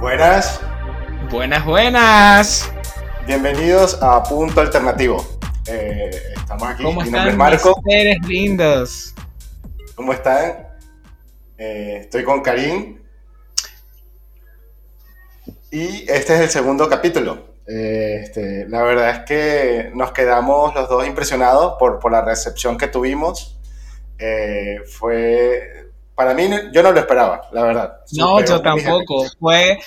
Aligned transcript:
Buenas. 0.00 0.60
Buenas, 1.30 1.64
buenas. 1.64 2.72
Bienvenidos 3.26 3.98
a 4.02 4.22
Punto 4.22 4.60
Alternativo. 4.60 5.24
Eh, 5.66 6.10
estamos 6.36 6.68
aquí. 6.68 6.82
¿Cómo 6.82 7.00
Mi 7.00 7.06
están 7.08 7.26
nombre 7.26 7.56
es 7.56 7.64
Marco. 7.64 7.80
seres 7.88 8.18
lindos? 8.26 9.14
¿Cómo 9.94 10.12
están? 10.12 10.68
Eh, 11.58 11.98
estoy 12.02 12.24
con 12.24 12.42
Karim. 12.42 13.02
Y 15.70 16.10
este 16.10 16.34
es 16.34 16.40
el 16.40 16.48
segundo 16.50 16.88
capítulo. 16.88 17.48
Eh, 17.66 18.20
este, 18.22 18.66
la 18.68 18.82
verdad 18.82 19.10
es 19.10 19.18
que 19.26 19.90
nos 19.94 20.12
quedamos 20.12 20.74
los 20.74 20.88
dos 20.88 21.06
impresionados 21.06 21.74
por, 21.78 21.98
por 21.98 22.12
la 22.12 22.22
recepción 22.24 22.78
que 22.78 22.86
tuvimos. 22.86 23.58
Fue. 24.98 25.87
Para 26.18 26.34
mí, 26.34 26.50
yo 26.72 26.82
no 26.82 26.90
lo 26.90 26.98
esperaba, 26.98 27.42
la 27.52 27.62
verdad. 27.62 28.00
No, 28.10 28.44
yo 28.44 28.60
tampoco. 28.60 29.24
Fue 29.38 29.78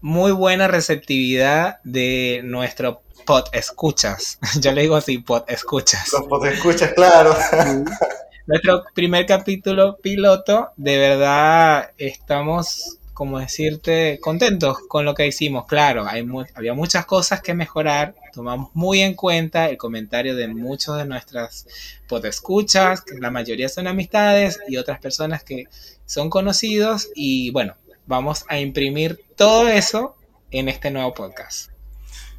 muy 0.00 0.30
buena 0.30 0.68
receptividad 0.68 1.80
de 1.82 2.40
nuestro 2.44 3.02
pod 3.26 3.46
escuchas. 3.50 4.38
Yo 4.60 4.70
le 4.70 4.82
digo 4.82 4.94
así, 4.94 5.18
pod 5.18 5.42
escuchas. 5.48 6.12
Los 6.12 6.28
pod 6.28 6.46
escuchas, 6.46 6.92
claro. 6.92 7.36
Nuestro 8.46 8.84
primer 8.94 9.26
capítulo 9.26 9.96
piloto, 9.96 10.70
de 10.76 10.98
verdad 10.98 11.90
estamos, 11.98 13.00
como 13.14 13.38
decirte, 13.38 14.18
contentos 14.20 14.78
con 14.88 15.04
lo 15.04 15.14
que 15.14 15.26
hicimos. 15.26 15.66
Claro, 15.66 16.06
había 16.06 16.74
muchas 16.74 17.04
cosas 17.04 17.42
que 17.42 17.54
mejorar. 17.54 18.14
Tomamos 18.32 18.70
muy 18.74 19.00
en 19.00 19.14
cuenta 19.14 19.68
el 19.68 19.76
comentario 19.76 20.34
de 20.34 20.48
muchos 20.48 20.96
de 20.96 21.04
nuestras 21.04 21.66
podescuchas, 22.08 23.02
que 23.02 23.18
la 23.18 23.30
mayoría 23.30 23.68
son 23.68 23.86
amistades 23.86 24.60
y 24.66 24.76
otras 24.76 24.98
personas 24.98 25.44
que 25.44 25.66
son 26.06 26.30
conocidos. 26.30 27.10
Y 27.14 27.50
bueno, 27.50 27.76
vamos 28.06 28.44
a 28.48 28.58
imprimir 28.58 29.20
todo 29.36 29.68
eso 29.68 30.16
en 30.50 30.68
este 30.68 30.90
nuevo 30.90 31.12
podcast. 31.12 31.70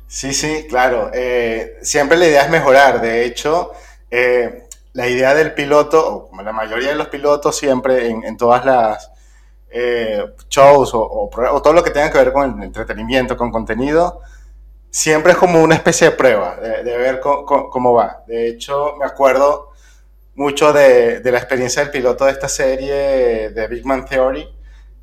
Sí, 0.07 0.33
sí, 0.33 0.65
claro. 0.67 1.11
Eh, 1.13 1.77
siempre 1.81 2.17
la 2.17 2.27
idea 2.27 2.43
es 2.43 2.49
mejorar. 2.49 2.99
De 3.01 3.25
hecho, 3.25 3.71
eh, 4.09 4.67
la 4.93 5.07
idea 5.07 5.35
del 5.35 5.53
piloto, 5.53 6.07
o 6.07 6.29
como 6.29 6.41
la 6.41 6.51
mayoría 6.51 6.89
de 6.89 6.95
los 6.95 7.07
pilotos, 7.09 7.57
siempre 7.57 8.07
en 8.07 8.37
todas 8.37 8.65
las 8.65 9.12
eh, 9.73 10.25
shows 10.49 10.93
o, 10.95 11.01
o 11.01 11.29
o 11.55 11.61
todo 11.63 11.73
lo 11.73 11.83
que 11.83 11.91
tenga 11.91 12.11
que 12.11 12.19
ver 12.19 12.33
con 12.33 12.57
el 12.59 12.63
entretenimiento, 12.65 13.37
con 13.37 13.51
contenido, 13.51 14.21
siempre 14.89 15.33
es 15.33 15.37
como 15.37 15.61
una 15.63 15.75
especie 15.75 16.09
de 16.11 16.15
prueba, 16.15 16.57
de, 16.57 16.83
de 16.83 16.97
ver 16.97 17.19
co- 17.19 17.45
co- 17.45 17.69
cómo 17.69 17.93
va. 17.93 18.23
De 18.27 18.47
hecho, 18.47 18.95
me 18.99 19.05
acuerdo 19.05 19.71
mucho 20.35 20.73
de, 20.73 21.19
de 21.21 21.31
la 21.31 21.37
experiencia 21.39 21.83
del 21.83 21.91
piloto 21.91 22.25
de 22.25 22.31
esta 22.31 22.49
serie 22.49 23.51
de 23.51 23.67
Big 23.67 23.85
Man 23.85 24.05
Theory, 24.05 24.47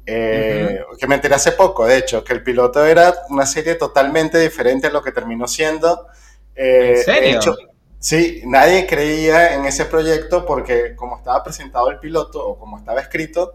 eh, 0.07 0.81
que 0.99 1.07
me 1.07 1.17
enteré 1.17 1.35
hace 1.35 1.53
poco, 1.53 1.87
de 1.87 1.99
hecho, 1.99 2.25
que 2.25 2.33
el 2.33 2.43
piloto 2.43 2.85
era 2.85 3.15
una 3.29 3.47
serie 3.47 3.75
totalmente 3.77 4.39
diferente 4.39 4.89
a 4.89 4.91
lo 4.91 5.03
que 5.03 5.13
terminó 5.13 5.47
siendo. 5.47 6.07
Eh, 6.55 7.07
¿En 7.15 7.27
serio? 7.27 7.37
hecho, 7.37 7.57
sí, 7.99 8.43
nadie 8.47 8.87
creía 8.87 9.55
en 9.55 9.67
ese 9.67 9.85
proyecto 9.85 10.45
porque 10.47 10.97
como 10.97 11.17
estaba 11.19 11.43
presentado 11.45 11.91
el 11.91 11.99
piloto 12.01 12.45
o 12.47 12.59
como 12.59 12.79
estaba 12.79 13.01
escrito, 13.01 13.55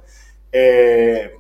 eh, 0.52 1.32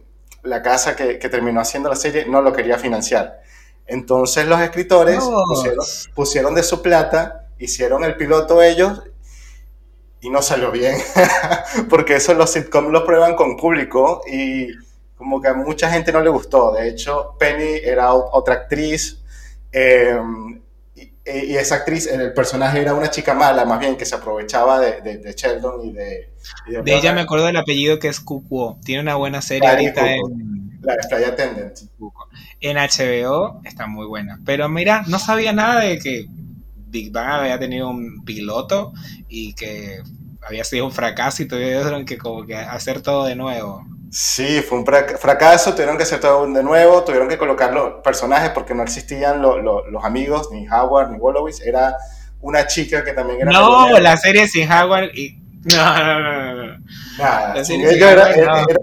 la 0.44 0.62
casa 0.62 0.96
que, 0.96 1.18
que 1.20 1.30
terminó 1.30 1.60
haciendo 1.62 1.90
la 1.90 1.96
serie 1.96 2.26
no 2.26 2.42
lo 2.42 2.54
quería 2.54 2.78
financiar. 2.78 3.42
Entonces 3.88 4.46
los 4.48 4.60
escritores 4.62 5.20
pusieron, 5.48 5.86
pusieron 6.16 6.56
de 6.56 6.64
su 6.64 6.82
plata, 6.82 7.48
hicieron 7.60 8.04
el 8.04 8.16
piloto 8.18 8.62
ellos 8.62 9.04
y 10.22 10.30
no 10.30 10.42
salió 10.42 10.72
bien, 10.72 10.98
porque 11.90 12.16
eso 12.16 12.34
los 12.34 12.52
sitcoms 12.52 12.90
lo 12.92 13.06
prueban 13.06 13.36
con 13.36 13.58
público 13.58 14.22
y 14.28 14.70
como 15.18 15.40
que 15.40 15.48
a 15.50 15.54
mucha 15.54 15.90
gente 15.92 16.12
no 16.12 16.22
le 16.22 16.30
gustó. 16.30 16.72
De 16.74 16.88
hecho, 16.90 17.36
Penny 17.38 17.80
era 17.84 18.12
ot- 18.12 18.30
otra 18.32 18.56
actriz 18.56 19.22
eh, 19.72 20.18
y, 21.26 21.54
y 21.54 21.58
esa 21.58 21.76
actriz, 21.76 22.08
el 22.08 22.34
personaje 22.34 22.82
era 22.82 22.94
una 22.94 23.10
chica 23.10 23.34
mala, 23.34 23.66
más 23.66 23.80
bien 23.80 23.98
que 23.98 24.06
se 24.06 24.16
aprovechaba 24.16 24.80
de, 24.80 25.02
de- 25.02 25.18
de 25.18 25.34
Sheldon 25.34 25.86
y 25.86 25.94
de... 25.94 26.34
y 26.68 26.76
De 26.84 26.96
ella 26.96 27.14
me 27.14 27.22
acuerdo 27.22 27.46
del 27.48 27.58
apellido 27.58 28.00
que 28.00 28.08
es 28.10 28.20
Kukuo. 28.20 28.80
Tiene 28.84 29.02
una 29.02 29.16
buena 29.16 29.42
serie 29.42 29.68
ahorita 29.70 30.02
Kukuo. 30.02 30.30
en, 30.30 30.80
La 30.82 30.96
Flight 31.10 31.28
Attendant. 31.28 31.78
en 32.62 32.78
HBO. 32.78 33.62
Está 33.64 33.88
muy 33.88 34.06
buena. 34.08 34.40
Pero 34.46 34.70
mira, 34.70 35.04
no 35.08 35.20
sabía 35.20 35.54
nada 35.54 35.82
de 35.82 36.00
que 36.00 36.26
Big 36.88 37.12
Bang 37.12 37.42
había 37.42 37.60
tenido 37.60 37.90
un 37.90 38.24
piloto 38.24 38.94
y 39.28 39.54
que 39.54 40.00
había 40.42 40.64
sido 40.64 40.86
un 40.86 40.92
fracaso 40.92 41.44
y 41.44 41.48
tuvieron 41.48 42.06
que 42.06 42.18
como 42.18 42.46
que 42.46 42.56
hacer 42.56 43.02
todo 43.02 43.26
de 43.26 43.36
nuevo. 43.36 43.86
Sí, 44.18 44.62
fue 44.62 44.78
un 44.78 44.86
frac- 44.86 45.18
fracaso, 45.18 45.74
tuvieron 45.74 45.98
que 45.98 46.04
hacer 46.04 46.22
todo 46.22 46.48
de 46.48 46.64
nuevo, 46.64 47.04
tuvieron 47.04 47.28
que 47.28 47.38
colocar 47.38 47.74
los 47.74 47.96
personajes 48.02 48.52
porque 48.52 48.74
no 48.74 48.82
existían 48.82 49.42
lo- 49.42 49.62
lo- 49.62 49.86
los 49.92 50.06
amigos, 50.06 50.48
ni 50.54 50.66
Howard, 50.70 51.12
ni 51.12 51.18
Wolowitz, 51.18 51.60
era 51.60 51.98
una 52.40 52.66
chica 52.66 53.04
que 53.04 53.12
también 53.12 53.42
era... 53.42 53.52
No, 53.52 53.90
la 54.00 54.16
serie 54.16 54.48
sin 54.48 54.72
Howard 54.72 55.10
y... 55.16 55.38
No, 55.66 55.98
no, 55.98 56.20
no, 56.22 56.54
no, 56.56 56.64
no. 56.64 56.78
Nada, 57.18 57.54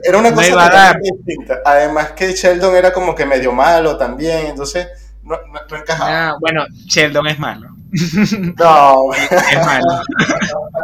era, 0.05 0.19
una 0.19 0.29
cosa 0.35 0.49
totalmente 0.67 1.11
distinta. 1.27 1.61
Además 1.65 2.11
que 2.13 2.33
Sheldon 2.35 2.77
era 2.77 2.93
como 2.93 3.15
que 3.15 3.25
medio 3.25 3.53
malo 3.53 3.97
también, 3.97 4.49
entonces 4.49 4.89
no, 5.23 5.37
no, 5.51 5.61
no 5.71 5.77
encajaba. 5.79 6.29
Ah, 6.31 6.35
bueno, 6.41 6.67
Sheldon 6.89 7.27
es 7.29 7.39
malo. 7.39 7.69
No, 8.59 9.13
Es 9.15 9.67
malo. 9.67 10.03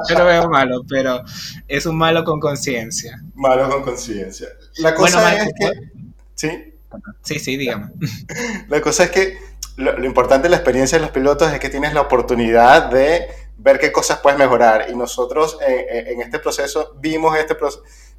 Yo 0.08 0.18
lo 0.18 0.24
veo 0.24 0.48
malo, 0.48 0.82
pero 0.88 1.22
es 1.66 1.86
un 1.86 1.96
malo 1.96 2.24
con 2.24 2.38
conciencia. 2.38 3.20
malo 3.34 3.68
con 3.70 3.82
conciencia. 3.82 4.48
La 4.78 4.94
cosa 4.94 5.20
Bueno, 5.20 5.36
es 5.36 5.44
Marco, 5.44 5.54
que... 5.58 6.02
Sí, 6.34 6.74
Sí, 7.22 7.38
sí, 7.38 7.56
dígame. 7.56 7.90
La 8.68 8.80
cosa 8.80 9.04
es 9.04 9.10
que 9.10 9.38
lo, 9.76 9.98
lo 9.98 10.06
importante 10.06 10.44
de 10.44 10.50
la 10.50 10.56
experiencia 10.56 10.98
de 10.98 11.02
los 11.02 11.10
pilotos 11.10 11.52
es 11.52 11.58
que 11.58 11.68
tienes 11.68 11.92
la 11.94 12.00
oportunidad 12.00 12.90
de 12.90 13.28
ver 13.58 13.78
qué 13.78 13.92
cosas 13.92 14.18
puedes 14.18 14.38
mejorar. 14.38 14.86
Y 14.90 14.96
nosotros 14.96 15.58
eh, 15.66 15.86
eh, 15.90 16.04
en 16.12 16.22
este 16.22 16.38
proceso 16.38 16.94
vimos 17.00 17.36
este 17.36 17.56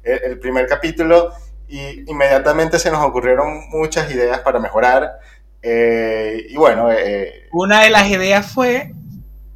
el, 0.04 0.22
el 0.24 0.38
primer 0.38 0.66
capítulo 0.66 1.32
y 1.68 2.10
inmediatamente 2.10 2.78
se 2.78 2.90
nos 2.90 3.04
ocurrieron 3.04 3.68
muchas 3.70 4.10
ideas 4.10 4.40
para 4.40 4.58
mejorar. 4.58 5.18
Eh, 5.62 6.46
y 6.48 6.56
bueno, 6.56 6.90
eh, 6.90 7.48
Una 7.52 7.82
de 7.82 7.90
las 7.90 8.08
ideas 8.08 8.46
fue 8.50 8.92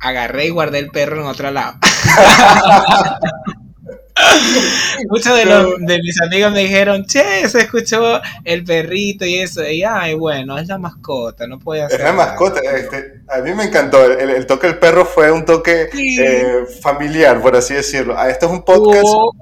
agarré 0.00 0.46
y 0.46 0.50
guardé 0.50 0.78
el 0.80 0.90
perro 0.90 1.20
en 1.22 1.26
otro 1.26 1.50
lado. 1.50 1.76
Muchos 5.10 5.36
de, 5.36 5.44
los, 5.44 5.66
de 5.80 5.98
mis 5.98 6.20
amigos 6.22 6.52
me 6.52 6.60
dijeron, 6.60 7.04
che, 7.04 7.48
se 7.48 7.60
escuchó 7.62 8.20
el 8.44 8.62
perrito 8.64 9.24
y 9.24 9.40
eso. 9.40 9.68
Y 9.68 9.82
ay, 9.82 10.14
bueno, 10.14 10.56
es 10.58 10.68
la 10.68 10.78
mascota, 10.78 11.46
no 11.46 11.58
puede 11.58 11.82
hacer. 11.82 12.00
es 12.00 12.04
la 12.06 12.12
nada". 12.12 12.26
mascota. 12.28 12.60
este, 12.76 13.22
a 13.28 13.38
mí 13.40 13.52
me 13.54 13.64
encantó. 13.64 14.04
El, 14.04 14.30
el 14.30 14.46
toque 14.46 14.68
del 14.68 14.78
perro 14.78 15.04
fue 15.04 15.32
un 15.32 15.44
toque 15.44 15.88
Sí. 15.92 16.16
eh, 16.20 16.64
familiar, 16.80 17.40
por 17.42 17.56
así 17.56 17.74
decirlo. 17.74 18.14
Ah, 18.16 18.28
Esto 18.30 18.46
es 18.46 18.52
un 18.52 18.62
podcast. 18.64 19.02
Hubo, 19.04 19.32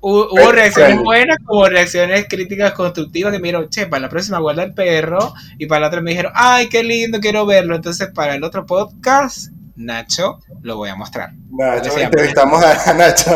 hubo- 0.00 0.52
reacciones 0.52 0.98
buenas 1.02 1.36
como 1.44 1.66
reacciones 1.66 2.26
críticas 2.28 2.72
constructivas 2.72 3.32
que 3.32 3.38
me 3.38 3.48
dijeron, 3.48 3.68
che, 3.70 3.86
para 3.86 4.00
la 4.02 4.08
próxima 4.08 4.38
guarda 4.38 4.62
el 4.62 4.74
perro. 4.74 5.34
Y 5.58 5.66
para 5.66 5.82
la 5.82 5.86
otra 5.88 6.00
me 6.00 6.10
dijeron, 6.10 6.32
ay, 6.34 6.68
qué 6.68 6.82
lindo, 6.82 7.20
quiero 7.20 7.46
verlo. 7.46 7.74
Entonces, 7.76 8.08
para 8.14 8.34
el 8.34 8.44
otro 8.44 8.64
podcast, 8.66 9.48
Nacho, 9.76 10.40
lo 10.62 10.76
voy 10.76 10.90
a 10.90 10.94
mostrar. 10.96 11.30
Nacho, 11.50 11.96
entrevistamos 11.98 12.62
a, 12.62 12.94
Nacho. 12.94 13.30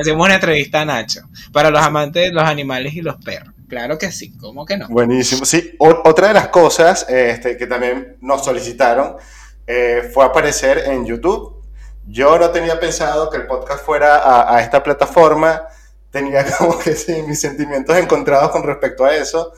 Hacemos 0.00 0.24
una 0.24 0.34
entrevista 0.36 0.80
a 0.82 0.84
Nacho. 0.84 1.22
Para 1.52 1.70
los 1.70 1.80
amantes 1.82 2.24
de 2.28 2.32
los 2.32 2.44
animales 2.44 2.94
y 2.94 3.02
los 3.02 3.16
perros. 3.16 3.54
Claro 3.68 3.98
que 3.98 4.10
sí, 4.10 4.36
¿cómo 4.36 4.64
que 4.66 4.76
no? 4.76 4.88
Buenísimo. 4.88 5.44
Sí, 5.44 5.74
o- 5.78 6.02
otra 6.04 6.28
de 6.28 6.34
las 6.34 6.48
cosas 6.48 7.06
este, 7.08 7.56
que 7.56 7.66
también 7.66 8.16
nos 8.20 8.44
solicitaron 8.44 9.16
eh, 9.66 10.10
fue 10.12 10.24
aparecer 10.24 10.82
en 10.86 11.06
YouTube. 11.06 11.59
Yo 12.10 12.36
no 12.40 12.50
tenía 12.50 12.80
pensado 12.80 13.30
que 13.30 13.36
el 13.36 13.46
podcast 13.46 13.84
fuera 13.84 14.52
a, 14.52 14.60
esta 14.60 14.82
plataforma. 14.82 15.62
Tenía 16.10 16.44
como 16.58 16.76
que 16.78 16.94
sí, 16.94 17.22
mis 17.22 17.40
sentimientos 17.40 17.96
encontrados 17.96 18.50
con 18.50 18.64
respecto 18.64 19.04
a 19.04 19.14
eso. 19.14 19.52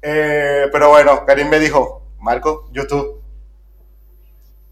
Eh, 0.00 0.66
pero 0.70 0.90
bueno, 0.90 1.24
Karim 1.26 1.48
me 1.48 1.58
dijo, 1.58 2.02
Marco, 2.20 2.70
YouTube. 2.72 3.22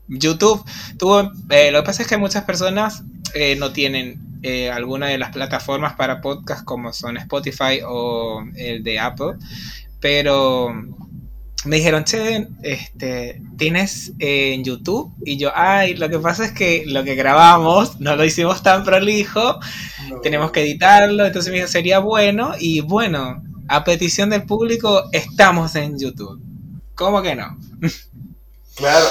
YouTube 0.07 0.65
tuvo. 0.97 1.33
eh, 1.51 1.73
lo 1.73 1.81
que 1.81 1.87
pasa 1.87 2.03
es 2.03 2.09
que 2.09 2.17
muchas 2.17 2.45
personas 2.45 3.03
eh, 3.35 3.57
no 3.57 3.73
tienen 3.73 4.23
alguna 4.75 5.07
de 5.09 5.17
las 5.17 5.31
plataformas 5.31 5.95
para 5.95 6.21
podcast 6.21 6.67
como 6.67 6.93
son 6.93 7.17
Spotify 7.17 7.81
o 7.83 8.45
el 8.57 8.85
de 8.85 8.99
Apple, 8.99 9.37
pero 10.01 10.71
me 11.65 11.77
dijeron, 11.77 12.05
che, 12.05 12.49
este, 12.63 13.41
¿tienes 13.57 14.13
eh, 14.19 14.53
en 14.55 14.65
YouTube? 14.65 15.13
Y 15.25 15.39
yo, 15.39 15.51
ay, 15.55 15.95
lo 15.95 16.09
que 16.11 16.19
pasa 16.19 16.45
es 16.45 16.53
que 16.53 16.85
lo 16.87 17.05
que 17.05 17.15
grabamos 17.15 18.01
no 18.01 18.17
lo 18.17 18.25
hicimos 18.25 18.63
tan 18.63 18.85
prolijo, 18.85 19.59
tenemos 20.23 20.51
que 20.53 20.61
editarlo, 20.63 21.25
entonces 21.25 21.51
me 21.51 21.59
dijo, 21.59 21.69
sería 21.69 22.01
bueno, 22.01 22.53
y 22.59 22.81
bueno, 22.81 23.43
a 23.69 23.83
petición 23.85 24.29
del 24.31 24.43
público, 24.45 25.05
estamos 25.13 25.75
en 25.77 25.99
YouTube. 25.99 26.39
¿Cómo 26.95 27.23
que 27.23 27.35
no? 27.35 27.59
Claro. 28.77 29.07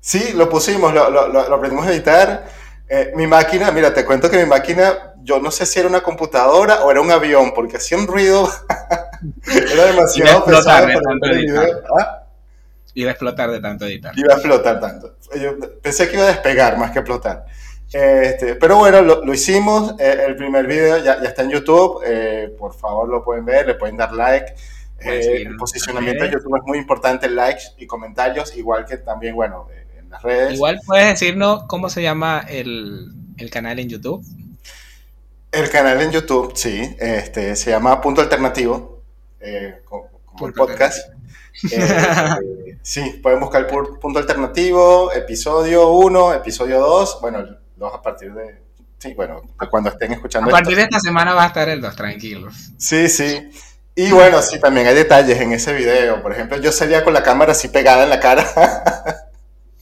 Sí, 0.00 0.32
lo 0.34 0.48
pusimos, 0.50 0.92
lo, 0.92 1.10
lo- 1.10 1.28
lo- 1.28 1.48
lo 1.48 1.54
aprendimos 1.54 1.86
a 1.86 1.92
editar. 1.92 2.46
Eh, 2.88 3.12
mi 3.16 3.26
máquina, 3.26 3.70
mira, 3.70 3.94
te 3.94 4.04
cuento 4.04 4.30
que 4.30 4.38
mi 4.38 4.46
máquina 4.46 5.13
yo 5.24 5.40
no 5.40 5.50
sé 5.50 5.64
si 5.64 5.80
era 5.80 5.88
una 5.88 6.02
computadora 6.02 6.84
o 6.84 6.90
era 6.90 7.00
un 7.00 7.10
avión, 7.10 7.52
porque 7.54 7.78
hacía 7.78 7.96
un 7.96 8.06
ruido, 8.06 8.48
era 9.72 9.86
demasiado 9.86 10.44
pesado 10.44 10.86
para 11.20 11.32
el 11.32 11.38
video. 11.38 11.62
¿Ah? 11.98 12.20
Iba 12.92 13.10
a 13.10 13.12
explotar 13.12 13.50
de 13.50 13.60
tanto 13.60 13.86
editar. 13.86 14.12
Iba 14.16 14.34
a 14.34 14.36
explotar 14.36 14.78
tanto. 14.80 15.16
Yo 15.34 15.58
pensé 15.82 16.08
que 16.08 16.14
iba 16.14 16.24
a 16.24 16.28
despegar 16.28 16.78
más 16.78 16.92
que 16.92 17.00
explotar. 17.00 17.46
Este, 17.92 18.54
pero 18.56 18.76
bueno, 18.76 19.00
lo, 19.02 19.34
hicimos. 19.34 19.94
Eh, 19.98 20.24
el 20.28 20.36
primer 20.36 20.66
video 20.66 20.98
ya, 20.98 21.20
ya, 21.20 21.28
está 21.28 21.42
en 21.42 21.50
YouTube. 21.50 22.02
Eh, 22.06 22.54
por 22.58 22.74
favor, 22.74 23.08
lo 23.08 23.24
pueden 23.24 23.44
ver, 23.44 23.66
le 23.66 23.74
pueden 23.74 23.96
dar 23.96 24.12
like. 24.12 24.54
Eh, 25.00 25.42
el 25.46 25.56
posicionamiento 25.56 26.24
de 26.24 26.30
YouTube 26.30 26.56
es 26.56 26.62
muy 26.64 26.78
importante, 26.78 27.28
likes 27.28 27.62
y 27.78 27.86
comentarios, 27.86 28.56
igual 28.56 28.84
que 28.84 28.98
también, 28.98 29.34
bueno, 29.34 29.66
en 29.98 30.10
las 30.10 30.22
redes. 30.22 30.54
Igual 30.54 30.80
puedes 30.86 31.08
decirnos 31.08 31.64
cómo 31.64 31.90
se 31.90 32.02
llama 32.02 32.44
el, 32.48 33.12
el 33.36 33.50
canal 33.50 33.78
en 33.80 33.88
YouTube. 33.88 34.24
El 35.54 35.70
canal 35.70 36.00
en 36.00 36.10
YouTube, 36.10 36.52
sí, 36.56 36.96
este, 36.98 37.54
se 37.54 37.70
llama 37.70 38.00
Punto 38.00 38.20
Alternativo, 38.20 39.02
como, 39.84 40.48
el 40.48 40.52
podcast. 40.52 41.10
sí, 42.82 43.20
pueden 43.22 43.38
buscar 43.38 43.60
el 43.60 43.66
Punto 43.68 44.18
Alternativo, 44.18 45.12
episodio 45.12 45.90
1, 45.90 46.34
episodio 46.34 46.80
2, 46.80 47.18
bueno, 47.20 47.44
dos 47.76 47.94
a 47.94 48.02
partir 48.02 48.34
de... 48.34 48.62
Sí, 48.98 49.14
bueno, 49.14 49.42
cuando 49.70 49.90
estén 49.90 50.12
escuchando. 50.12 50.50
A 50.50 50.52
partir 50.52 50.76
de 50.76 50.82
esta 50.82 50.98
semana 50.98 51.34
va 51.34 51.44
a 51.44 51.46
estar 51.48 51.68
el 51.68 51.80
2, 51.80 51.94
tranquilos. 51.94 52.72
Sí, 52.76 53.08
sí. 53.08 53.48
Y 53.94 54.10
bueno, 54.10 54.42
sí, 54.42 54.58
también 54.58 54.88
hay 54.88 54.94
detalles 54.94 55.40
en 55.40 55.52
ese 55.52 55.72
video. 55.72 56.20
Por 56.20 56.32
ejemplo, 56.32 56.58
yo 56.58 56.72
salía 56.72 57.04
con 57.04 57.14
la 57.14 57.22
cámara 57.22 57.52
así 57.52 57.68
pegada 57.68 58.02
en 58.02 58.10
la 58.10 58.18
cara. 58.18 58.44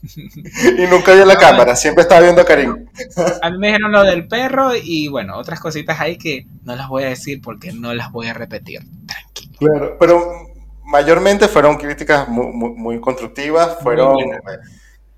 y 0.03 0.87
nunca 0.91 1.15
vi 1.15 1.25
la 1.25 1.37
cámara, 1.37 1.77
siempre 1.77 2.03
estaba 2.03 2.23
viendo 2.23 2.43
a 2.43 2.45
Karim. 2.45 2.87
A 3.41 3.51
mí 3.51 3.59
me 3.59 3.69
dijeron 3.69 3.93
lo 3.93 4.03
del 4.03 4.27
perro 4.27 4.73
y 4.75 5.09
bueno, 5.09 5.37
otras 5.39 5.61
cositas 5.61 6.01
ahí 6.01 6.19
que 6.19 6.47
no 6.65 6.75
las 6.75 6.89
voy 6.89 7.05
a 7.05 7.09
decir 7.09 7.41
porque 7.41 7.73
no 7.73 7.95
las 7.95 8.11
voy 8.11 8.27
a 8.27 8.35
repetir. 8.35 8.81
Tranquilo. 9.07 9.53
Claro, 9.59 9.97
pero 9.99 10.53
mayormente 10.85 11.49
fueron 11.49 11.77
críticas 11.77 12.29
muy, 12.29 12.47
muy, 12.53 13.01
constructivas, 13.01 13.79
fueron 13.81 14.17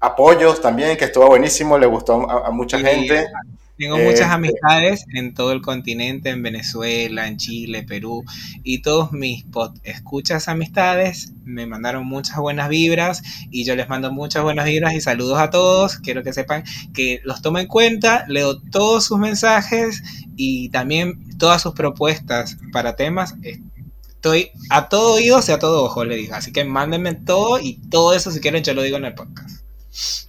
apoyos 0.00 0.60
también, 0.60 0.96
que 0.96 1.06
estuvo 1.06 1.26
buenísimo, 1.28 1.78
le 1.78 1.86
gustó 1.86 2.28
a, 2.30 2.50
mucha 2.50 2.78
gente. 2.78 3.26
Tengo 3.76 3.96
muchas 3.98 4.20
este, 4.20 4.24
amistades 4.32 5.04
en 5.14 5.34
todo 5.34 5.50
el 5.52 5.60
continente, 5.60 6.30
en 6.30 6.42
Venezuela, 6.42 7.26
en 7.26 7.36
Chile, 7.38 7.82
Perú, 7.82 8.24
y 8.62 8.82
todos 8.82 9.10
mis 9.12 9.44
escuchas 9.82 10.48
amistades 10.48 11.32
me 11.44 11.66
mandaron 11.66 12.06
muchas 12.06 12.38
buenas 12.38 12.68
vibras 12.68 13.22
y 13.50 13.64
yo 13.64 13.74
les 13.74 13.88
mando 13.88 14.12
muchas 14.12 14.44
buenas 14.44 14.66
vibras 14.66 14.94
y 14.94 15.00
saludos 15.00 15.38
a 15.38 15.50
todos. 15.50 15.98
Quiero 15.98 16.22
que 16.22 16.32
sepan 16.32 16.64
que 16.92 17.20
los 17.24 17.42
tomo 17.42 17.58
en 17.58 17.66
cuenta, 17.66 18.24
leo 18.28 18.60
todos 18.60 19.04
sus 19.04 19.18
mensajes 19.18 20.02
y 20.36 20.68
también 20.68 21.36
todas 21.38 21.62
sus 21.62 21.74
propuestas 21.74 22.56
para 22.72 22.94
temas. 22.94 23.34
Estoy 23.42 24.50
a 24.70 24.88
todo 24.88 25.14
oído 25.14 25.40
y 25.46 25.50
a 25.50 25.58
todo 25.58 25.84
ojo, 25.84 26.04
le 26.04 26.16
digo. 26.16 26.34
Así 26.34 26.52
que 26.52 26.64
mándenme 26.64 27.14
todo 27.14 27.58
y 27.60 27.74
todo 27.90 28.14
eso 28.14 28.30
si 28.30 28.40
quieren 28.40 28.62
yo 28.62 28.72
lo 28.72 28.82
digo 28.82 28.96
en 28.96 29.04
el 29.06 29.14
podcast. 29.14 29.64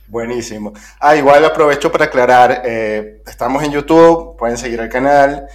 Buenísimo. 0.08 0.72
Ah, 1.00 1.16
igual 1.16 1.44
aprovecho 1.46 1.92
para 1.92 2.06
aclarar, 2.06 2.62
eh, 2.64 3.24
estamos 3.26 3.64
en 3.64 3.72
YouTube, 3.72 4.38
pueden 4.38 4.56
seguir 4.56 4.80
el 4.80 4.88
canal, 4.88 5.48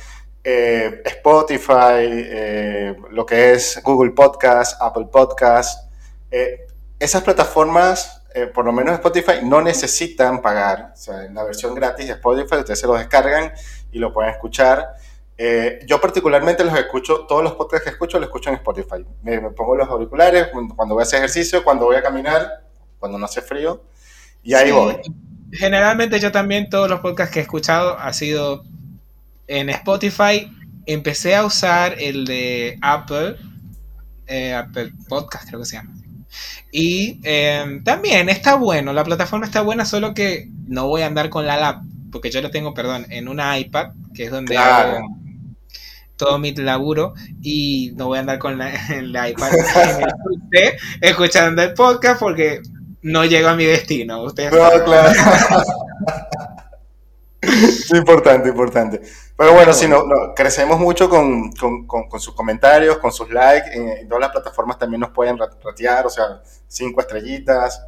eh, 0.43 1.03
Spotify, 1.05 2.03
eh, 2.03 2.97
lo 3.11 3.25
que 3.25 3.53
es 3.53 3.81
Google 3.85 4.11
Podcast, 4.11 4.81
Apple 4.83 5.07
Podcast. 5.11 5.89
esas 6.99 7.23
plataformas, 7.23 8.23
por 8.55 8.65
lo 8.65 8.73
menos 8.73 8.95
Spotify, 8.95 9.41
no 9.43 9.63
necesitan 9.63 10.43
pagar. 10.43 10.93
O 10.93 10.97
sea, 10.97 11.25
en 11.25 11.35
la 11.35 11.45
versión 11.45 11.75
gratis 11.75 12.07
de 12.07 12.13
Spotify 12.13 12.57
ustedes 12.57 12.79
se 12.79 12.87
lo 12.87 12.95
descargan 12.95 13.53
y 13.91 13.99
lo 13.99 14.13
pueden 14.13 14.31
escuchar. 14.33 14.95
yo 15.87 16.01
particularmente 16.01 16.63
los 16.65 16.77
escucho, 16.77 17.27
todos 17.27 17.43
los 17.43 17.55
podcasts 17.55 17.85
que 17.85 17.91
escucho 17.91 18.19
los 18.19 18.27
escucho 18.27 18.51
en 18.51 18.57
Spotify. 18.57 19.05
Me, 19.23 19.41
me 19.41 19.51
pongo 19.51 19.77
los 19.77 19.89
auriculares 19.89 20.49
cuando 20.77 20.95
voy 20.95 21.03
a 21.03 21.05
hacer 21.05 21.19
ejercicio, 21.19 21.65
cuando 21.65 21.87
voy 21.87 21.97
a 21.97 22.03
caminar, 22.03 22.65
cuando 22.99 23.17
no 23.17 23.25
hace 23.25 23.41
frío 23.41 23.83
y 24.43 24.55
ahí 24.55 24.71
voy. 24.71 24.97
Generalmente 25.53 26.21
yo 26.21 26.31
también 26.31 26.69
todos 26.69 26.89
los 26.89 27.01
podcasts 27.01 27.33
que 27.33 27.41
he 27.41 27.43
escuchado 27.43 27.99
ha 27.99 28.13
sido 28.13 28.65
en 29.47 29.69
Spotify. 29.71 30.51
Empecé 30.87 31.35
a 31.35 31.45
usar 31.45 31.97
el 31.99 32.25
de 32.25 32.79
Apple, 32.81 33.37
eh, 34.27 34.55
Apple 34.55 34.93
Podcast 35.09 35.49
creo 35.49 35.61
que 35.61 35.67
se 35.67 35.77
llama. 35.77 35.95
Y 36.73 37.21
em, 37.25 37.83
también 37.83 38.29
está 38.29 38.55
bueno, 38.55 38.93
la 38.93 39.05
plataforma 39.05 39.47
está 39.47 39.63
buena, 39.63 39.85
solo 39.85 40.15
que 40.15 40.49
no 40.69 40.87
voy 40.87 41.03
a 41.03 41.07
andar 41.07 41.29
con 41.29 41.47
la 41.47 41.57
lap, 41.57 41.83
porque 42.13 42.31
yo 42.31 42.41
lo 42.41 42.51
tengo, 42.51 42.73
perdón, 42.75 43.07
en 43.11 43.27
una 43.29 43.59
iPad, 43.59 43.89
que 44.15 44.25
es 44.25 44.31
donde 44.31 44.57
hago 44.57 45.05
todo 46.17 46.39
mi 46.39 46.55
laburo, 46.55 47.15
y 47.43 47.93
no 47.97 48.07
voy 48.07 48.19
a 48.19 48.21
andar 48.21 48.39
con 48.39 48.57
la, 48.57 48.71
iPad 49.29 49.51
escuchando 51.01 51.63
el 51.63 51.75
podcast 51.75 52.21
porque 52.21 52.61
no 53.03 53.25
llego 53.25 53.49
a 53.49 53.57
mi 53.57 53.65
destino. 53.65 54.23
Ustedes 54.23 54.53
no, 54.53 54.85
claro. 54.85 55.11
importante, 57.95 58.49
importante. 58.49 59.01
Pero 59.37 59.55
bueno, 59.55 59.73
si 59.73 59.89
no, 59.89 60.05
crecemos 60.35 60.79
mucho 60.79 61.09
con, 61.09 61.51
sus 62.19 62.35
comentarios, 62.35 62.99
con 62.99 63.13
sus 63.13 63.31
likes. 63.31 63.71
En, 63.73 64.09
todas 64.09 64.21
las 64.21 64.31
plataformas 64.31 64.79
también 64.79 65.01
nos 65.01 65.11
pueden 65.11 65.39
ratear, 65.39 66.07
o 66.07 66.11
sea, 66.11 66.43
cinco 66.69 67.01
estrellitas, 67.01 67.83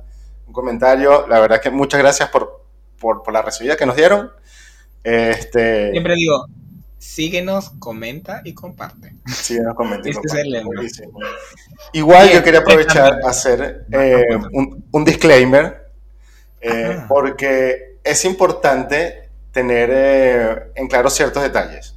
un 0.47 0.53
comentario. 0.53 1.27
La 1.29 1.41
verdad 1.41 1.61
que 1.61 1.71
muchas 1.71 2.01
gracias 2.01 2.29
por, 2.31 2.65
por, 2.99 3.23
por 3.23 3.33
la 3.33 3.43
recibida 3.43 3.77
que 3.77 3.87
nos 3.87 3.97
dieron. 3.97 4.31
Este... 5.05 5.91
Siempre 5.91 6.15
digo, 6.15 6.47
síguenos, 7.03 7.71
comenta 7.79 8.43
y 8.45 8.55
comparte. 8.55 9.17
Síguenos, 9.27 9.75
comenta 9.75 10.09
y 10.09 10.13
este 10.13 11.09
Igual 11.93 12.31
yo 12.31 12.43
quería 12.43 12.61
aprovechar 12.61 13.19
hacer 13.25 13.87
eh, 13.91 14.25
un, 14.53 14.82
disclaimer, 15.05 15.91
eh, 16.61 17.03
porque 17.09 17.99
es 18.05 18.25
importante 18.25 19.31
tener 19.51 19.91
eh, 19.93 20.73
en 20.75 20.89
claro 20.89 21.11
ciertos 21.11 21.43
detalles. 21.43 21.97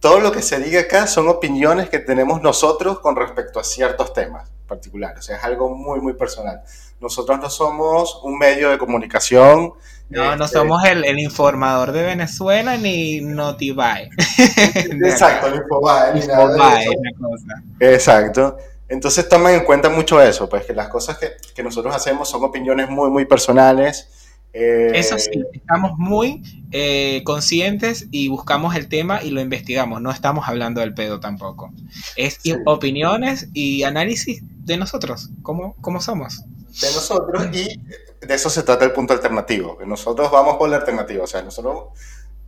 Todo 0.00 0.20
lo 0.20 0.32
que 0.32 0.42
se 0.42 0.58
diga 0.58 0.80
acá 0.80 1.06
son 1.06 1.28
opiniones 1.28 1.88
que 1.88 1.98
tenemos 1.98 2.42
nosotros 2.42 3.00
con 3.00 3.16
respecto 3.16 3.58
a 3.58 3.64
ciertos 3.64 4.12
temas 4.12 4.50
particulares, 4.68 5.20
o 5.20 5.22
sea, 5.22 5.36
es 5.36 5.44
algo 5.44 5.74
muy, 5.74 6.00
muy 6.00 6.14
personal. 6.14 6.62
Nosotros 7.00 7.38
no 7.38 7.48
somos 7.48 8.20
un 8.22 8.38
medio 8.38 8.70
de 8.70 8.78
comunicación 8.78 9.74
no, 10.10 10.36
no 10.36 10.44
este, 10.44 10.58
somos 10.58 10.84
el, 10.84 11.18
informador 11.18 11.92
de 11.92 12.02
Venezuela 12.02 12.76
ni 12.76 13.20
Notibae. 13.20 14.10
Exacto, 14.38 15.48
el 15.48 15.56
Infobae. 15.56 16.12
Exacto. 17.80 18.56
Entonces 18.88 19.28
tomen 19.28 19.54
en 19.54 19.64
cuenta 19.64 19.88
mucho 19.88 20.20
eso, 20.20 20.48
pues 20.48 20.64
que 20.66 20.74
las 20.74 20.88
cosas 20.88 21.18
que, 21.18 21.62
nosotros 21.62 21.94
hacemos 21.94 22.28
son 22.28 22.44
opiniones 22.44 22.88
muy, 22.90 23.10
muy 23.10 23.24
personales. 23.24 24.08
Eh, 24.52 24.92
eso 24.94 25.18
sí, 25.18 25.30
estamos 25.52 25.98
muy 25.98 26.42
eh, 26.70 27.22
conscientes 27.24 28.06
y 28.12 28.28
buscamos 28.28 28.76
el 28.76 28.88
tema 28.88 29.22
y 29.22 29.30
lo 29.30 29.40
investigamos. 29.40 30.00
No 30.00 30.10
estamos 30.10 30.48
hablando 30.48 30.80
del 30.80 30.94
pedo 30.94 31.18
tampoco. 31.18 31.72
Es 32.16 32.38
opiniones 32.66 33.48
y 33.52 33.82
análisis 33.82 34.42
de 34.42 34.76
nosotros, 34.76 35.30
cómo, 35.42 35.74
cómo 35.80 36.00
somos. 36.00 36.42
De 36.80 36.88
nosotros 36.92 37.46
y 37.52 37.80
de 38.26 38.34
eso 38.34 38.50
se 38.50 38.62
trata 38.62 38.84
el 38.84 38.92
punto 38.92 39.12
alternativo. 39.12 39.78
Nosotros 39.86 40.30
vamos 40.30 40.56
por 40.56 40.68
la 40.68 40.76
alternativa. 40.76 41.24
O 41.24 41.26
sea, 41.26 41.42
nosotros 41.42 41.88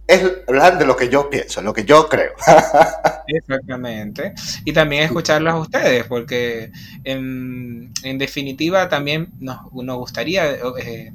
es 0.07 0.23
hablar 0.47 0.79
de 0.79 0.87
lo 0.87 0.97
que 0.97 1.09
yo 1.09 1.29
pienso, 1.29 1.61
lo 1.63 1.73
que 1.73 1.85
yo 1.85 2.09
creo. 2.09 2.33
Exactamente. 3.27 4.35
Y 4.65 4.73
también 4.73 5.03
escucharlos 5.03 5.55
a 5.55 5.59
ustedes, 5.59 6.05
porque 6.05 6.71
en, 7.05 7.93
definitiva 8.19 8.89
también 8.89 9.29
nos, 9.41 9.73
nos 9.73 9.97
gustaría 9.97 10.53
eh, 10.79 11.13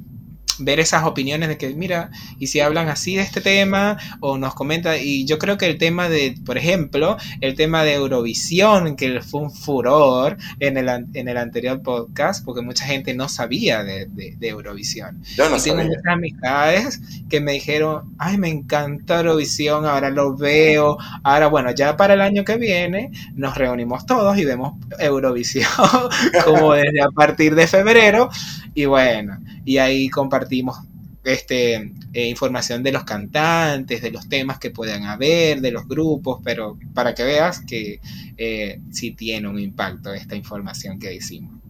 ver 0.58 0.80
esas 0.80 1.04
opiniones 1.04 1.48
de 1.48 1.56
que, 1.58 1.74
mira, 1.74 2.10
y 2.38 2.48
si 2.48 2.60
hablan 2.60 2.88
así 2.88 3.16
de 3.16 3.22
este 3.22 3.40
tema, 3.40 3.98
o 4.20 4.38
nos 4.38 4.54
comenta, 4.54 4.98
y 4.98 5.24
yo 5.24 5.38
creo 5.38 5.58
que 5.58 5.66
el 5.66 5.78
tema 5.78 6.08
de, 6.08 6.34
por 6.44 6.58
ejemplo, 6.58 7.16
el 7.40 7.54
tema 7.54 7.84
de 7.84 7.94
Eurovisión, 7.94 8.96
que 8.96 9.20
fue 9.20 9.42
un 9.42 9.52
furor 9.52 10.36
en 10.60 10.76
el, 10.76 10.88
en 10.88 11.28
el 11.28 11.36
anterior 11.36 11.82
podcast, 11.82 12.44
porque 12.44 12.62
mucha 12.62 12.84
gente 12.84 13.14
no 13.14 13.28
sabía 13.28 13.82
de, 13.84 14.08
Eurovisión. 14.40 15.22
Yo 15.36 15.48
no 15.48 15.56
y 15.56 15.60
tengo 15.60 15.82
muchas 15.84 16.02
amistades 16.06 17.00
que 17.28 17.40
me 17.40 17.52
dijeron, 17.52 18.14
ay, 18.18 18.38
me 18.38 18.48
encanta 18.48 19.18
Eurovisión, 19.18 19.86
ahora 19.86 20.10
lo 20.10 20.36
veo, 20.36 20.98
ahora 21.22 21.46
bueno, 21.46 21.70
ya 21.72 21.96
para 21.96 22.14
el 22.14 22.20
año 22.20 22.44
que 22.44 22.56
viene 22.56 23.10
nos 23.34 23.56
reunimos 23.56 24.04
todos 24.06 24.36
y 24.38 24.44
vemos 24.44 24.74
Eurovisión 24.98 25.68
como 26.44 26.74
desde 26.74 27.02
a 27.02 27.10
partir 27.10 27.54
de 27.54 27.66
febrero, 27.66 28.28
y 28.74 28.86
bueno, 28.86 29.38
y 29.64 29.78
ahí 29.78 30.08
compartimos 30.08 30.78
este, 31.24 31.92
eh, 32.12 32.26
información 32.26 32.82
de 32.82 32.92
los 32.92 33.04
cantantes, 33.04 34.02
de 34.02 34.10
los 34.10 34.28
temas 34.28 34.58
que 34.58 34.70
puedan 34.70 35.04
haber, 35.04 35.60
de 35.60 35.70
los 35.70 35.86
grupos, 35.86 36.40
pero 36.42 36.76
para 36.94 37.14
que 37.14 37.22
veas 37.22 37.60
que 37.60 38.00
eh, 38.36 38.80
sí 38.90 39.12
tiene 39.12 39.48
un 39.48 39.58
impacto 39.58 40.12
esta 40.12 40.34
información 40.34 40.98
que 40.98 41.14
hicimos. 41.14 41.60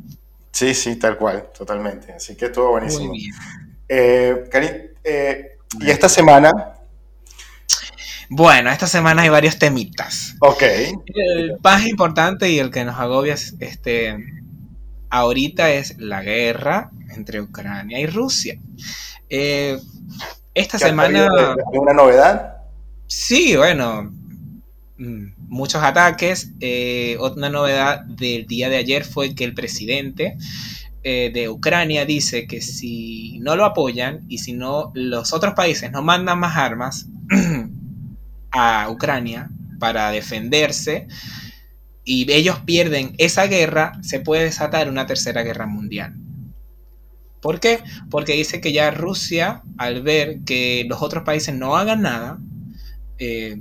Sí, 0.52 0.74
sí, 0.74 0.96
tal 0.96 1.16
cual, 1.16 1.48
totalmente. 1.56 2.12
Así 2.12 2.36
que 2.36 2.46
estuvo 2.46 2.70
buenísimo. 2.70 3.08
Muy 3.08 3.18
bien. 3.18 3.34
Eh, 3.88 4.44
Karin, 4.50 4.72
y 5.80 5.90
esta 5.90 6.08
semana 6.08 6.50
Bueno, 8.28 8.70
esta 8.70 8.86
semana 8.86 9.22
hay 9.22 9.28
varios 9.28 9.58
temitas. 9.58 10.36
Ok. 10.40 10.62
El 11.14 11.58
más 11.62 11.86
importante 11.86 12.48
y 12.48 12.58
el 12.58 12.70
que 12.70 12.84
nos 12.84 12.98
agobia 12.98 13.34
este, 13.34 14.16
ahorita 15.12 15.70
es 15.70 15.98
la 15.98 16.22
guerra 16.22 16.90
entre 17.14 17.42
Ucrania 17.42 18.00
y 18.00 18.06
Rusia. 18.06 18.58
Eh, 19.28 19.78
esta 20.54 20.78
semana... 20.78 21.28
¿Alguna 21.70 21.92
novedad? 21.92 22.56
Sí, 23.06 23.54
bueno, 23.56 24.10
mm, 24.96 25.34
muchos 25.48 25.82
ataques. 25.82 26.52
Eh, 26.60 27.16
otra 27.20 27.50
novedad 27.50 28.00
del 28.06 28.46
día 28.46 28.70
de 28.70 28.78
ayer 28.78 29.04
fue 29.04 29.34
que 29.34 29.44
el 29.44 29.52
presidente 29.52 30.38
eh, 31.02 31.30
de 31.32 31.50
Ucrania 31.50 32.06
dice 32.06 32.46
que 32.46 32.62
si 32.62 33.38
no 33.40 33.54
lo 33.54 33.66
apoyan 33.66 34.24
y 34.28 34.38
si 34.38 34.54
no 34.54 34.92
los 34.94 35.34
otros 35.34 35.52
países 35.52 35.92
no 35.92 36.00
mandan 36.00 36.38
más 36.38 36.56
armas 36.56 37.06
a 38.50 38.88
Ucrania 38.88 39.50
para 39.78 40.10
defenderse 40.10 41.06
y 42.04 42.30
ellos 42.32 42.60
pierden 42.60 43.14
esa 43.18 43.46
guerra, 43.46 43.92
se 44.02 44.20
puede 44.20 44.44
desatar 44.44 44.88
una 44.88 45.06
tercera 45.06 45.42
guerra 45.42 45.66
mundial. 45.66 46.14
¿Por 47.40 47.58
qué? 47.58 47.80
Porque 48.10 48.34
dice 48.34 48.60
que 48.60 48.72
ya 48.72 48.90
Rusia, 48.90 49.62
al 49.76 50.02
ver 50.02 50.40
que 50.46 50.84
los 50.88 51.02
otros 51.02 51.24
países 51.24 51.54
no 51.54 51.76
hagan 51.76 52.02
nada, 52.02 52.38
eh, 53.18 53.60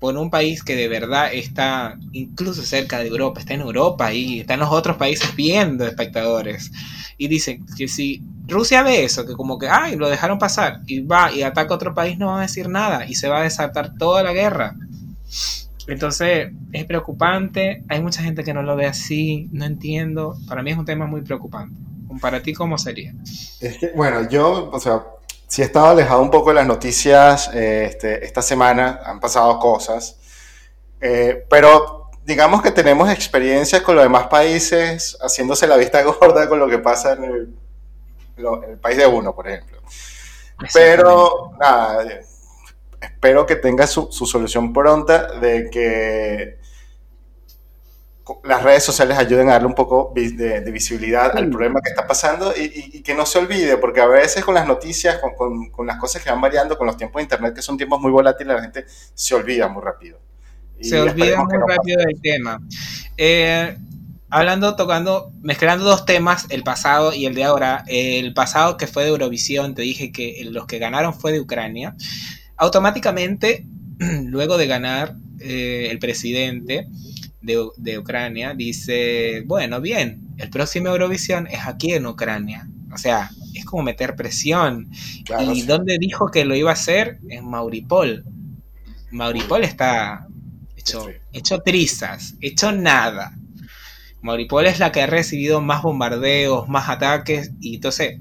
por 0.00 0.16
un 0.16 0.30
país 0.30 0.64
que 0.64 0.74
de 0.74 0.88
verdad 0.88 1.32
está 1.32 1.98
incluso 2.12 2.62
cerca 2.62 2.98
de 2.98 3.08
Europa, 3.08 3.40
está 3.40 3.54
en 3.54 3.60
Europa 3.60 4.12
y 4.12 4.40
están 4.40 4.60
los 4.60 4.70
otros 4.70 4.96
países 4.96 5.36
viendo 5.36 5.86
espectadores. 5.86 6.72
Y 7.18 7.28
dicen 7.28 7.66
que 7.76 7.86
si 7.86 8.22
Rusia 8.48 8.82
ve 8.82 9.04
eso, 9.04 9.26
que 9.26 9.34
como 9.34 9.58
que, 9.58 9.68
ay, 9.68 9.96
lo 9.96 10.08
dejaron 10.08 10.38
pasar 10.38 10.80
y 10.86 11.00
va 11.00 11.30
y 11.30 11.42
ataca 11.42 11.74
a 11.74 11.76
otro 11.76 11.94
país, 11.94 12.18
no 12.18 12.28
va 12.28 12.38
a 12.38 12.42
decir 12.42 12.68
nada 12.68 13.06
y 13.06 13.14
se 13.14 13.28
va 13.28 13.40
a 13.40 13.44
desatar 13.44 13.94
toda 13.98 14.22
la 14.22 14.32
guerra. 14.32 14.74
Entonces 15.92 16.52
es 16.72 16.84
preocupante, 16.84 17.84
hay 17.88 18.02
mucha 18.02 18.22
gente 18.22 18.44
que 18.44 18.54
no 18.54 18.62
lo 18.62 18.76
ve 18.76 18.86
así, 18.86 19.48
no 19.52 19.64
entiendo, 19.64 20.36
para 20.48 20.62
mí 20.62 20.70
es 20.70 20.78
un 20.78 20.84
tema 20.84 21.06
muy 21.06 21.22
preocupante. 21.22 21.80
¿Para 22.20 22.42
ti 22.42 22.52
cómo 22.52 22.76
sería? 22.76 23.14
Es 23.60 23.78
que, 23.78 23.92
bueno, 23.94 24.28
yo, 24.28 24.70
o 24.72 24.80
sea, 24.80 25.04
sí 25.46 25.62
he 25.62 25.64
estado 25.64 25.86
alejado 25.86 26.22
un 26.22 26.30
poco 26.30 26.50
de 26.50 26.56
las 26.56 26.66
noticias 26.66 27.50
eh, 27.54 27.86
este, 27.90 28.24
esta 28.24 28.42
semana, 28.42 29.00
han 29.04 29.20
pasado 29.20 29.58
cosas, 29.58 30.18
eh, 31.00 31.46
pero 31.48 32.10
digamos 32.24 32.62
que 32.62 32.70
tenemos 32.70 33.10
experiencias 33.10 33.82
con 33.82 33.94
los 33.96 34.04
demás 34.04 34.26
países 34.26 35.16
haciéndose 35.20 35.66
la 35.66 35.76
vista 35.76 36.02
gorda 36.20 36.48
con 36.48 36.58
lo 36.58 36.68
que 36.68 36.78
pasa 36.78 37.12
en 37.12 37.24
el, 37.24 37.54
el 38.36 38.78
país 38.78 38.96
de 38.96 39.06
uno, 39.06 39.34
por 39.34 39.48
ejemplo. 39.48 39.80
Pero, 40.74 41.52
nada, 41.58 42.04
espero 43.00 43.46
que 43.46 43.56
tenga 43.56 43.86
su, 43.86 44.08
su 44.10 44.26
solución 44.26 44.72
pronta 44.72 45.38
de 45.40 45.70
que 45.70 46.60
las 48.44 48.62
redes 48.62 48.84
sociales 48.84 49.18
ayuden 49.18 49.48
a 49.48 49.52
darle 49.52 49.66
un 49.66 49.74
poco 49.74 50.12
de, 50.14 50.60
visibilidad 50.70 51.36
al 51.36 51.50
problema 51.50 51.80
que 51.80 51.90
está 51.90 52.06
pasando 52.06 52.52
y, 52.56 53.02
que 53.02 53.14
no 53.14 53.26
se 53.26 53.38
olvide, 53.38 53.76
porque 53.76 54.00
a 54.00 54.06
veces 54.06 54.44
con 54.44 54.54
las 54.54 54.66
noticias, 54.66 55.18
con, 55.18 55.70
con, 55.70 55.86
las 55.86 55.98
cosas 55.98 56.22
que 56.22 56.30
van 56.30 56.40
variando, 56.40 56.76
con 56.78 56.86
los 56.86 56.96
tiempos 56.96 57.20
de 57.20 57.24
Internet, 57.24 57.54
que 57.54 57.62
son 57.62 57.76
tiempos 57.76 58.00
muy 58.00 58.10
volátiles, 58.10 58.54
la 58.54 58.62
gente 58.62 58.84
se 59.14 59.34
olvida 59.34 59.68
muy 59.68 59.82
rápido. 59.82 60.18
se 60.80 61.00
olvida 61.00 61.42
muy 61.42 61.58
rápido 61.58 61.98
del 62.04 62.20
tema. 62.20 62.60
Eh, 63.16 63.76
hablando, 64.28 64.76
tocando, 64.76 65.32
mezclando 65.42 65.84
dos 65.84 66.04
temas, 66.04 66.46
el 66.50 66.62
pasado 66.62 67.12
y 67.12 67.26
el 67.26 67.34
de 67.34 67.44
ahora. 67.44 67.84
El 67.88 68.32
pasado 68.32 68.76
que 68.76 68.86
fue 68.86 69.04
de 69.04 69.10
Eurovisión, 69.10 69.74
te 69.74 69.82
dije 69.82 70.12
que 70.12 70.40
los 70.44 70.66
que 70.66 70.78
ganaron 70.78 71.14
fue 71.14 71.32
de 71.32 71.40
Ucrania. 71.40 71.96
Automáticamente, 72.60 73.66
luego 74.26 74.58
de 74.58 74.66
ganar 74.66 75.16
eh, 75.40 75.88
el 75.90 75.98
presidente, 75.98 76.86
de, 77.40 77.98
Ucrania 77.98 78.52
dice, 78.54 79.42
bueno, 79.46 79.80
bien, 79.80 80.20
el 80.36 80.50
próximo 80.50 80.88
Eurovisión 80.88 81.46
es 81.46 81.66
aquí 81.66 81.94
en 81.94 82.04
Ucrania. 82.04 82.68
O 82.92 82.98
sea, 82.98 83.30
es 83.54 83.64
como 83.64 83.82
meter 83.82 84.14
presión. 84.14 84.90
¿Y 85.54 85.62
dónde 85.62 85.96
dijo 85.98 86.26
que 86.28 86.44
lo 86.44 86.54
iba 86.54 86.68
a 86.68 86.74
hacer? 86.74 87.18
En 87.30 87.48
Mauripol. 87.48 88.26
Mauripol 89.10 89.64
está 89.64 90.26
hecho, 90.76 91.06
hecho 91.32 91.60
trizas, 91.60 92.34
hecho 92.42 92.72
nada. 92.72 93.32
Mauripol 94.20 94.66
es 94.66 94.78
la 94.78 94.92
que 94.92 95.00
ha 95.00 95.06
recibido 95.06 95.62
más 95.62 95.82
bombardeos, 95.82 96.68
más 96.68 96.90
ataques, 96.90 97.52
y 97.58 97.76
entonces 97.76 98.20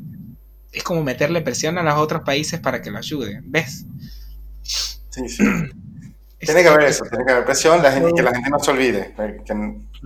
es 0.71 0.83
como 0.83 1.03
meterle 1.03 1.41
presión 1.41 1.77
a 1.77 1.83
los 1.83 1.95
otros 1.95 2.21
países 2.23 2.61
para 2.61 2.81
que 2.81 2.89
lo 2.89 2.99
ayuden, 2.99 3.43
¿ves? 3.47 3.85
Sí, 4.69 5.27
sí. 5.29 5.43
Tiene 6.39 6.61
que 6.63 6.69
haber 6.69 6.85
eso, 6.85 7.03
tiene 7.03 7.25
que 7.25 7.31
haber 7.33 7.43
presión, 7.43 7.83
la 7.83 7.91
gente, 7.91 8.13
que 8.15 8.21
la 8.23 8.31
gente 8.31 8.49
no 8.49 8.59
se 8.59 8.71
olvide. 8.71 9.13
Eh, 9.17 9.41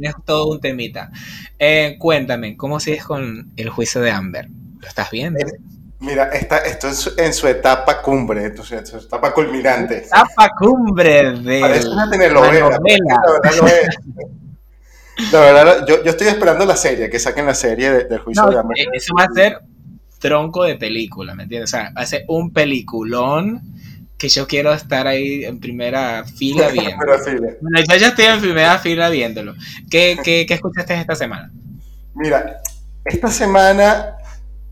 es 0.01 0.13
todo 0.25 0.47
un 0.49 0.59
temita. 0.59 1.11
Eh, 1.59 1.95
cuéntame, 1.99 2.57
¿cómo 2.57 2.79
sigues 2.79 3.03
con 3.03 3.53
el 3.55 3.69
juicio 3.69 4.01
de 4.01 4.09
Amber? 4.09 4.49
¿Lo 4.79 4.87
estás 4.87 5.11
viendo? 5.11 5.39
Eh, 5.39 5.59
mira, 5.99 6.29
está, 6.29 6.57
esto 6.57 6.87
es 6.87 7.13
en 7.17 7.35
su 7.35 7.47
etapa 7.47 8.01
cumbre, 8.01 8.45
en 8.45 8.65
su 8.65 8.97
etapa 8.97 9.31
culminante. 9.31 9.97
Etapa 9.97 10.49
cumbre 10.57 11.33
de 11.39 11.61
Parece 11.61 11.87
una 11.87 12.09
telenovela. 12.09 12.79
La 12.79 12.79
verdad, 12.79 13.89
la 15.31 15.39
verdad 15.39 15.85
yo, 15.87 16.03
yo, 16.03 16.09
estoy 16.09 16.29
esperando 16.29 16.65
la 16.65 16.75
serie, 16.75 17.11
que 17.11 17.19
saquen 17.19 17.45
la 17.45 17.53
serie 17.53 18.05
del 18.05 18.17
juicio 18.17 18.47
de 18.47 18.57
Amber. 18.57 18.75
Eso 18.91 19.13
va 19.15 19.25
a 19.25 19.33
ser 19.35 19.59
tronco 20.17 20.63
de 20.63 20.77
película, 20.77 21.35
¿me 21.35 21.43
entiendes? 21.43 21.69
O 21.69 21.77
sea, 21.77 21.91
va 21.95 22.01
a 22.01 22.05
ser 22.07 22.23
un 22.27 22.51
peliculón 22.51 23.61
que 24.17 24.29
yo 24.29 24.47
quiero 24.47 24.73
estar 24.73 25.07
ahí 25.07 25.43
en 25.45 25.59
primera 25.59 26.23
fila 26.23 26.67
viendo. 26.71 27.05
bueno, 27.61 27.79
yo 27.89 27.95
ya 27.97 28.07
estoy 28.09 28.25
en 28.25 28.41
primera 28.41 28.77
fila 28.79 29.09
viéndolo. 29.09 29.53
¿Qué, 29.89 30.17
qué, 30.23 30.45
qué 30.47 30.53
escuchaste 30.53 30.93
esta 30.93 31.15
semana? 31.15 31.51
Mira, 32.15 32.61
esta 33.05 33.29
semana 33.29 34.17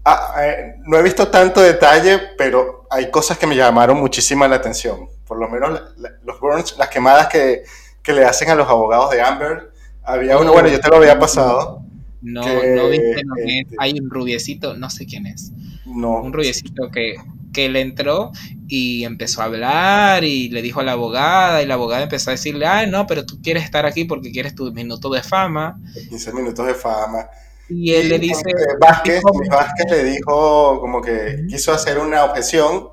ah, 0.05 0.35
eh, 0.41 0.75
no 0.85 0.97
he 0.97 1.03
visto 1.03 1.27
tanto 1.27 1.61
detalle, 1.61 2.19
pero 2.37 2.87
hay 2.89 3.09
cosas 3.09 3.37
que 3.37 3.47
me 3.47 3.55
llamaron 3.55 3.99
muchísima 3.99 4.47
la 4.47 4.57
atención. 4.57 5.07
Por 5.25 5.39
lo 5.39 5.49
menos 5.49 5.81
los 6.23 6.39
burns, 6.39 6.77
las 6.77 6.89
quemadas 6.89 7.27
que, 7.27 7.63
que, 8.03 8.13
le 8.13 8.25
hacen 8.25 8.49
a 8.49 8.55
los 8.55 8.67
abogados 8.67 9.11
de 9.11 9.21
Amber. 9.21 9.71
Había 10.03 10.37
uno, 10.37 10.51
bueno, 10.51 10.67
yo 10.67 10.79
te 10.79 10.89
lo 10.89 10.97
había 10.97 11.17
pasado. 11.17 11.83
No, 12.21 12.41
no 12.41 12.89
viste 12.89 13.21
lo 13.25 13.35
que 13.35 13.59
este 13.59 13.75
Hay 13.79 13.99
un 13.99 14.09
rubiecito, 14.09 14.75
no 14.75 14.89
sé 14.89 15.05
quién 15.05 15.25
es. 15.25 15.51
No. 15.85 16.21
Un 16.21 16.33
rubiecito 16.33 16.89
que 16.91 17.15
que 17.53 17.65
él 17.65 17.75
entró 17.75 18.31
y 18.67 19.03
empezó 19.03 19.41
a 19.41 19.45
hablar 19.45 20.23
y 20.23 20.49
le 20.49 20.61
dijo 20.61 20.79
a 20.79 20.83
la 20.83 20.93
abogada 20.93 21.61
y 21.61 21.65
la 21.65 21.73
abogada 21.75 22.03
empezó 22.03 22.29
a 22.29 22.33
decirle, 22.33 22.65
ay, 22.65 22.89
no, 22.89 23.05
pero 23.07 23.25
tú 23.25 23.41
quieres 23.41 23.63
estar 23.63 23.85
aquí 23.85 24.05
porque 24.05 24.31
quieres 24.31 24.55
tu 24.55 24.71
minuto 24.71 25.09
de 25.09 25.21
fama. 25.21 25.79
15 26.09 26.33
minutos 26.33 26.65
de 26.65 26.73
fama. 26.73 27.27
Y 27.69 27.93
él 27.93 28.09
le 28.09 28.19
dice... 28.19 28.43
Vázquez, 28.79 29.21
Vázquez 29.49 29.89
le 29.89 30.03
dijo 30.03 30.79
como 30.79 31.01
que 31.01 31.45
quiso 31.47 31.71
hacer 31.71 31.99
una 31.99 32.25
objeción 32.25 32.89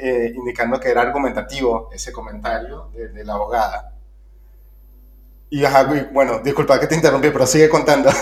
eh, 0.00 0.32
indicando 0.34 0.78
que 0.78 0.90
era 0.90 1.02
argumentativo 1.02 1.90
ese 1.92 2.12
comentario 2.12 2.90
de, 2.94 3.24
la 3.24 3.34
abogada. 3.34 3.97
Y, 5.50 5.62
bueno, 6.12 6.40
disculpa 6.44 6.78
que 6.78 6.86
te 6.86 6.94
interrumpí, 6.94 7.30
pero 7.30 7.46
sigue 7.46 7.68
contando. 7.68 8.10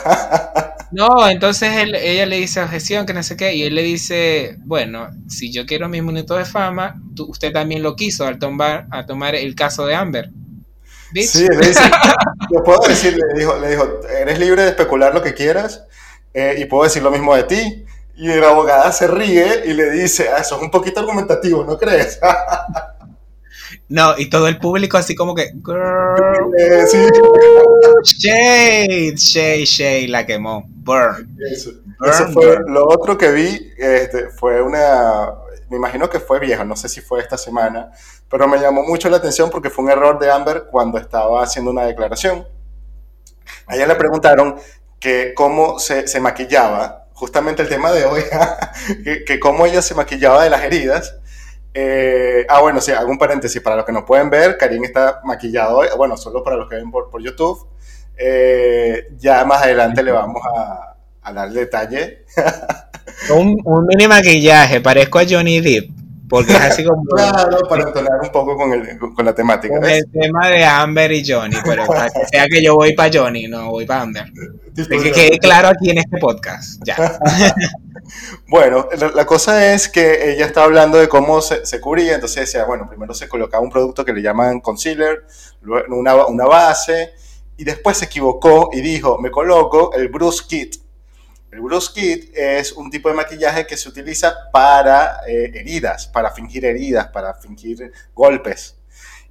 No, 0.93 1.29
entonces 1.29 1.71
ella 1.77 2.27
le 2.27 2.37
dice 2.37 2.63
objeción, 2.63 3.07
que 3.07 3.13
no 3.13 3.23
sé 3.23 3.37
qué, 3.37 3.55
y 3.55 3.65
él 3.65 3.75
le 3.75 3.83
dice, 3.83 4.57
bueno, 4.61 5.11
si 5.29 5.53
yo 5.53 5.67
quiero 5.67 5.89
mis 5.89 6.03
minutos 6.03 6.39
de 6.39 6.45
fama, 6.45 6.95
usted 7.19 7.53
también 7.53 7.83
lo 7.83 7.97
quiso 7.97 8.25
al 8.25 8.39
tomar, 8.39 8.87
a 8.93 9.05
tomar 9.05 9.35
el 9.35 9.57
caso 9.57 9.85
de 9.85 9.97
Amber. 9.97 10.31
Sí, 11.13 11.47
le 11.49 11.69
dice, 11.69 11.81
yo 12.53 12.63
puedo 12.63 12.81
decir, 12.89 13.17
le 13.17 13.39
dijo, 13.39 13.59
le 13.59 13.71
dijo, 13.71 14.01
eres 14.17 14.39
libre 14.39 14.63
de 14.63 14.69
especular 14.69 15.13
lo 15.13 15.23
que 15.23 15.35
quieras 15.35 15.85
eh, 16.33 16.55
y 16.59 16.67
puedo 16.67 16.85
decir 16.85 17.03
lo 17.03 17.11
mismo 17.11 17.35
de 17.35 17.43
ti. 17.43 17.85
Y 18.17 18.29
la 18.29 18.49
abogada 18.49 18.91
se 18.93 19.09
ríe 19.09 19.65
y 19.67 19.75
le 19.75 19.91
dice, 19.91 20.29
ah, 20.35 20.41
eso 20.41 20.57
es 20.57 20.63
un 20.63 20.71
poquito 20.71 21.01
argumentativo, 21.01 21.65
¿no 21.65 21.77
crees? 21.77 22.19
No, 23.89 24.15
y 24.19 24.29
todo 24.29 24.49
el 24.49 24.59
público 24.59 24.97
así 24.97 25.15
como 25.15 25.35
que. 25.35 25.53
Girl, 25.65 26.53
Shade, 28.03 29.15
Shade, 29.17 29.65
Shade, 29.65 30.09
la 30.09 30.27
quemó. 30.27 30.65
Burn. 30.69 31.37
Eso, 31.51 31.73
fue 32.33 32.59
lo 32.67 32.89
otro 32.89 33.17
que 33.17 33.31
vi. 33.31 33.73
Este, 33.79 34.31
fue 34.31 34.63
una. 34.63 35.33
Me 35.71 35.77
imagino 35.77 36.09
que 36.09 36.21
fue 36.21 36.39
vieja, 36.39 36.65
no 36.65 36.77
sé 36.77 36.89
si 36.89 37.01
fue 37.01 37.21
esta 37.21 37.37
semana, 37.37 37.91
pero 38.31 38.47
me 38.47 38.59
llamó 38.59 38.85
mucho 38.85 39.11
la 39.11 39.17
atención 39.17 39.51
porque 39.51 39.69
fue 39.69 39.85
un 39.85 39.91
error 39.91 40.19
de 40.21 40.31
Amber 40.31 40.67
cuando 40.71 40.99
estaba 40.99 41.43
haciendo 41.43 41.73
una 41.73 41.85
declaración. 41.85 42.47
A 43.67 43.75
ella 43.75 43.87
le 43.87 43.97
preguntaron 43.97 44.57
que 45.01 45.35
cómo 45.35 45.81
se, 45.81 46.07
se 46.07 46.21
maquillaba, 46.21 47.09
justamente 47.15 47.63
el 47.63 47.69
tema 47.69 47.91
de 47.91 48.05
hoy, 48.05 48.23
que, 49.05 49.25
que 49.25 49.41
cómo 49.41 49.67
ella 49.67 49.83
se 49.83 49.97
maquillaba 49.97 50.45
de 50.45 50.51
las 50.51 50.63
heridas 50.63 51.17
eh, 51.79 52.47
ah, 52.49 52.63
bueno, 52.63 52.81
sí, 52.81 52.91
hago 52.91 53.11
un 53.11 53.19
paréntesis. 53.19 53.61
Para 53.61 53.77
los 53.77 53.85
que 53.85 53.93
no 53.93 54.07
pueden 54.07 54.31
ver, 54.31 54.57
Karim 54.57 54.83
está 54.85 55.21
maquillado 55.25 55.77
hoy. 55.77 55.89
Bueno, 55.95 56.17
solo 56.17 56.43
para 56.43 56.57
los 56.57 56.71
que 56.71 56.77
ven 56.77 56.91
por, 56.91 57.11
por 57.11 57.23
YouTube. 57.23 57.69
Eh, 58.17 59.09
ya 59.19 59.45
más 59.45 59.63
adelante 59.63 60.03
le 60.03 60.11
vamos 60.11 60.41
a, 60.57 60.97
a 61.21 61.33
dar 61.35 61.51
detalle. 61.51 62.25
un, 63.37 63.59
un, 63.63 63.87
mini 63.87 64.09
maquillaje, 64.09 64.81
parezco 64.81 65.19
a 65.19 65.25
Johnny 65.29 65.61
Depp. 65.61 65.91
Porque 66.31 66.53
es 66.53 66.61
así 66.61 66.83
como. 66.83 67.05
claro, 67.05 67.59
para 67.69 67.83
entonar 67.83 68.21
un 68.23 68.31
poco 68.31 68.57
con, 68.57 68.73
el, 68.73 68.99
con 68.99 69.25
la 69.25 69.35
temática. 69.35 69.79
Con 69.79 69.89
el 69.89 70.11
tema 70.11 70.49
de 70.49 70.65
Amber 70.65 71.13
y 71.13 71.31
Johnny, 71.31 71.57
pero 71.63 71.85
que 71.87 72.27
sea 72.33 72.47
que 72.47 72.63
yo 72.65 72.75
voy 72.75 72.95
para 72.95 73.11
Johnny, 73.13 73.49
no 73.49 73.71
voy 73.71 73.85
para 73.85 74.01
Amber. 74.01 74.33
que 74.75 75.13
quede 75.13 75.39
claro 75.39 75.69
aquí 75.69 75.91
en 75.91 75.99
este 75.99 76.17
podcast. 76.19 76.83
Ya. 76.85 76.97
bueno, 78.49 78.89
la, 79.15 79.27
cosa 79.27 79.73
es 79.73 79.89
que 79.89 80.33
ella 80.33 80.47
está 80.47 80.65
hablando 80.65 80.99
de 80.99 81.09
cómo 81.09 81.41
se, 81.41 81.65
se, 81.67 81.81
cubría, 81.81 82.15
entonces 82.15 82.41
decía, 82.41 82.65
bueno, 82.65 82.89
primero 82.89 83.15
se 83.15 83.29
colocaba 83.29 83.63
un 83.63 83.71
producto 83.71 84.05
que 84.05 84.13
le 84.13 84.23
llaman 84.23 84.61
concealer, 84.61 85.27
una, 85.89 86.27
una 86.27 86.45
base, 86.47 87.13
y 87.57 87.65
después 87.65 87.99
se 87.99 88.05
equivocó 88.07 88.71
y 88.73 88.81
dijo, 88.81 89.19
me 89.19 89.31
coloco 89.31 89.93
el 89.95 90.09
Bruce 90.09 90.45
Kit 90.49 90.87
el 91.57 91.63
Bruce 91.63 91.91
Kit 91.95 92.37
es 92.37 92.73
un 92.73 92.91
tipo 92.91 93.09
de 93.09 93.15
maquillaje 93.15 93.67
que 93.67 93.79
se 93.79 93.89
utiliza 93.89 94.51
para 94.53 95.21
eh, 95.27 95.53
heridas, 95.55 96.07
para 96.07 96.31
fingir 96.31 96.67
heridas, 96.67 97.09
para 97.09 97.33
fingir 97.33 97.93
golpes. 98.13 98.76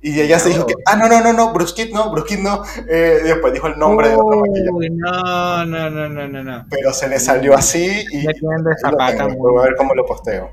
Y 0.05 0.21
ella 0.21 0.37
se 0.37 0.49
dijo 0.49 0.67
que, 0.67 0.75
ah, 0.85 0.95
no, 0.95 1.07
no, 1.09 1.19
no, 1.19 1.33
no, 1.33 1.51
Bruce 1.51 1.73
Kit 1.73 1.91
no, 1.91 2.11
Bruce 2.11 2.27
Kit 2.27 2.39
no. 2.39 2.63
Eh, 2.87 3.21
después 3.23 3.51
dijo 3.51 3.65
el 3.65 3.79
nombre 3.79 4.09
de 4.09 4.15
otro 4.15 4.39
maquillaje. 4.39 4.91
No, 4.91 5.65
no, 5.65 5.89
no, 5.89 6.07
no, 6.07 6.27
no, 6.27 6.43
no. 6.43 6.65
Pero 6.69 6.93
se 6.93 7.09
le 7.09 7.19
salió 7.19 7.55
así 7.55 8.05
y. 8.11 8.23
voy 8.23 9.59
a 9.59 9.63
ver 9.63 9.75
cómo 9.75 9.95
lo 9.95 10.05
posteo. 10.05 10.51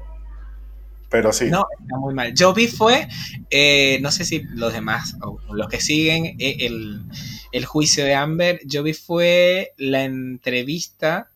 Pero 1.10 1.34
sí. 1.34 1.50
No, 1.50 1.66
está 1.78 1.98
muy 1.98 2.14
mal. 2.14 2.32
Yo 2.32 2.54
vi 2.54 2.66
fue, 2.66 3.06
eh, 3.50 3.98
no 4.00 4.10
sé 4.10 4.24
si 4.24 4.42
los 4.54 4.72
demás, 4.72 5.16
o 5.20 5.38
los 5.52 5.68
que 5.68 5.82
siguen 5.82 6.34
el, 6.38 7.04
el 7.52 7.66
juicio 7.66 8.06
de 8.06 8.14
Amber, 8.14 8.58
yo 8.64 8.82
vi 8.82 8.94
fue 8.94 9.74
la 9.76 10.04
entrevista 10.04 11.28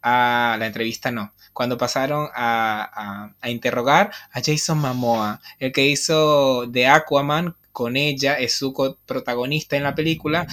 a 0.00 0.56
la 0.60 0.66
entrevista, 0.66 1.10
no, 1.10 1.32
cuando 1.54 1.78
pasaron 1.78 2.28
a, 2.34 3.32
interrogar 3.46 4.12
a 4.32 4.40
Jason 4.44 4.78
Momoa, 4.78 5.40
el 5.58 5.72
que 5.72 5.86
hizo 5.86 6.66
de 6.66 6.86
Aquaman 6.86 7.56
con 7.74 7.96
ella, 7.96 8.34
es 8.34 8.54
su 8.54 8.72
protagonista 9.04 9.76
en 9.76 9.82
la 9.82 9.96
película. 9.96 10.46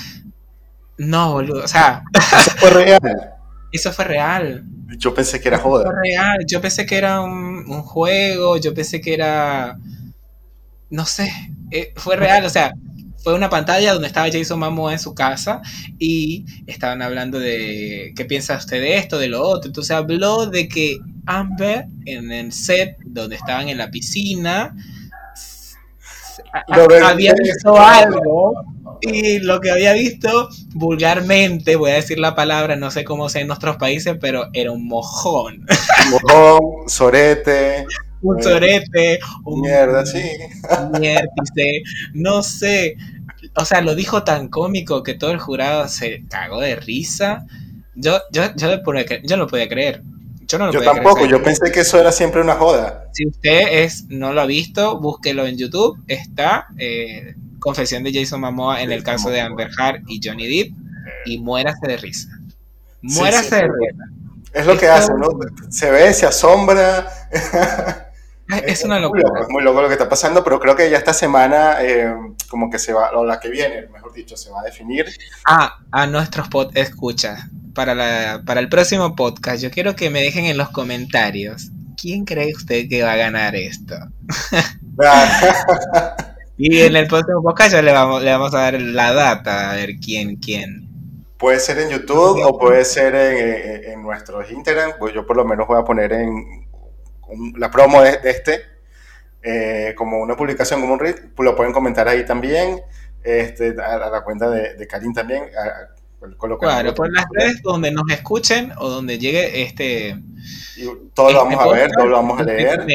No, 0.98 1.34
boludo, 1.34 1.64
o 1.64 1.68
sea... 1.68 2.04
Eso 2.14 2.52
fue 2.58 2.70
real. 2.72 3.00
Eso 3.72 3.94
fue 3.94 4.06
real. 4.06 4.66
Yo 4.98 5.14
pensé 5.14 5.40
que 5.40 5.48
era 5.48 5.60
joda. 5.60 5.84
Fue 5.86 5.94
real, 6.04 6.40
yo 6.48 6.60
pensé 6.60 6.86
que 6.86 6.98
era 6.98 7.22
un, 7.22 7.64
un 7.70 7.84
juego, 7.84 8.58
yo 8.58 8.74
pensé 8.74 9.00
que 9.00 9.14
era... 9.14 9.78
No 10.90 11.06
sé, 11.06 11.32
eh, 11.70 11.94
fue 11.96 12.16
real, 12.16 12.44
o 12.44 12.50
sea, 12.50 12.74
fue 13.24 13.36
una 13.36 13.50
pantalla 13.50 13.94
donde 13.94 14.08
estaba 14.08 14.32
Jason 14.32 14.60
Momoa 14.60 14.94
en 14.94 15.00
su 15.00 15.14
casa 15.14 15.62
y 16.00 16.44
estaban 16.66 17.04
hablando 17.04 17.38
de 17.40 18.14
qué 18.16 18.26
piensa 18.26 18.58
usted 18.58 18.82
de 18.82 18.98
esto, 18.98 19.20
de 19.20 19.28
lo 19.28 19.44
otro. 19.44 19.70
Entonces 19.70 19.92
habló 19.92 20.48
de 20.48 20.68
que 20.68 20.98
Amber 21.28 21.86
en 22.06 22.32
el 22.32 22.52
set 22.52 22.98
donde 23.06 23.36
estaban 23.36 23.70
en 23.70 23.78
la 23.78 23.92
piscina 23.92 24.76
había 27.04 27.34
visto 27.34 27.80
algo 27.80 28.54
y 29.02 29.40
lo 29.40 29.60
que 29.60 29.72
había 29.72 29.94
visto 29.94 30.50
vulgarmente, 30.76 31.76
voy 31.76 31.92
a 31.92 31.96
decir 31.96 32.20
la 32.20 32.36
palabra, 32.36 32.76
no 32.76 32.92
sé 32.92 33.04
cómo 33.04 33.30
sea 33.30 33.42
en 33.42 33.48
nuestros 33.48 33.78
países, 33.78 34.18
pero 34.20 34.50
era 34.54 34.72
un 34.72 34.88
mojón. 34.88 35.66
Mojón, 36.12 36.88
sorete. 36.88 37.86
Un 38.24 38.40
sorete, 38.44 39.20
un 39.46 39.62
mierda, 39.62 40.06
sí. 40.06 40.22
no 42.14 42.44
sé. 42.44 42.96
O 43.56 43.66
sea, 43.66 43.82
lo 43.82 43.96
dijo 43.96 44.24
tan 44.24 44.48
cómico 44.50 45.02
que 45.02 45.16
todo 45.16 45.32
el 45.32 45.40
jurado 45.40 45.88
se 45.88 46.24
cagó 46.30 46.62
de 46.62 46.76
risa. 46.76 47.48
Yo, 47.96 48.20
yo, 48.32 48.44
yo, 48.56 48.76
yo 49.24 49.38
no 49.38 49.44
lo 49.46 49.48
podía 49.48 49.68
creer. 49.68 50.04
Yo, 50.52 50.58
no 50.58 50.66
lo 50.66 50.74
yo 50.74 50.82
tampoco, 50.82 51.26
yo 51.26 51.42
pensé 51.42 51.72
que 51.72 51.80
eso 51.80 51.98
era 51.98 52.12
siempre 52.12 52.42
una 52.42 52.56
joda. 52.56 53.06
Si 53.14 53.26
usted 53.26 53.84
es, 53.84 54.08
no 54.10 54.34
lo 54.34 54.42
ha 54.42 54.46
visto, 54.46 55.00
búsquelo 55.00 55.46
en 55.46 55.58
YouTube. 55.58 55.98
Está 56.10 56.68
eh, 56.78 57.36
Confesión 57.60 58.04
de 58.04 58.12
Jason 58.14 58.42
Momoa 58.42 58.82
en 58.82 58.92
el 58.92 59.02
caso 59.02 59.30
de 59.30 59.40
Amber 59.40 59.70
Heard 59.80 60.02
y 60.08 60.20
Johnny 60.22 60.48
Depp. 60.48 60.74
Y 61.26 61.40
muérase 61.40 61.88
de 61.88 61.96
risa. 61.96 62.28
Muérase 63.02 63.56
de 63.56 63.62
risa. 63.62 64.04
Es 64.52 64.66
lo 64.66 64.78
que 64.78 64.90
hace, 64.90 65.14
¿no? 65.14 65.30
Se 65.70 65.90
ve, 65.90 66.14
se 66.14 66.26
asombra. 66.26 67.10
Es 68.66 68.84
una 68.84 69.00
locura. 69.00 69.24
Es 69.40 69.48
muy 69.48 69.64
loco 69.64 69.82
lo 69.82 69.88
que 69.88 69.94
está 69.94 70.10
pasando, 70.10 70.44
pero 70.44 70.60
creo 70.60 70.76
que 70.76 70.90
ya 70.90 70.98
esta 70.98 71.14
semana, 71.14 71.78
eh, 71.80 72.14
como 72.50 72.70
que 72.70 72.80
se 72.80 72.92
va, 72.92 73.12
o 73.12 73.24
la 73.24 73.40
que 73.40 73.50
viene, 73.50 73.88
mejor 73.88 74.12
dicho, 74.12 74.36
se 74.36 74.50
va 74.50 74.60
a 74.60 74.64
definir. 74.64 75.06
Ah, 75.46 75.80
a 75.90 76.06
nuestros 76.08 76.50
pod 76.50 76.76
escucha. 76.76 77.48
Para, 77.74 77.96
la, 77.96 78.44
para 78.46 78.60
el 78.60 78.70
próximo 78.70 79.16
podcast, 79.16 79.62
yo 79.62 79.72
quiero 79.72 79.96
que 79.96 80.10
me 80.10 80.22
dejen 80.22 80.46
en 80.46 80.58
los 80.58 80.70
comentarios. 80.70 81.72
¿Quién 82.00 82.26
cree 82.26 82.54
usted 82.54 82.90
que 82.90 83.04
va 83.04 83.14
a 83.14 83.18
ganar 83.18 83.56
esto? 83.56 83.96
y 86.58 86.82
en 86.82 86.96
el 86.96 87.08
próximo 87.08 87.42
podcast 87.44 87.74
ya 87.74 87.82
le 87.82 87.92
vamos, 87.92 88.24
le 88.24 88.32
vamos 88.32 88.54
a 88.54 88.60
dar 88.60 88.82
la 88.82 89.14
data, 89.14 89.72
a 89.72 89.76
ver 89.76 89.92
quién, 90.04 90.38
quién. 90.38 90.90
Puede 91.38 91.60
ser 91.60 91.80
en 91.80 91.90
YouTube 91.90 92.42
o 92.44 92.60
puede 92.60 92.86
ser 92.86 93.16
en, 93.16 93.92
en 93.92 94.02
nuestros 94.02 94.52
Instagram. 94.52 94.94
Pues 95.00 95.14
yo 95.14 95.26
por 95.26 95.38
lo 95.38 95.46
menos 95.46 95.68
voy 95.68 95.80
a 95.80 95.84
poner 95.84 96.14
en 96.14 96.62
la 97.58 97.72
promo 97.72 98.02
de, 98.02 98.20
este, 98.24 98.62
eh, 99.44 99.94
como 99.96 100.20
una 100.20 100.36
publicación, 100.36 100.82
como 100.82 100.94
un 100.94 101.00
read, 101.00 101.16
lo 101.38 101.56
pueden 101.56 101.74
comentar 101.74 102.08
ahí 102.08 102.26
también, 102.26 102.82
este, 103.24 103.76
a, 103.82 103.98
la 103.98 104.22
cuenta 104.24 104.50
de, 104.50 104.76
de 104.76 104.88
Karim 104.88 105.14
también. 105.14 105.44
Claro, 106.60 106.94
por 106.94 107.12
las 107.12 107.26
redes 107.32 107.62
donde 107.62 107.92
nos 107.92 108.10
escuchen 108.10 108.72
o 108.78 108.90
donde 108.90 109.18
llegue 109.18 109.64
este... 109.64 110.18
Y 110.78 110.86
todo 111.14 111.32
lo 111.32 111.46
vamos 111.46 111.60
a 111.60 111.68
ver, 111.70 111.92
todo 111.92 112.06
lo 112.08 112.16
vamos 112.16 112.40
a 112.40 112.44
leer. 112.44 112.86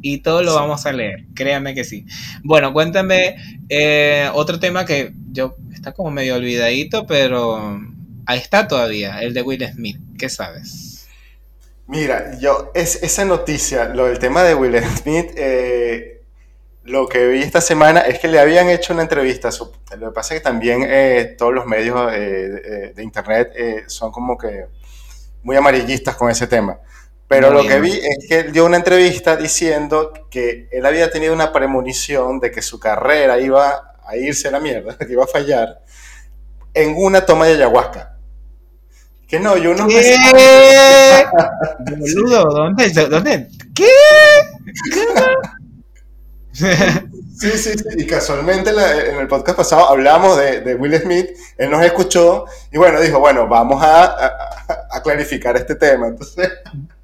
Y 0.00 0.18
todo 0.18 0.42
lo 0.42 0.54
vamos 0.54 0.84
a 0.84 0.92
leer, 0.92 1.26
créanme 1.34 1.74
que 1.74 1.84
sí. 1.84 2.06
Bueno, 2.42 2.72
cuéntame 2.72 3.36
eh, 3.68 4.28
otro 4.34 4.58
tema 4.58 4.84
que 4.84 5.12
yo 5.30 5.56
está 5.72 5.92
como 5.92 6.10
medio 6.10 6.36
olvidadito, 6.36 7.06
pero 7.06 7.80
ahí 8.26 8.38
está 8.38 8.66
todavía, 8.66 9.20
el 9.20 9.34
de 9.34 9.42
Will 9.42 9.64
Smith. 9.72 9.98
¿Qué 10.18 10.28
sabes? 10.28 11.06
Mira, 11.86 12.38
yo, 12.38 12.70
es, 12.74 13.02
esa 13.02 13.24
noticia, 13.24 13.88
lo 13.90 14.06
del 14.06 14.18
tema 14.18 14.42
de 14.42 14.54
Will 14.54 14.76
Smith, 14.96 15.30
eh, 15.36 16.11
lo 16.84 17.08
que 17.08 17.28
vi 17.28 17.42
esta 17.42 17.60
semana 17.60 18.00
es 18.00 18.18
que 18.18 18.28
le 18.28 18.40
habían 18.40 18.68
hecho 18.68 18.92
una 18.92 19.02
entrevista. 19.02 19.50
Lo 19.98 20.08
que 20.08 20.14
pasa 20.14 20.34
es 20.34 20.40
que 20.40 20.44
también 20.44 20.84
eh, 20.86 21.34
todos 21.38 21.54
los 21.54 21.66
medios 21.66 22.12
eh, 22.12 22.92
de 22.94 23.02
internet 23.02 23.52
son 23.86 24.10
como 24.10 24.36
que 24.36 24.66
muy 25.42 25.56
amarillistas 25.56 26.16
con 26.16 26.30
ese 26.30 26.46
tema. 26.46 26.78
Pero 27.32 27.50
lo 27.50 27.62
que 27.66 27.80
vi 27.80 27.92
es 27.92 28.26
que 28.28 28.40
él 28.40 28.52
dio 28.52 28.66
una 28.66 28.76
entrevista 28.76 29.36
diciendo 29.36 30.12
que 30.30 30.68
él 30.70 30.84
había 30.84 31.10
tenido 31.10 31.32
una 31.32 31.50
premonición 31.50 32.40
de 32.40 32.50
que 32.50 32.60
su 32.60 32.78
carrera 32.78 33.38
iba 33.40 33.94
a 34.04 34.16
irse 34.16 34.48
a 34.48 34.50
la 34.50 34.60
mierda, 34.60 34.98
que 34.98 35.10
iba 35.10 35.24
a 35.24 35.26
fallar, 35.26 35.82
en 36.74 36.94
una 36.94 37.24
toma 37.24 37.46
de 37.46 37.54
ayahuasca. 37.54 38.18
Que 39.26 39.40
no, 39.40 39.56
yo 39.56 39.74
no 39.74 39.88
¿Qué? 39.88 40.14
Boludo, 41.96 42.44
¿dónde? 42.50 42.90
¿Dónde? 42.90 43.48
¿Qué? 43.74 43.86
Sí, 46.52 47.50
sí, 47.58 47.72
sí. 47.78 47.84
Y 47.96 48.06
casualmente 48.06 48.70
en 48.70 49.18
el 49.18 49.26
podcast 49.26 49.56
pasado 49.56 49.88
hablamos 49.88 50.38
de, 50.38 50.74
Will 50.76 50.96
Smith, 51.00 51.30
él 51.58 51.70
nos 51.70 51.84
escuchó 51.84 52.44
y 52.70 52.78
bueno, 52.78 53.00
dijo, 53.00 53.18
bueno, 53.18 53.48
vamos 53.48 53.82
a, 53.82 54.38
clarificar 55.02 55.56
este 55.56 55.74
tema. 55.74 56.08
Entonces, 56.08 56.50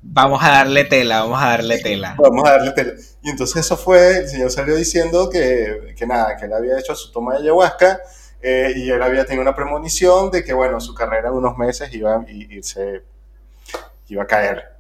vamos 0.00 0.40
a 0.42 0.50
darle 0.50 0.84
tela, 0.84 1.22
vamos 1.22 1.42
a 1.42 1.48
darle 1.48 1.78
tela. 1.78 2.14
Vamos 2.18 2.48
a 2.48 2.52
darle 2.52 2.70
tela. 2.72 2.92
Y 3.22 3.30
entonces 3.30 3.64
eso 3.64 3.76
fue, 3.76 4.18
el 4.18 4.28
señor 4.28 4.50
salió 4.52 4.76
diciendo 4.76 5.28
que, 5.28 5.94
que 5.96 6.06
nada, 6.06 6.37
que 6.37 6.44
él 6.44 6.52
había 6.52 6.78
hecho 6.78 6.94
su 6.94 7.11
toma 7.11 7.34
de 7.34 7.40
ayahuasca 7.40 8.00
eh, 8.40 8.72
y 8.76 8.90
él 8.90 9.02
había 9.02 9.24
tenido 9.24 9.42
una 9.42 9.56
premonición 9.56 10.30
de 10.30 10.44
que, 10.44 10.52
bueno, 10.52 10.80
su 10.80 10.94
carrera 10.94 11.28
en 11.30 11.34
unos 11.34 11.56
meses 11.56 11.92
iba 11.92 12.14
a 12.14 12.24
irse, 12.28 13.02
iba 14.08 14.22
a 14.22 14.26
caer. 14.26 14.76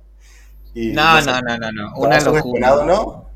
no, 0.74 1.20
no, 1.20 1.40
no, 1.40 1.58
no, 1.58 1.72
no, 1.72 1.94
una 1.96 2.20
locura. 2.20 2.84
¿no? 2.84 3.27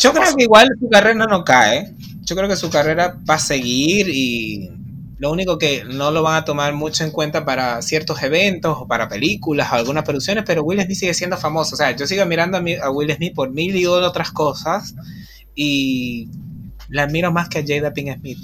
Yo 0.00 0.12
creo 0.12 0.36
que 0.36 0.44
igual 0.44 0.68
su 0.80 0.88
carrera 0.88 1.26
no 1.26 1.44
cae. 1.44 1.94
Yo 2.22 2.36
creo 2.36 2.48
que 2.48 2.56
su 2.56 2.70
carrera 2.70 3.18
va 3.28 3.34
a 3.34 3.38
seguir 3.38 4.08
y 4.08 4.70
lo 5.18 5.30
único 5.30 5.58
que 5.58 5.84
no 5.84 6.10
lo 6.10 6.22
van 6.22 6.36
a 6.36 6.44
tomar 6.44 6.74
mucho 6.74 7.04
en 7.04 7.10
cuenta 7.10 7.44
para 7.44 7.80
ciertos 7.82 8.22
eventos 8.22 8.76
o 8.78 8.86
para 8.86 9.08
películas 9.08 9.70
o 9.72 9.76
algunas 9.76 10.04
producciones, 10.04 10.44
pero 10.46 10.62
Will 10.62 10.82
Smith 10.82 10.98
sigue 10.98 11.14
siendo 11.14 11.36
famoso. 11.36 11.74
O 11.74 11.78
sea, 11.78 11.92
yo 11.92 12.06
sigo 12.06 12.26
mirando 12.26 12.58
a, 12.58 12.90
Will 12.90 13.14
Smith 13.14 13.34
por 13.34 13.50
mil 13.50 13.76
y 13.76 13.86
otras 13.86 14.30
cosas 14.32 14.94
y 15.54 16.28
la 16.88 17.04
admiro 17.04 17.32
más 17.32 17.48
que 17.48 17.58
a 17.58 17.64
Jada 17.66 17.92
Pink 17.92 18.18
Smith. 18.18 18.38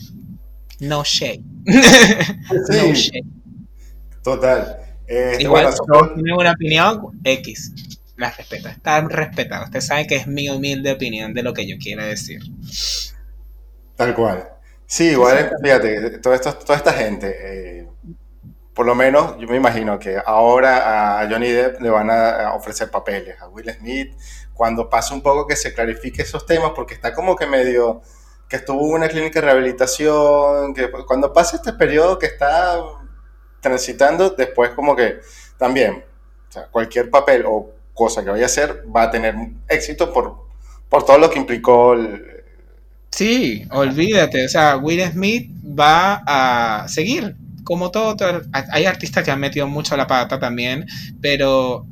No 0.80 1.02
shade. 1.04 1.42
no 1.66 2.94
shade. 2.94 3.24
Total. 4.22 4.76
Eh, 5.06 5.38
Igual, 5.40 5.74
bueno, 5.88 6.14
tiene 6.14 6.34
una 6.34 6.52
opinión 6.52 7.20
X. 7.24 7.72
La 8.20 8.30
respeta. 8.30 8.68
Está 8.68 9.00
respetada. 9.00 9.64
Usted 9.64 9.80
sabe 9.80 10.06
que 10.06 10.16
es 10.16 10.26
mi 10.26 10.50
humilde 10.50 10.92
opinión 10.92 11.32
de 11.32 11.42
lo 11.42 11.54
que 11.54 11.66
yo 11.66 11.76
quiero 11.82 12.04
decir. 12.04 12.42
Tal 13.96 14.14
cual. 14.14 14.46
Sí, 14.84 15.12
igual, 15.12 15.50
fíjate, 15.62 16.18
toda 16.18 16.34
esta, 16.34 16.52
toda 16.52 16.76
esta 16.76 16.92
gente, 16.92 17.34
eh, 17.42 17.88
por 18.74 18.84
lo 18.84 18.94
menos 18.94 19.38
yo 19.38 19.48
me 19.48 19.56
imagino 19.56 19.98
que 19.98 20.20
ahora 20.22 21.20
a 21.20 21.30
Johnny 21.30 21.48
Depp 21.48 21.80
le 21.80 21.88
van 21.88 22.10
a 22.10 22.52
ofrecer 22.54 22.90
papeles, 22.90 23.40
a 23.40 23.48
Will 23.48 23.72
Smith, 23.72 24.14
cuando 24.52 24.90
pase 24.90 25.14
un 25.14 25.22
poco 25.22 25.46
que 25.46 25.56
se 25.56 25.72
clarifique 25.72 26.20
esos 26.20 26.44
temas, 26.44 26.72
porque 26.74 26.92
está 26.92 27.14
como 27.14 27.36
que 27.36 27.46
medio, 27.46 28.02
que 28.48 28.56
estuvo 28.56 28.86
en 28.88 28.96
una 28.96 29.08
clínica 29.08 29.40
de 29.40 29.46
rehabilitación, 29.46 30.74
que 30.74 30.90
cuando 31.06 31.32
pase 31.32 31.56
este 31.56 31.72
periodo 31.72 32.18
que 32.18 32.26
está 32.26 32.78
transitando, 33.60 34.28
después 34.30 34.72
como 34.72 34.94
que 34.94 35.20
también, 35.56 36.04
o 36.48 36.52
sea, 36.52 36.66
cualquier 36.66 37.08
papel 37.08 37.44
o 37.46 37.79
cosa 37.94 38.24
que 38.24 38.30
vaya 38.30 38.44
a 38.44 38.46
hacer 38.46 38.84
va 38.94 39.02
a 39.02 39.10
tener 39.10 39.34
éxito 39.68 40.12
por, 40.12 40.46
por 40.88 41.04
todo 41.04 41.18
lo 41.18 41.30
que 41.30 41.38
implicó 41.38 41.94
el, 41.94 42.30
Sí, 43.10 43.66
olvídate, 43.70 44.44
o 44.44 44.48
sea, 44.48 44.76
Will 44.76 45.02
Smith 45.10 45.50
va 45.64 46.22
a 46.26 46.88
seguir, 46.88 47.36
como 47.64 47.90
todo, 47.90 48.16
hay 48.52 48.84
artistas 48.84 49.24
que 49.24 49.30
han 49.30 49.40
metido 49.40 49.66
mucho 49.66 49.96
la 49.96 50.06
pata 50.06 50.38
también, 50.38 50.86
pero 51.20 51.86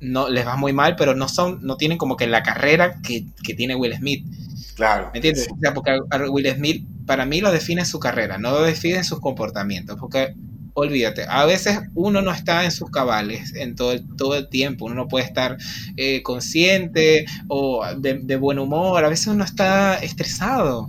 no 0.00 0.28
les 0.28 0.46
va 0.46 0.56
muy 0.56 0.72
mal, 0.72 0.96
pero 0.96 1.14
no 1.14 1.28
son, 1.28 1.60
no 1.62 1.76
tienen 1.76 1.96
como 1.96 2.16
que 2.16 2.26
la 2.26 2.42
carrera 2.42 3.00
que, 3.02 3.24
tiene 3.54 3.76
Will 3.76 3.94
Smith. 3.96 4.26
Claro. 4.74 5.10
¿Me 5.12 5.18
entiendes? 5.18 5.48
O 5.50 5.58
sea, 5.60 5.74
porque 5.74 5.98
Will 6.28 6.52
Smith 6.54 6.86
para 7.06 7.24
mí 7.24 7.40
lo 7.40 7.50
define 7.52 7.84
su 7.84 7.98
carrera, 7.98 8.38
no 8.38 8.50
lo 8.50 8.62
define 8.62 9.04
sus 9.04 9.20
comportamientos, 9.20 9.96
porque 9.98 10.34
olvídate, 10.78 11.24
a 11.28 11.44
veces 11.44 11.80
uno 11.94 12.22
no 12.22 12.30
está 12.30 12.64
en 12.64 12.70
sus 12.70 12.90
cabales 12.90 13.52
en 13.56 13.74
todo 13.74 13.92
el, 13.92 14.04
todo 14.16 14.36
el 14.36 14.48
tiempo, 14.48 14.84
uno 14.84 14.94
no 14.94 15.08
puede 15.08 15.24
estar 15.24 15.58
eh, 15.96 16.22
consciente 16.22 17.26
o 17.48 17.84
de, 17.96 18.36
buen 18.36 18.58
humor, 18.58 19.04
a 19.04 19.08
veces 19.08 19.26
uno 19.26 19.44
está 19.44 19.96
estresado. 19.96 20.88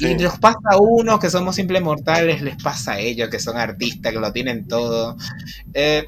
Y 0.00 0.14
nos 0.14 0.38
pasa 0.38 0.58
a 0.72 0.78
uno 0.78 1.18
que 1.20 1.30
somos 1.30 1.54
simples 1.54 1.80
mortales, 1.80 2.42
les 2.42 2.60
pasa 2.62 2.94
a 2.94 2.98
ellos 2.98 3.30
que 3.30 3.38
son 3.38 3.56
artistas, 3.56 4.12
que 4.12 4.18
lo 4.18 4.32
tienen 4.32 4.66
todo. 4.66 5.16
Eh, 5.72 6.04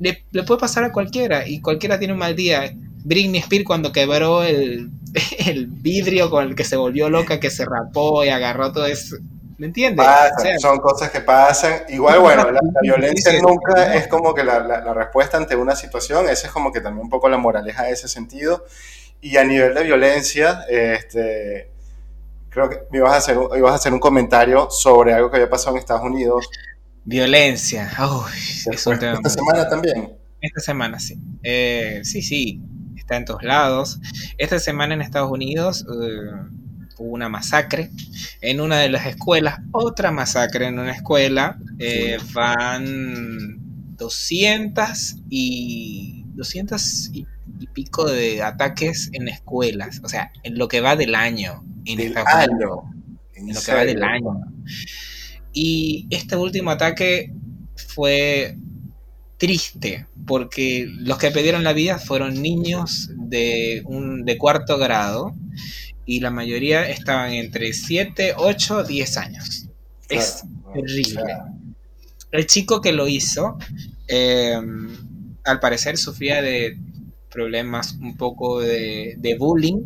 le, 0.00 0.24
puede 0.44 0.60
pasar 0.60 0.82
a 0.84 0.92
cualquiera 0.92 1.48
y 1.48 1.60
cualquiera 1.60 1.98
tiene 1.98 2.14
un 2.14 2.18
mal 2.18 2.34
día. 2.34 2.74
Britney 3.04 3.40
Spears 3.40 3.64
cuando 3.64 3.92
quebró 3.92 4.42
el, 4.42 4.90
el 5.46 5.68
vidrio 5.68 6.28
con 6.28 6.48
el 6.48 6.54
que 6.56 6.64
se 6.64 6.76
volvió 6.76 7.08
loca, 7.08 7.38
que 7.38 7.50
se 7.50 7.64
rapó 7.64 8.24
y 8.24 8.28
agarró 8.28 8.72
todo 8.72 8.86
eso 8.86 9.16
¿Me 9.58 9.66
entiendes? 9.66 10.06
son 10.60 10.78
cosas 10.78 11.10
que 11.10 11.20
pasan. 11.20 11.82
Igual, 11.88 12.20
bueno, 12.20 12.50
la, 12.50 12.60
violencia 12.82 13.32
nunca 13.40 13.94
es 13.94 14.06
como 14.08 14.34
que 14.34 14.44
la, 14.44 14.60
la, 14.60 14.92
respuesta 14.92 15.38
ante 15.38 15.56
una 15.56 15.74
situación, 15.74 16.28
esa 16.28 16.48
es 16.48 16.52
como 16.52 16.72
que 16.72 16.80
también 16.80 17.04
un 17.04 17.10
poco 17.10 17.28
la 17.28 17.38
moraleja 17.38 17.84
de 17.84 17.92
ese 17.92 18.08
sentido. 18.08 18.66
Y 19.20 19.38
a 19.38 19.44
nivel 19.44 19.74
de 19.74 19.82
violencia, 19.82 20.64
este, 20.68 21.70
creo 22.50 22.68
que 22.68 22.80
ibas 22.92 23.12
a, 23.12 23.16
hacer, 23.16 23.38
ibas 23.56 23.72
a 23.72 23.76
hacer 23.76 23.94
un 23.94 23.98
comentario 23.98 24.70
sobre 24.70 25.14
algo 25.14 25.30
que 25.30 25.36
había 25.36 25.48
pasado 25.50 25.76
en 25.76 25.80
Estados 25.80 26.04
Unidos. 26.04 26.48
Violencia, 27.04 27.90
Esta 28.70 29.30
semana 29.30 29.68
también. 29.70 30.18
Esta 30.40 30.60
semana, 30.60 31.00
sí. 31.00 31.18
Eh, 31.42 32.00
sí, 32.02 32.20
sí, 32.20 32.60
está 32.94 33.16
en 33.16 33.24
todos 33.24 33.42
lados. 33.42 34.00
Esta 34.36 34.58
semana 34.58 34.94
en 34.94 35.00
Estados 35.00 35.30
Unidos... 35.30 35.86
Eh, 36.02 36.65
hubo 36.98 37.12
una 37.12 37.28
masacre 37.28 37.90
en 38.40 38.60
una 38.60 38.78
de 38.78 38.88
las 38.88 39.06
escuelas, 39.06 39.60
otra 39.72 40.10
masacre 40.10 40.66
en 40.66 40.78
una 40.78 40.92
escuela, 40.92 41.58
eh, 41.78 42.18
van 42.32 43.96
200 43.96 45.16
y 45.30 46.24
200 46.34 47.10
y, 47.12 47.26
pico 47.72 48.04
de 48.04 48.42
ataques 48.42 49.10
en 49.12 49.28
escuelas, 49.28 50.00
o 50.04 50.08
sea, 50.08 50.30
en 50.42 50.58
lo 50.58 50.68
que 50.68 50.80
va 50.80 50.94
del 50.94 51.14
año. 51.14 51.64
En 51.86 51.96
del 51.98 52.16
año. 52.16 52.92
En, 53.34 53.54
lo 53.54 53.60
que 53.60 53.72
va 53.72 53.84
del 53.84 54.02
año. 54.02 54.40
Y 55.52 56.06
este 56.10 56.36
último 56.36 56.70
ataque 56.70 57.32
fue 57.74 58.58
triste 59.38 60.06
porque 60.26 60.86
los 60.98 61.18
que 61.18 61.30
perdieron 61.30 61.64
la 61.64 61.72
vida 61.72 61.98
fueron 61.98 62.42
niños 62.42 63.10
de, 63.16 63.82
un, 63.86 64.24
de 64.24 64.36
cuarto 64.36 64.78
grado 64.78 65.34
y 66.06 66.20
la 66.20 66.30
mayoría 66.30 66.88
estaban 66.88 67.32
entre 67.32 67.72
7, 67.72 68.34
8, 68.36 68.84
10 68.84 69.16
años. 69.18 69.68
es 70.08 70.44
terrible. 70.72 71.22
El 72.30 72.46
chico 72.46 72.80
que 72.80 72.92
lo 72.92 73.08
hizo, 73.08 73.58
eh, 74.08 74.58
al 75.44 75.60
parecer 75.60 75.98
sufría 75.98 76.42
de 76.42 76.78
problemas 77.30 77.94
un 78.00 78.16
poco 78.16 78.60
de, 78.60 79.36
bullying, 79.38 79.82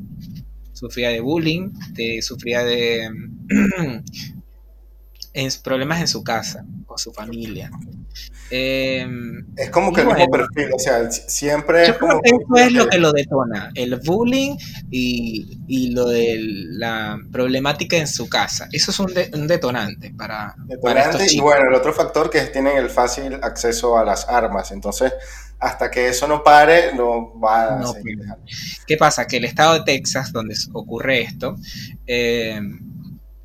sufría 0.72 1.08
de 1.08 1.20
bullying, 1.20 1.70
sufría 2.20 2.64
de 2.64 3.08
problemas 5.62 6.00
en 6.00 6.08
su 6.08 6.24
casa, 6.24 6.64
con 6.86 6.98
su 6.98 7.12
familia. 7.12 7.70
Em, 8.50 9.46
es 9.56 9.70
como 9.70 9.92
que 9.92 10.00
el 10.00 10.08
mismo 10.08 10.28
perfil, 10.28 10.74
o 10.74 10.78
sea, 10.78 11.08
siempre 11.10 11.84
es 11.84 11.92
como 11.98 12.20
que 12.20 12.30
eso 12.30 12.56
es 12.56 12.72
lo 12.72 12.88
que 12.88 12.98
lo 12.98 13.12
detona, 13.12 13.70
el 13.76 13.94
bullying 14.04 14.56
y, 14.90 15.92
lo 15.92 16.06
de 16.06 16.36
la 16.40 17.18
problemática 17.30 17.96
en 17.96 18.08
su 18.08 18.28
casa. 18.28 18.68
Eso 18.72 18.90
es 18.90 18.98
un, 18.98 19.46
detonante 19.46 20.12
para, 20.16 20.54
detonante, 20.66 21.26
Y 21.30 21.40
bueno, 21.40 21.68
el 21.68 21.74
otro 21.74 21.92
factor 21.92 22.28
que 22.28 22.38
es 22.38 22.52
tienen 22.52 22.76
el 22.76 22.90
fácil 22.90 23.34
acceso 23.42 23.96
a 23.96 24.04
las 24.04 24.28
armas, 24.28 24.72
entonces 24.72 25.12
hasta 25.60 25.90
que 25.90 26.08
eso 26.08 26.26
no 26.26 26.42
pare, 26.42 26.94
no 26.94 27.38
va 27.38 27.78
a 27.78 27.86
seguir. 27.92 28.18
¿Qué 28.86 28.96
pasa? 28.96 29.26
Que 29.26 29.36
el 29.36 29.44
estado 29.44 29.74
de 29.74 29.84
Texas, 29.84 30.32
donde 30.32 30.56
ocurre 30.72 31.20
esto, 31.20 31.56
eh, 32.06 32.60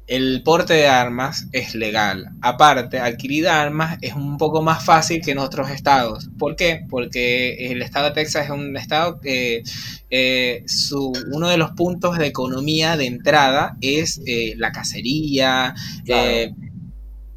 el 0.08 0.44
porte 0.44 0.74
de 0.74 0.88
armas 0.88 1.48
es 1.52 1.74
legal. 1.74 2.30
Aparte, 2.42 3.00
adquirir 3.00 3.48
armas 3.48 3.98
es 4.02 4.14
un 4.14 4.38
poco 4.38 4.62
más 4.62 4.86
fácil 4.86 5.20
que 5.22 5.32
en 5.32 5.40
otros 5.40 5.72
estados. 5.72 6.30
¿Por 6.38 6.56
qué? 6.56 6.86
Porque 6.90 7.72
el 7.72 7.82
estado 7.82 8.10
de 8.10 8.14
Texas 8.14 8.46
es 8.46 8.52
un 8.52 8.78
estado 8.78 9.20
que 9.20 9.64
eh, 10.12 10.64
su, 10.68 11.12
uno 11.32 11.50
de 11.50 11.58
los 11.58 11.72
puntos 11.72 12.20
de 12.20 12.28
economía 12.28 12.98
de 12.98 13.08
entrada 13.08 13.78
es 13.82 14.22
eh, 14.28 14.54
la 14.58 14.72
cacería, 14.72 15.74
eh, 16.06 16.54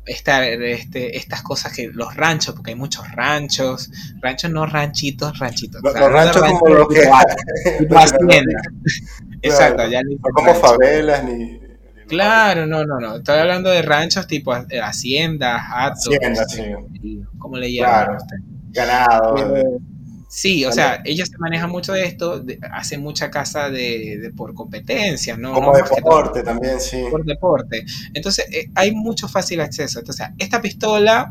este, 0.04 1.16
estas 1.16 1.42
cosas 1.42 1.72
que 1.72 1.88
los 1.88 2.14
ranchos, 2.16 2.54
porque 2.54 2.72
hay 2.72 2.76
muchos 2.76 3.10
ranchos, 3.12 3.90
ranchos 4.20 4.50
no 4.50 4.66
ranchitos, 4.66 5.38
ranchitos. 5.38 5.80
Los, 5.82 5.94
ranchos 5.94 6.42
como 6.42 6.68
los 6.68 6.88
que... 6.88 7.00
Exacto, 9.40 9.88
ya 9.88 10.02
ni 10.02 10.18
como 10.18 10.52
favelas 10.54 11.22
ni 11.24 11.67
Claro, 12.08 12.66
no, 12.66 12.84
no, 12.84 12.98
no. 12.98 13.16
Estoy 13.16 13.38
hablando 13.38 13.70
de 13.70 13.82
ranchos 13.82 14.26
tipo 14.26 14.56
eh, 14.56 14.80
haciendas, 14.80 15.62
atos. 15.70 16.08
Haciendas, 16.14 16.52
sí. 16.52 17.22
¿Cómo 17.38 17.56
le 17.56 17.72
llaman? 17.72 18.18
Ganado. 18.70 19.36
sí, 20.28 20.64
o 20.64 20.72
sea, 20.72 21.00
ellos 21.04 21.28
se 21.28 21.38
manejan 21.38 21.70
mucho 21.70 21.92
de 21.92 22.04
esto, 22.04 22.44
hacen 22.72 23.02
mucha 23.02 23.30
casa 23.30 23.70
de, 23.70 24.32
por 24.36 24.54
competencia, 24.54 25.36
¿no? 25.36 25.52
Como 25.52 25.72
deporte 25.72 26.42
también, 26.42 26.80
sí. 26.80 27.04
Por 27.10 27.24
deporte. 27.24 27.84
Entonces, 28.14 28.46
eh, 28.52 28.70
hay 28.74 28.92
mucho 28.92 29.28
fácil 29.28 29.60
acceso. 29.60 29.98
Entonces, 29.98 30.26
esta 30.38 30.60
pistola 30.62 31.30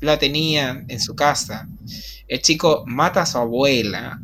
la 0.00 0.18
tenía 0.18 0.84
en 0.88 1.00
su 1.00 1.14
casa. 1.14 1.68
El 2.26 2.42
chico 2.42 2.84
mata 2.86 3.22
a 3.22 3.26
su 3.26 3.38
abuela 3.38 4.20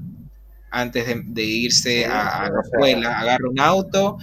antes 0.71 1.07
de, 1.07 1.45
irse 1.45 2.05
a, 2.05 2.51
la 2.51 2.61
escuela, 2.61 3.19
agarra 3.21 3.49
un 3.49 3.61
auto 3.61 4.19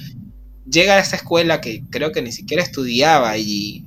llega 0.71 0.95
a 0.95 0.99
esa 0.99 1.17
escuela 1.17 1.61
que 1.61 1.83
creo 1.89 2.11
que 2.11 2.21
ni 2.21 2.31
siquiera 2.31 2.63
estudiaba 2.63 3.29
allí, 3.29 3.85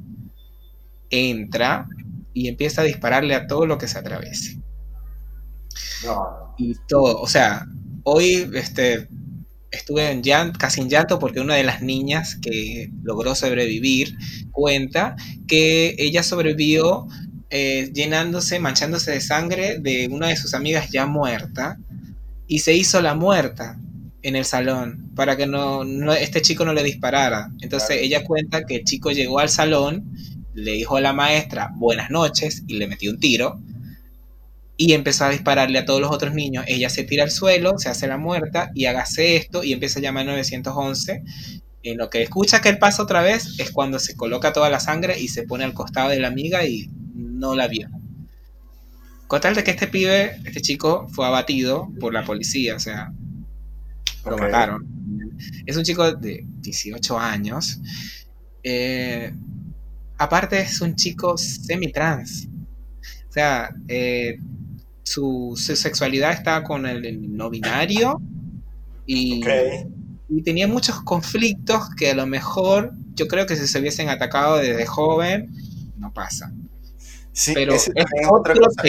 entra 1.11 1.87
y 2.33 2.49
empieza 2.49 2.83
a 2.83 2.85
dispararle 2.85 3.35
a 3.35 3.47
todo 3.47 3.67
lo 3.67 3.79
que 3.79 3.89
se 3.89 3.99
atraviese. 3.99 4.61
Y 6.59 6.75
todo, 6.87 7.21
o 7.21 7.27
sea, 7.27 7.67
hoy 8.05 8.51
este, 8.55 9.09
estuve 9.71 10.11
en 10.11 10.23
llanto, 10.23 10.59
casi 10.59 10.81
en 10.81 10.91
llanto 10.91 11.19
porque 11.19 11.41
una 11.41 11.55
de 11.55 11.65
las 11.65 11.83
niñas 11.83 12.37
que 12.41 12.91
logró 13.03 13.35
sobrevivir 13.35 14.17
cuenta 14.53 15.17
que 15.49 15.95
ella 15.99 16.23
sobrevivió 16.23 17.07
eh, 17.51 17.91
llenándose, 17.95 18.59
manchándose 18.59 19.13
de 19.13 19.21
sangre 19.21 19.79
de 19.79 20.09
una 20.11 20.29
de 20.29 20.37
sus 20.37 20.55
amigas 20.55 20.91
ya 20.91 21.07
muerta 21.07 21.79
y 22.47 22.59
se 22.59 22.75
hizo 22.75 23.01
la 23.01 23.15
muerta 23.15 23.79
en 24.25 24.37
el 24.37 24.47
salón 24.47 25.11
para 25.15 25.37
que 25.37 25.47
no, 25.47 25.85
este 26.15 26.41
chico 26.41 26.65
no 26.65 26.73
le 26.73 26.83
disparara. 26.83 27.51
Entonces 27.61 27.99
ella 28.01 28.25
cuenta 28.25 28.65
que 28.65 28.77
el 28.77 28.85
chico 28.85 29.13
llegó 29.13 29.39
al 29.39 29.51
salón, 29.51 30.11
le 30.55 30.73
dijo 30.73 30.97
a 30.97 31.01
la 31.03 31.13
maestra 31.13 31.71
buenas 31.77 32.11
noches 32.11 32.65
y 32.67 32.75
le 32.75 32.89
metió 32.89 33.11
un 33.11 33.21
tiro 33.21 33.61
y 34.79 34.95
empezó 34.95 35.27
a 35.27 35.31
dispararle 35.31 35.79
a 35.79 35.85
todos 35.85 36.01
los 36.01 36.11
otros 36.11 36.35
niños. 36.35 36.65
Ella 36.67 36.89
se 36.89 37.05
tira 37.05 37.23
al 37.23 37.31
suelo, 37.31 37.79
se 37.79 37.91
hace 37.91 38.07
la 38.07 38.17
muerta 38.17 38.71
y 38.75 38.87
hágase 38.87 39.37
esto 39.37 39.63
y 39.63 39.75
empieza 39.75 39.99
a 39.99 40.03
llamar 40.03 40.25
911. 40.25 41.23
En 41.83 41.99
lo 41.99 42.09
que 42.09 42.23
escucha 42.23 42.63
que 42.63 42.71
él 42.71 42.79
pasa 42.79 43.03
otra 43.03 43.21
vez 43.21 43.59
es 43.59 43.71
cuando 43.71 43.99
se 43.99 44.17
coloca 44.17 44.55
toda 44.55 44.71
la 44.71 44.81
sangre 44.81 45.21
y 45.21 45.29
se 45.29 45.43
pone 45.43 45.65
al 45.65 45.75
costado 45.75 46.09
de 46.09 46.19
la 46.19 46.29
amiga 46.29 46.67
y 46.67 46.89
no 47.15 47.55
la 47.55 47.69
vio. 47.69 47.91
Con 49.27 49.43
tal 49.43 49.55
de 49.55 49.65
que 49.65 49.73
este 49.73 49.87
pibe, 49.87 50.41
este 50.47 50.63
chico, 50.63 51.09
fue 51.11 51.27
abatido 51.27 51.91
por 52.01 52.15
la 52.15 52.25
policía, 52.25 52.75
o 52.75 52.81
sea, 52.81 53.13
lo 54.31 54.39
mataron. 54.39 54.87
Es 55.67 55.77
un 55.77 55.85
chico 55.85 56.13
de 56.13 56.45
18 56.61 57.19
años. 57.19 57.81
Eh, 58.63 59.33
aparte 60.19 60.61
es 60.61 60.81
un 60.81 60.95
chico 60.95 61.37
semi-trans. 61.37 62.49
O 63.29 63.33
sea, 63.33 63.75
eh, 63.89 64.39
su, 65.03 65.55
sexualidad 65.57 66.33
está 66.33 66.63
con 66.63 66.87
el, 66.87 67.37
no 67.37 67.51
binario 67.51 68.21
y, 69.07 69.43
y, 70.29 70.43
tenía 70.43 70.67
muchos 70.67 71.03
conflictos 71.03 71.91
que 71.97 72.13
a 72.13 72.15
lo 72.15 72.27
mejor 72.27 72.95
yo 73.15 73.27
creo 73.27 73.47
que 73.47 73.57
si 73.57 73.67
se 73.67 73.79
hubiesen 73.81 74.09
atacado 74.09 74.59
desde 74.59 74.87
joven, 74.87 75.51
no 75.99 76.13
pasa. 76.13 76.53
Sí, 77.33 77.53
pero 77.55 77.75
es 77.75 77.91
otra 78.31 78.55
cosa. 78.55 78.83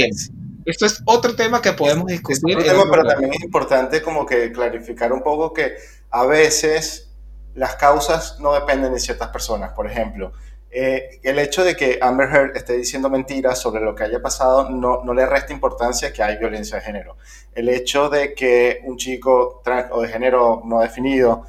Esto 0.66 0.86
es 0.88 1.02
otro 1.06 1.36
tema 1.36 1.62
que 1.62 1.74
podemos 1.74 2.08
discutir. 2.08 2.58
Tema, 2.58 2.84
pero 2.90 3.04
también 3.04 3.34
es 3.34 3.44
importante 3.44 4.02
como 4.02 4.26
que 4.26 4.52
clarificar 4.52 5.14
un 5.14 5.22
poco 5.22 5.54
que 5.54 5.76
a 6.10 6.26
veces 6.26 7.12
las 7.54 7.76
causas 7.76 8.40
no 8.40 8.54
dependen 8.54 8.94
de 8.94 9.00
ciertas 9.00 9.30
personas. 9.30 9.74
Por 9.74 9.86
ejemplo, 9.86 10.34
eh, 10.72 11.22
el 11.24 11.40
hecho 11.40 11.64
de 11.64 11.76
que 11.76 12.00
Amber 12.02 12.30
Heard 12.30 12.58
esté 12.58 12.74
diciendo 12.74 13.10
mentiras 13.10 13.62
sobre 13.62 13.82
lo 13.82 13.96
que 13.96 14.04
haya 14.04 14.22
pasado 14.22 14.70
no, 14.70 15.04
no, 15.06 15.14
le 15.14 15.26
resta 15.26 15.54
importancia 15.54 16.12
que 16.12 16.22
hay 16.22 16.38
violencia 16.38 16.78
de 16.78 16.84
género. 16.84 17.16
El 17.54 17.70
hecho 17.70 18.10
de 18.10 18.34
que 18.34 18.82
un 18.84 18.98
chico 18.98 19.62
trans 19.64 19.88
o 19.92 20.02
de 20.02 20.10
género 20.10 20.64
no 20.66 20.82
definido 20.82 21.46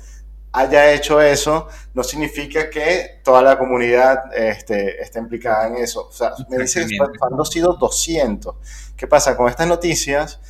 haya 0.56 0.92
hecho 0.92 1.20
eso 1.20 1.68
no 1.92 2.02
significa 2.02 2.70
que 2.70 3.20
toda 3.22 3.42
la 3.42 3.58
comunidad 3.58 4.34
este, 4.34 5.00
esté 5.02 5.18
implicada 5.18 5.68
en 5.68 5.76
eso. 5.76 6.08
O 6.08 6.12
sea, 6.12 6.32
me 6.48 6.58
dice 6.58 6.86
que 6.86 6.96
han 6.98 7.44
sido 7.44 7.74
200. 7.74 8.54
¿Qué 8.96 9.06
pasa? 9.06 9.36
Con 9.36 9.48
estas 9.48 9.68
noticias 9.68 10.40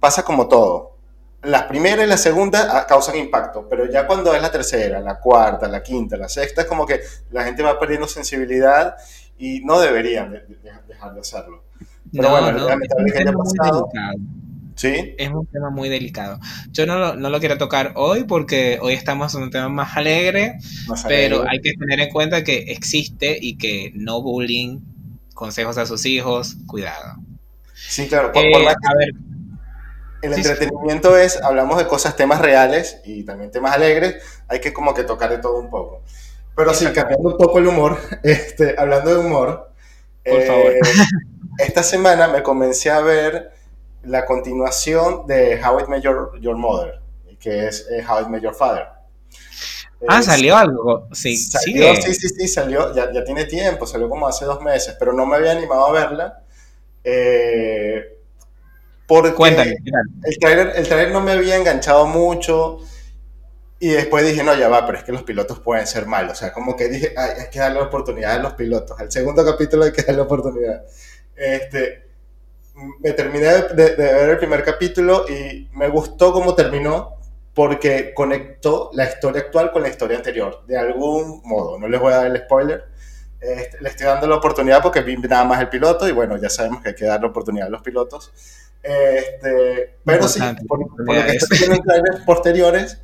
pasa 0.00 0.24
como 0.24 0.48
todo 0.48 0.94
la 1.42 1.68
primera 1.68 2.02
y 2.02 2.06
la 2.06 2.16
segunda 2.16 2.78
ah, 2.78 2.86
causan 2.86 3.16
impacto, 3.16 3.68
pero 3.68 3.84
ya 3.90 4.06
cuando 4.06 4.34
es 4.34 4.40
la 4.40 4.50
tercera, 4.50 5.00
la 5.00 5.20
cuarta, 5.20 5.68
la 5.68 5.82
quinta, 5.82 6.16
la 6.16 6.28
sexta, 6.28 6.62
es 6.62 6.66
como 6.66 6.86
que 6.86 7.00
la 7.30 7.44
gente 7.44 7.62
va 7.62 7.78
perdiendo 7.78 8.06
sensibilidad 8.08 8.96
y 9.36 9.60
no 9.60 9.78
deberían 9.78 10.32
dejar 10.88 11.12
de 11.12 11.20
hacerlo. 11.20 11.64
Pero 12.10 12.30
bueno, 12.30 12.52
no, 12.52 12.66
tema 12.66 13.32
pasado, 13.32 13.88
¿Sí? 14.74 15.14
es 15.18 15.30
un 15.30 15.46
tema 15.46 15.70
muy 15.70 15.88
delicado. 15.88 16.40
Yo 16.70 16.84
no, 16.86 17.14
no, 17.14 17.30
lo 17.30 17.40
quiero 17.40 17.58
tocar 17.58 17.92
hoy 17.94 18.24
porque 18.24 18.78
hoy 18.82 18.94
estamos 18.94 19.34
en 19.34 19.44
un 19.44 19.50
tema 19.50 19.68
más 19.68 19.96
alegre, 19.96 20.58
pero 21.06 21.44
hay 21.48 21.60
que 21.60 21.74
tener 21.74 22.00
en 22.00 22.10
cuenta 22.10 22.42
que 22.42 22.72
existe 22.72 23.38
y 23.40 23.56
que 23.56 23.92
no 23.94 24.20
bullying, 24.20 24.80
consejos 25.32 25.78
a 25.78 25.86
sus 25.86 26.04
hijos, 26.06 26.56
cuidado. 26.66 27.16
Sí, 27.74 28.08
claro. 28.08 28.32
Por, 28.32 28.44
eh, 28.44 28.52
a 28.52 28.94
ver, 28.98 29.10
el 30.22 30.32
entretenimiento 30.32 31.16
es, 31.16 31.40
hablamos 31.40 31.78
de 31.78 31.86
cosas, 31.86 32.16
temas 32.16 32.40
reales 32.40 33.00
y 33.04 33.24
también 33.24 33.50
temas 33.50 33.74
alegres, 33.74 34.16
hay 34.48 34.60
que 34.60 34.72
como 34.72 34.94
que 34.94 35.04
tocar 35.04 35.30
de 35.30 35.38
todo 35.38 35.58
un 35.58 35.70
poco. 35.70 36.02
Pero 36.56 36.72
sí, 36.72 36.86
cambiando 36.86 37.30
un 37.30 37.36
poco 37.36 37.58
el 37.58 37.66
humor, 37.66 37.98
este, 38.22 38.74
hablando 38.78 39.10
de 39.10 39.26
humor, 39.26 39.70
Por 40.24 40.42
favor. 40.42 40.72
Eh, 40.72 40.80
esta 41.58 41.82
semana 41.82 42.26
me 42.28 42.42
comencé 42.42 42.90
a 42.90 43.00
ver 43.00 43.53
la 44.06 44.24
continuación 44.24 45.26
de 45.26 45.60
How 45.62 45.80
It 45.80 45.88
Met 45.88 46.02
Your, 46.02 46.56
Mother, 46.56 47.00
que 47.38 47.66
es 47.66 47.86
eh, 47.90 48.04
How 48.06 48.22
It 48.22 48.28
Met 48.28 48.42
Your 48.42 48.54
Father. 48.54 48.86
Ah, 50.06 50.22
salió 50.22 50.56
algo. 50.56 51.08
Sí, 51.12 51.36
salió, 51.36 51.94
sí, 51.96 52.14
sí, 52.14 52.28
sí, 52.28 52.48
salió, 52.48 52.94
ya, 52.94 53.12
ya, 53.12 53.24
tiene 53.24 53.44
tiempo, 53.44 53.86
salió 53.86 54.08
como 54.08 54.28
hace 54.28 54.44
dos 54.44 54.60
meses, 54.60 54.96
pero 54.98 55.12
no 55.12 55.24
me 55.24 55.36
había 55.36 55.52
animado 55.52 55.86
a 55.86 55.92
verla. 55.92 56.42
Eh, 57.02 58.18
porque 59.06 59.32
Cuéntame, 59.34 59.76
el 60.24 60.38
trailer, 60.38 60.72
el 60.76 60.86
trailer 60.86 61.12
no 61.12 61.20
me 61.20 61.32
había 61.32 61.56
enganchado 61.56 62.06
mucho. 62.06 62.80
Y 63.78 63.88
después 63.88 64.26
dije, 64.26 64.42
no, 64.42 64.54
ya 64.54 64.68
va, 64.68 64.86
pero 64.86 64.98
es 64.98 65.04
que 65.04 65.12
los 65.12 65.24
pilotos 65.24 65.60
pueden 65.60 65.86
ser 65.86 66.06
malos. 66.06 66.32
O 66.32 66.36
sea, 66.36 66.52
como 66.52 66.74
que 66.74 66.88
dije, 66.88 67.12
hay 67.16 67.50
que 67.50 67.58
darle 67.58 67.80
oportunidad 67.80 68.32
a 68.32 68.38
los 68.38 68.54
pilotos. 68.54 68.98
Al 68.98 69.10
segundo 69.10 69.44
capítulo 69.44 69.84
hay 69.84 69.92
que 69.92 70.02
darle 70.02 70.22
oportunidad. 70.22 70.84
Este, 71.36 72.03
me 72.74 73.12
terminé 73.12 73.46
de, 73.46 73.94
ver 73.96 74.30
el 74.30 74.38
primer 74.38 74.64
capítulo 74.64 75.26
y 75.28 75.68
me 75.72 75.88
gustó 75.88 76.32
cómo 76.32 76.54
terminó 76.54 77.18
porque 77.54 78.12
conectó 78.14 78.90
la 78.94 79.04
historia 79.04 79.42
actual 79.42 79.70
con 79.70 79.82
la 79.82 79.88
historia 79.88 80.16
anterior, 80.16 80.64
de 80.66 80.76
algún 80.76 81.40
modo. 81.44 81.78
No 81.78 81.86
les 81.86 82.00
voy 82.00 82.12
a 82.12 82.16
dar 82.16 82.26
el 82.26 82.38
spoiler. 82.38 82.84
Este, 83.40 83.80
le 83.80 83.90
estoy 83.90 84.06
dando 84.06 84.26
la 84.26 84.36
oportunidad 84.36 84.82
porque 84.82 85.02
vi 85.02 85.16
nada 85.16 85.44
más 85.44 85.60
el 85.60 85.68
piloto 85.68 86.08
y 86.08 86.12
bueno, 86.12 86.36
ya 86.36 86.50
sabemos 86.50 86.82
que 86.82 86.88
hay 86.88 86.94
que 86.94 87.04
darle 87.04 87.28
oportunidad 87.28 87.68
a 87.68 87.70
los 87.70 87.82
pilotos. 87.82 88.32
Este, 88.82 89.96
pero 90.04 90.26
sí, 90.26 90.40
por, 90.66 90.80
lo 90.80 91.12
que 91.12 91.36
estoy 91.36 91.58
viendo 91.58 91.76
en 91.76 91.82
trailers 91.82 92.20
posteriores, 92.26 93.00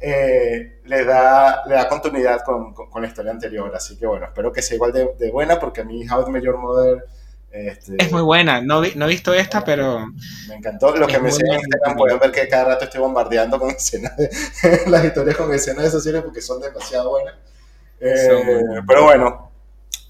eh, 0.00 0.80
le, 0.84 1.04
da, 1.04 1.64
le 1.66 1.74
da 1.74 1.88
continuidad 1.88 2.42
con, 2.44 2.74
con, 2.74 3.00
la 3.00 3.08
historia 3.08 3.30
anterior. 3.32 3.74
Así 3.74 3.96
que 3.96 4.06
bueno, 4.06 4.26
espero 4.26 4.52
que 4.52 4.60
sea 4.60 4.74
igual 4.74 4.92
de, 4.92 5.14
de 5.18 5.30
buena 5.30 5.58
porque 5.58 5.80
a 5.80 5.84
mí 5.84 6.06
How 6.06 6.28
Major 6.30 6.58
Mother... 6.58 7.04
Este, 7.54 7.94
es 7.98 8.10
muy 8.10 8.22
buena, 8.22 8.60
no, 8.60 8.82
no 8.96 9.04
he 9.04 9.08
visto 9.08 9.32
esta, 9.32 9.64
pero... 9.64 10.08
Me 10.48 10.56
encantó. 10.56 10.96
Los 10.96 11.06
que 11.06 11.20
me 11.20 11.30
siguen 11.30 11.52
en 11.52 11.60
Instagram 11.60 11.96
pueden 11.96 12.18
ver 12.18 12.32
que 12.32 12.48
cada 12.48 12.64
rato 12.64 12.84
estoy 12.86 13.00
bombardeando 13.00 13.60
con 13.60 13.70
escenas 13.76 14.16
de, 14.16 14.28
las 14.88 15.04
historias 15.04 15.36
con 15.36 15.54
escenas 15.54 15.82
de 15.82 15.88
esas 15.88 16.02
series 16.02 16.24
porque 16.24 16.40
son 16.40 16.60
demasiado 16.60 17.10
buenas. 17.10 17.36
Eh, 18.00 18.60
pero 18.88 19.04
bueno, 19.04 19.52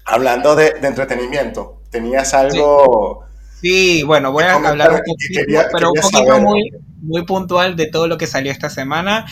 hablando 0.05 0.55
de, 0.55 0.71
de 0.81 0.87
entretenimiento, 0.87 1.83
tenías 1.91 2.33
algo... 2.33 3.25
Sí, 3.61 4.01
bueno, 4.01 4.31
voy 4.31 4.45
a 4.45 4.55
hablar 4.55 4.93
un 4.93 5.01
poquito, 5.05 5.41
pero 5.71 5.91
un 5.91 6.01
poquito 6.01 6.39
muy, 6.39 6.71
muy 7.03 7.25
puntual 7.25 7.75
de 7.75 7.85
todo 7.85 8.07
lo 8.07 8.17
que 8.17 8.25
salió 8.25 8.51
esta 8.51 8.71
semana. 8.71 9.27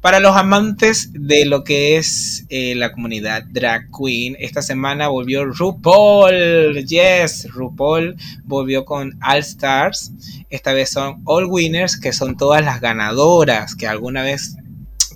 Para 0.00 0.18
los 0.18 0.34
amantes 0.34 1.10
de 1.12 1.44
lo 1.44 1.62
que 1.62 1.98
es 1.98 2.46
eh, 2.48 2.74
la 2.74 2.90
comunidad 2.90 3.44
drag 3.50 3.90
queen, 3.90 4.34
esta 4.40 4.62
semana 4.62 5.08
volvió 5.08 5.44
RuPaul. 5.44 6.86
Yes, 6.86 7.46
RuPaul 7.50 8.16
volvió 8.44 8.86
con 8.86 9.18
All 9.22 9.40
Stars. 9.40 10.10
Esta 10.48 10.72
vez 10.72 10.88
son 10.88 11.20
All 11.26 11.44
Winners, 11.44 12.00
que 12.00 12.14
son 12.14 12.38
todas 12.38 12.64
las 12.64 12.80
ganadoras 12.80 13.74
que 13.74 13.86
alguna 13.86 14.22
vez 14.22 14.56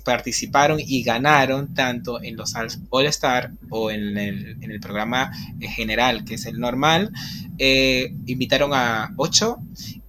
participaron 0.03 0.79
y 0.79 1.01
ganaron 1.01 1.73
tanto 1.73 2.21
en 2.21 2.35
los 2.35 2.53
All 2.91 3.07
Star 3.07 3.53
o 3.71 3.89
en 3.89 4.19
el, 4.19 4.57
en 4.61 4.69
el 4.69 4.79
programa 4.79 5.31
general, 5.59 6.23
que 6.25 6.35
es 6.35 6.45
el 6.45 6.59
normal. 6.59 7.11
Eh, 7.57 8.13
invitaron 8.27 8.71
a 8.75 9.13
ocho 9.17 9.57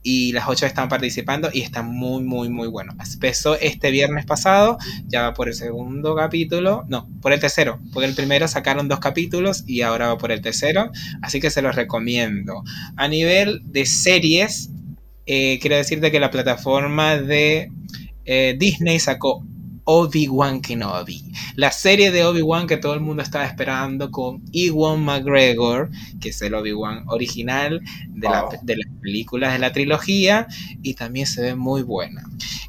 y 0.08 0.30
las 0.30 0.48
ocho 0.48 0.66
están 0.66 0.88
participando 0.88 1.50
y 1.52 1.62
está 1.62 1.82
muy, 1.82 2.22
muy, 2.22 2.48
muy 2.48 2.68
bueno. 2.68 2.94
Empezó 3.12 3.58
este 3.58 3.90
viernes 3.90 4.24
pasado, 4.24 4.78
ya 5.08 5.22
va 5.22 5.34
por 5.34 5.48
el 5.48 5.54
segundo 5.54 6.14
capítulo, 6.14 6.84
no, 6.86 7.08
por 7.20 7.32
el 7.32 7.40
tercero, 7.40 7.80
porque 7.92 8.06
el 8.06 8.14
primero 8.14 8.46
sacaron 8.46 8.86
dos 8.86 9.00
capítulos 9.00 9.64
y 9.66 9.82
ahora 9.82 10.06
va 10.06 10.16
por 10.16 10.30
el 10.30 10.42
tercero, 10.42 10.92
así 11.22 11.40
que 11.40 11.50
se 11.50 11.60
los 11.60 11.74
recomiendo. 11.74 12.62
A 12.94 13.08
nivel 13.08 13.62
de 13.64 13.84
series, 13.84 14.70
eh, 15.26 15.58
quiero 15.60 15.74
decirte 15.74 16.12
que 16.12 16.20
la 16.20 16.30
plataforma 16.30 17.16
de 17.16 17.72
eh, 18.26 18.54
Disney 18.56 19.00
sacó 19.00 19.44
Obi-Wan 19.86 20.60
Kenobi. 20.60 21.32
La 21.54 21.70
serie 21.70 22.10
de 22.10 22.24
Obi-Wan 22.24 22.66
que 22.66 22.76
todo 22.76 22.94
el 22.94 23.00
mundo 23.00 23.22
estaba 23.22 23.46
esperando 23.46 24.10
con 24.10 24.42
Ewan 24.52 25.02
McGregor, 25.02 25.90
que 26.20 26.30
es 26.30 26.42
el 26.42 26.54
Obi-Wan 26.54 27.04
original 27.06 27.80
de, 28.08 28.28
las 28.28 28.54
películas 29.00 29.52
de 29.52 29.60
la 29.60 29.72
trilogía, 29.72 30.48
y 30.82 30.94
también 30.94 31.26
se 31.26 31.40
ve 31.40 31.54
muy 31.54 31.82
buena. 31.82 32.24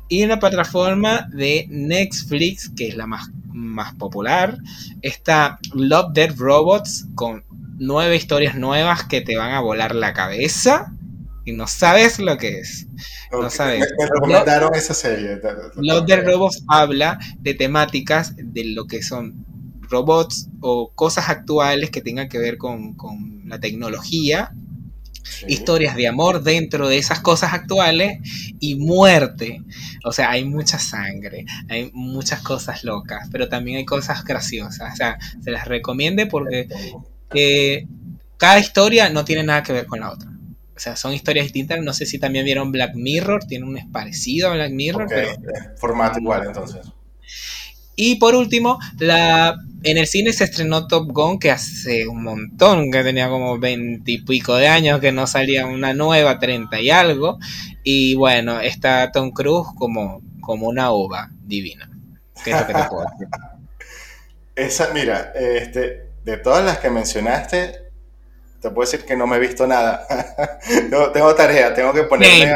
Y 0.08 0.22
en 0.22 0.30
la 0.30 0.40
plataforma 0.40 1.28
de 1.34 1.66
Netflix, 1.70 2.70
que 2.70 2.88
es 2.88 2.96
la 2.96 3.08
más, 3.08 3.30
más 3.52 3.96
popular, 3.96 4.60
está 5.02 5.60
Love 5.74 6.14
Dead 6.14 6.36
Robots 6.38 7.08
con 7.16 7.44
nueve 7.80 8.16
historias 8.16 8.56
nuevas 8.56 9.04
que 9.06 9.22
te 9.22 9.36
van 9.36 9.54
a 9.54 9.60
volar 9.60 9.96
la 9.96 10.14
cabeza 10.14 10.94
y 11.48 11.54
no 11.54 11.66
sabes 11.66 12.20
lo 12.20 12.38
que 12.38 12.60
es. 12.60 12.88
No 13.32 13.50
sabes. 13.50 13.80
Me, 13.80 14.06
recomendaron 14.06 14.76
esa 14.76 14.94
serie. 14.94 15.40
Los 15.78 16.06
de 16.06 16.18
Robots 16.18 16.62
habla 16.68 17.18
de 17.40 17.54
temáticas 17.54 18.34
de 18.36 18.66
lo 18.66 18.86
que 18.86 19.02
son 19.02 19.46
robots 19.90 20.50
o 20.60 20.92
cosas 20.94 21.30
actuales 21.30 21.90
que 21.90 22.02
tengan 22.02 22.28
que 22.28 22.38
ver 22.38 22.58
con, 22.58 22.98
la 23.46 23.62
tecnología, 23.62 24.52
historias 25.48 25.96
de 25.96 26.10
amor 26.10 26.44
dentro 26.44 26.90
de 26.90 26.98
esas 26.98 27.22
cosas 27.22 27.54
actuales 27.54 28.20
y 28.60 28.76
muerte. 28.76 29.62
O 30.04 30.12
sea, 30.12 30.32
hay 30.32 30.44
mucha 30.44 30.80
sangre, 30.80 31.46
hay 31.70 31.92
muchas 31.94 32.42
cosas 32.42 32.84
locas, 32.84 33.30
pero 33.32 33.48
también 33.48 33.78
hay 33.78 33.86
cosas 33.86 34.26
graciosas. 34.26 34.92
O 34.92 34.96
sea, 34.98 35.18
se 35.42 35.52
las 35.52 35.66
recomiende 35.66 36.26
porque 36.26 36.68
eh, 37.34 37.88
cada 38.36 38.60
historia 38.60 39.10
no 39.10 39.24
tiene 39.24 39.44
nada 39.44 39.64
que 39.64 39.72
ver 39.72 39.86
con 39.86 40.02
la 40.02 40.12
otra. 40.12 40.37
O 40.78 40.80
sea, 40.80 40.96
son 40.96 41.12
historias 41.12 41.46
distintas. 41.46 41.82
No 41.82 41.92
sé 41.92 42.06
si 42.06 42.20
también 42.20 42.46
vieron 42.46 42.72
Black 42.72 42.94
Mirror, 42.94 43.46
tiene 43.46 43.66
un 43.66 43.92
parecido 43.92 44.50
a 44.50 44.54
Black 44.54 44.72
Mirror. 44.72 45.08
pero, 45.10 45.32
formato 45.76 46.20
igual 46.20 46.44
entonces. 46.46 46.86
Y 47.96 48.18
por 48.18 48.36
último, 48.36 48.78
la, 49.00 49.56
en 49.82 49.98
el 49.98 50.06
cine 50.06 50.32
se 50.32 50.44
estrenó 50.44 50.86
Top 50.86 51.12
Gun, 51.12 51.40
que 51.40 51.50
hace 51.50 52.08
un 52.08 52.22
montón, 52.22 52.92
que 52.92 53.04
tenía 53.04 53.28
como 53.28 53.58
veintipico 53.58 54.56
de 54.56 54.68
años, 54.68 55.00
que 55.00 55.12
no 55.12 55.26
salía 55.26 55.66
una 55.66 55.96
nueva, 55.96 56.38
treinta 56.38 56.80
y 56.80 56.92
algo. 56.92 57.40
Y 57.82 58.14
bueno, 58.14 58.62
está 58.62 59.12
Tom 59.12 59.32
Cruise 59.32 59.70
como, 59.76 60.22
como 60.42 60.68
una 60.68 60.92
ova 60.92 61.32
divina. 61.42 61.90
¿Qué 62.44 62.52
es 62.52 62.60
lo 62.62 62.68
que 62.68 62.74
te 62.74 62.84
puedo 62.84 63.08
Esa, 64.56 64.94
mira, 64.94 65.34
este, 65.36 66.12
de 66.24 66.38
todas 66.38 66.64
las 66.64 66.78
que 66.78 66.92
mencionaste, 66.92 67.87
te 68.68 68.74
puedo 68.74 68.90
decir 68.90 69.06
que 69.06 69.16
no 69.16 69.28
me 69.28 69.38
he 69.38 69.40
visto 69.40 69.66
nada. 69.66 70.06
tengo, 71.14 71.36
tarea, 71.36 71.74
tengo 71.74 71.94
que 71.94 72.04
ponerme 72.04 72.54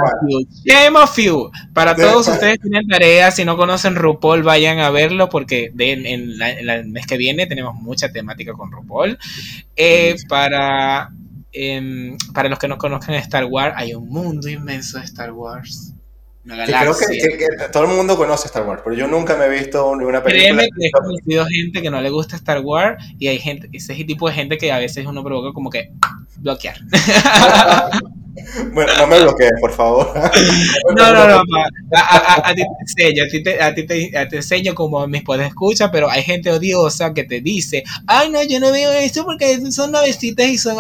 Game 0.66 0.98
of 0.98 1.18
you. 1.18 1.50
Para 1.74 1.96
todos 1.96 2.28
ustedes 2.28 2.60
tienen 2.60 2.88
tarea, 2.88 3.32
si 3.32 3.46
no 3.46 3.56
conocen 3.56 3.96
RuPaul, 3.96 4.44
vayan 4.44 4.80
a 4.80 4.90
verlo 4.90 5.30
porque 5.30 5.72
en, 5.78 6.06
el 6.06 6.88
mes 6.90 7.08
que 7.08 7.18
viene 7.18 7.48
tenemos 7.48 7.76
mucha 7.76 8.12
temática 8.12 8.54
con 8.54 8.72
RuPaul. 8.72 9.18
Eh, 9.78 10.16
para, 10.28 11.10
em, 11.54 12.18
para 12.34 12.50
los 12.50 12.60
que 12.60 12.68
no 12.68 12.78
conozcan 12.78 13.16
Star 13.16 13.46
Wars, 13.46 13.74
hay 13.78 13.94
un 13.94 14.10
mundo 14.10 14.50
inmenso 14.50 14.98
de 15.00 15.06
Star 15.06 15.32
Wars 15.32 15.94
creo 16.44 16.96
que, 16.98 17.68
todo 17.72 17.84
el 17.84 17.90
mundo 17.90 18.18
conoce 18.18 18.48
Star 18.48 18.68
Wars, 18.68 18.82
pero 18.84 18.96
yo 18.96 19.08
nunca 19.08 19.36
me 19.36 19.46
he 19.46 19.50
visto 19.50 19.96
ninguna 19.96 20.24
película. 20.24 20.56
Créeme 20.56 20.64
que 20.64 20.88
he 20.88 20.92
conocido 20.92 21.46
gente 21.46 21.82
que 21.82 21.92
no 21.92 22.02
le 22.02 22.10
gusta 22.10 22.36
Star 22.36 22.62
Wars 22.62 23.04
y 23.20 23.28
hay 23.28 23.38
gente, 23.38 23.70
ese 23.72 23.94
tipo 24.04 24.28
de 24.28 24.34
gente 24.34 24.58
que 24.58 24.72
a 24.72 24.80
veces 24.80 25.06
uno 25.06 25.24
provoca 25.24 25.54
como 25.54 25.70
que 25.70 25.92
bloquear. 26.38 26.78
bueno, 28.74 28.92
no 28.98 29.08
me 29.08 29.20
bloquees, 29.20 29.52
por 29.60 29.72
favor. 29.72 30.14
no, 30.98 31.14
no, 31.14 31.28
no, 31.28 31.44
a, 31.96 32.54
ti 32.56 32.64
te 32.64 33.04
enseño, 33.04 33.24
a 33.62 33.74
ti 33.76 33.86
te, 33.86 34.38
enseño 34.38 34.74
como 34.74 35.06
mis 35.08 35.24
puedes 35.24 35.48
escuchar, 35.48 35.92
pero 35.92 36.10
hay 36.10 36.24
gente 36.24 36.52
odiosa 36.52 37.14
que 37.14 37.24
te 37.24 37.42
dice, 37.42 37.84
ay 38.08 38.32
no, 38.32 38.42
yo 38.44 38.60
no 38.60 38.72
veo 38.72 38.92
eso 38.92 39.26
porque 39.26 39.60
son 39.72 39.92
navecitas 39.92 40.48
y 40.48 40.58
son... 40.58 40.78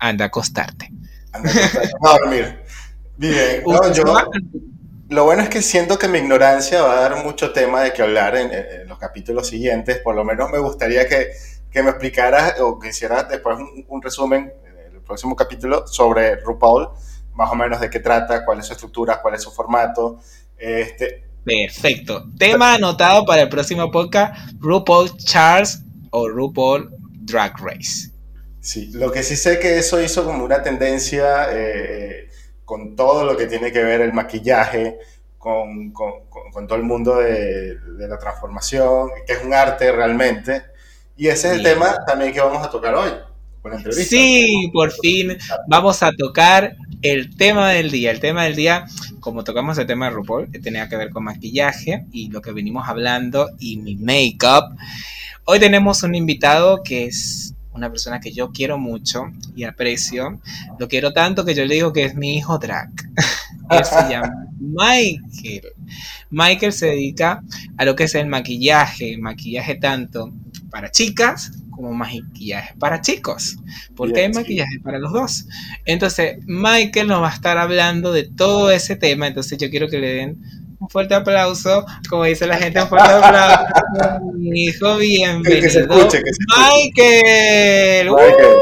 Anda 0.00 0.24
a 0.24 0.28
acostarte. 0.28 0.90
Anda 1.32 1.50
a 1.50 1.52
acostarte. 1.52 1.92
No, 2.02 2.10
dormir. 2.18 2.69
Bien, 3.28 3.62
lo 5.10 5.24
bueno 5.24 5.42
es 5.42 5.50
que 5.50 5.60
siento 5.60 5.98
que 5.98 6.08
mi 6.08 6.20
ignorancia 6.20 6.80
va 6.80 6.96
a 6.96 7.00
dar 7.02 7.22
mucho 7.22 7.52
tema 7.52 7.82
de 7.82 7.92
que 7.92 8.00
hablar 8.00 8.34
en, 8.34 8.88
los 8.88 8.96
capítulos 8.98 9.48
siguientes. 9.48 9.98
Por 9.98 10.14
lo 10.14 10.24
menos 10.24 10.50
me 10.50 10.58
gustaría 10.58 11.06
que, 11.06 11.32
me 11.74 11.90
explicaras 11.90 12.58
o 12.60 12.78
que 12.78 12.88
hicieras 12.88 13.28
después 13.28 13.58
un, 13.88 14.00
resumen 14.00 14.50
en 14.64 14.94
el 14.94 15.02
próximo 15.02 15.36
capítulo 15.36 15.86
sobre 15.86 16.36
RuPaul, 16.36 16.88
más 17.34 17.52
o 17.52 17.56
menos 17.56 17.78
de 17.78 17.90
qué 17.90 18.00
trata, 18.00 18.42
cuál 18.42 18.60
es 18.60 18.66
su 18.66 18.72
estructura, 18.72 19.20
cuál 19.20 19.34
es 19.34 19.42
su 19.42 19.50
formato. 19.50 20.18
Este, 20.56 21.26
Perfecto. 21.44 22.24
Tema 22.38 22.72
anotado 22.72 23.26
para 23.26 23.42
el 23.42 23.50
próximo 23.50 23.90
podcast, 23.90 24.34
RuPaul 24.60 25.14
Charles 25.18 25.82
o 26.10 26.26
RuPaul 26.26 26.90
Drag 27.20 27.52
Race. 27.60 28.12
Sí, 28.60 28.90
lo 28.94 29.12
que 29.12 29.22
sí 29.22 29.36
sé 29.36 29.58
que 29.58 29.78
eso 29.78 30.00
hizo 30.00 30.24
como 30.24 30.42
una 30.42 30.62
tendencia 30.62 31.48
eh, 31.50 32.30
con 32.70 32.94
todo 32.94 33.24
lo 33.24 33.36
que 33.36 33.48
tiene 33.48 33.72
que 33.72 33.82
ver 33.82 34.00
el 34.00 34.12
maquillaje, 34.12 35.00
con, 35.36 35.92
todo 35.92 36.76
el 36.76 36.84
mundo 36.84 37.16
de, 37.16 37.76
la 37.98 38.16
transformación, 38.16 39.10
que 39.26 39.32
es 39.32 39.44
un 39.44 39.52
arte 39.52 39.90
realmente. 39.90 40.62
Y 41.16 41.26
ese 41.26 41.48
es 41.48 41.54
el 41.54 41.64
tema 41.64 41.96
también 42.06 42.32
que 42.32 42.40
vamos 42.40 42.64
a 42.64 42.70
tocar 42.70 42.94
hoy. 42.94 43.10
Sí, 43.90 44.70
por 44.72 44.92
fin 44.92 45.36
vamos 45.66 46.00
a 46.04 46.12
tocar 46.12 46.76
el 47.02 47.36
tema 47.36 47.70
del 47.70 47.90
día. 47.90 48.12
El 48.12 48.20
tema 48.20 48.44
del 48.44 48.54
día, 48.54 48.86
como 49.18 49.42
tocamos 49.42 49.76
el 49.78 49.88
tema 49.88 50.04
de 50.04 50.12
RuPaul, 50.12 50.52
tenía 50.62 50.88
que 50.88 50.96
ver 50.96 51.10
con 51.10 51.24
maquillaje 51.24 52.06
y 52.12 52.30
lo 52.30 52.40
que 52.40 52.52
venimos 52.52 52.88
hablando 52.88 53.50
y 53.58 53.78
mi 53.78 53.96
make-up. 53.96 54.76
Hoy 55.44 55.58
tenemos 55.58 56.04
un 56.04 56.14
invitado 56.14 56.84
que 56.84 57.06
es 57.06 57.52
una 57.72 57.90
persona 57.90 58.20
que 58.20 58.32
yo 58.32 58.50
quiero 58.50 58.78
mucho 58.78 59.24
y 59.54 59.64
aprecio. 59.64 60.40
Lo 60.78 60.88
quiero 60.88 61.12
tanto 61.12 61.44
que 61.44 61.54
yo 61.54 61.64
le 61.64 61.74
digo 61.74 61.92
que 61.92 62.04
es 62.04 62.14
mi 62.14 62.36
hijo 62.36 62.58
drag. 62.58 62.90
Él 63.70 63.84
se 63.84 64.08
llama 64.08 64.46
Michael. 64.58 65.72
Michael 66.30 66.72
se 66.72 66.86
dedica 66.86 67.42
a 67.76 67.84
lo 67.84 67.94
que 67.94 68.04
es 68.04 68.14
el 68.14 68.26
maquillaje, 68.26 69.16
maquillaje 69.18 69.76
tanto 69.76 70.32
para 70.70 70.90
chicas 70.90 71.52
como 71.70 71.94
maquillaje 71.94 72.74
para 72.78 73.00
chicos, 73.00 73.56
porque 73.96 74.20
hay 74.20 74.32
maquillaje 74.32 74.80
para 74.80 74.98
los 74.98 75.12
dos. 75.12 75.46
Entonces, 75.86 76.38
Michael 76.46 77.08
nos 77.08 77.22
va 77.22 77.30
a 77.30 77.34
estar 77.34 77.56
hablando 77.56 78.12
de 78.12 78.24
todo 78.24 78.70
ese 78.70 78.96
tema, 78.96 79.26
entonces 79.26 79.56
yo 79.56 79.70
quiero 79.70 79.88
que 79.88 79.98
le 79.98 80.14
den 80.14 80.42
un 80.80 80.88
fuerte 80.88 81.14
aplauso, 81.14 81.84
como 82.08 82.24
dice 82.24 82.46
la 82.46 82.56
gente, 82.56 82.80
un 82.80 82.88
fuerte 82.88 83.12
aplauso. 83.12 83.66
Mi 84.34 84.64
hijo, 84.64 84.96
bienvenido. 84.96 85.62
Que 85.62 85.70
se 85.70 85.80
escuche, 85.80 86.22
que 86.22 86.32
se 86.32 86.40
Michael. 86.58 88.10
Michael. 88.10 88.56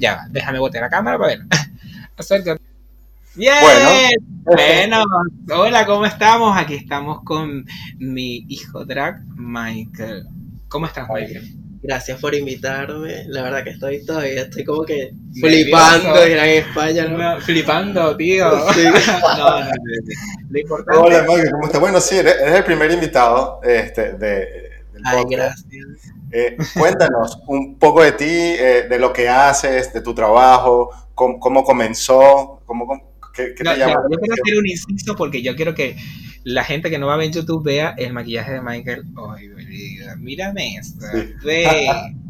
ya, 0.00 0.26
déjame 0.30 0.58
botar 0.58 0.82
la 0.82 0.90
cámara 0.90 1.16
para 1.16 1.28
ver. 1.28 1.38
Acércate. 2.16 2.60
Bien. 3.36 3.54
Bueno. 4.44 4.44
bueno, 4.44 5.04
hola, 5.56 5.86
¿cómo 5.86 6.04
estamos? 6.04 6.54
Aquí 6.56 6.74
estamos 6.74 7.22
con 7.24 7.64
mi 7.98 8.44
hijo 8.48 8.84
drag, 8.84 9.24
Michael. 9.36 10.26
¿Cómo 10.68 10.86
estás, 10.86 11.08
Michael? 11.08 11.63
Gracias 11.86 12.18
por 12.18 12.34
invitarme. 12.34 13.24
La 13.26 13.42
verdad 13.42 13.62
que 13.62 13.70
estoy 13.70 14.06
todavía, 14.06 14.40
estoy 14.40 14.64
como 14.64 14.84
que 14.84 15.12
flipando 15.38 16.18
de 16.18 16.30
Gran 16.30 16.48
España. 16.48 17.40
flipando, 17.40 18.16
tío. 18.16 18.50
Sí. 18.74 18.84
no, 19.36 19.60
no, 19.60 19.70
lo 20.48 20.58
importante. 20.58 20.98
Hola, 20.98 21.24
Mario, 21.28 21.50
¿cómo 21.50 21.66
estás? 21.66 21.80
Bueno, 21.82 22.00
sí, 22.00 22.16
eres, 22.16 22.36
el 22.40 22.64
primer 22.64 22.90
invitado 22.90 23.60
este, 23.62 24.14
de, 24.14 24.28
del 24.94 25.02
Ay, 25.04 25.24
gracias. 25.28 25.66
Eh, 26.32 26.56
cuéntanos 26.78 27.38
un 27.48 27.78
poco 27.78 28.02
de 28.02 28.12
ti, 28.12 28.24
eh, 28.28 28.86
de 28.88 28.98
lo 28.98 29.12
que 29.12 29.28
haces, 29.28 29.92
de 29.92 30.00
tu 30.00 30.14
trabajo, 30.14 30.90
cómo, 31.14 31.38
cómo 31.38 31.64
comenzó, 31.64 32.62
cómo, 32.64 33.13
qué, 33.34 33.54
qué 33.54 33.64
te 33.64 33.76
llama. 33.76 33.94
yo 34.10 34.18
quiero 34.18 34.34
hacer 34.34 34.58
un 34.58 34.66
inciso 34.66 35.16
porque 35.16 35.42
yo 35.42 35.56
quiero 35.56 35.74
que 35.74 35.96
la 36.44 36.64
gente 36.64 36.90
que 36.90 36.98
no 36.98 37.06
va 37.06 37.14
a 37.14 37.16
ver 37.16 37.26
en 37.26 37.32
YouTube 37.32 37.64
vea 37.64 37.94
el 37.96 38.12
maquillaje 38.12 38.52
de 38.52 38.62
Michael. 38.62 39.04
Ay, 39.36 39.48
mírame 40.18 40.76
esto. 40.76 41.06
Ve. 41.44 41.66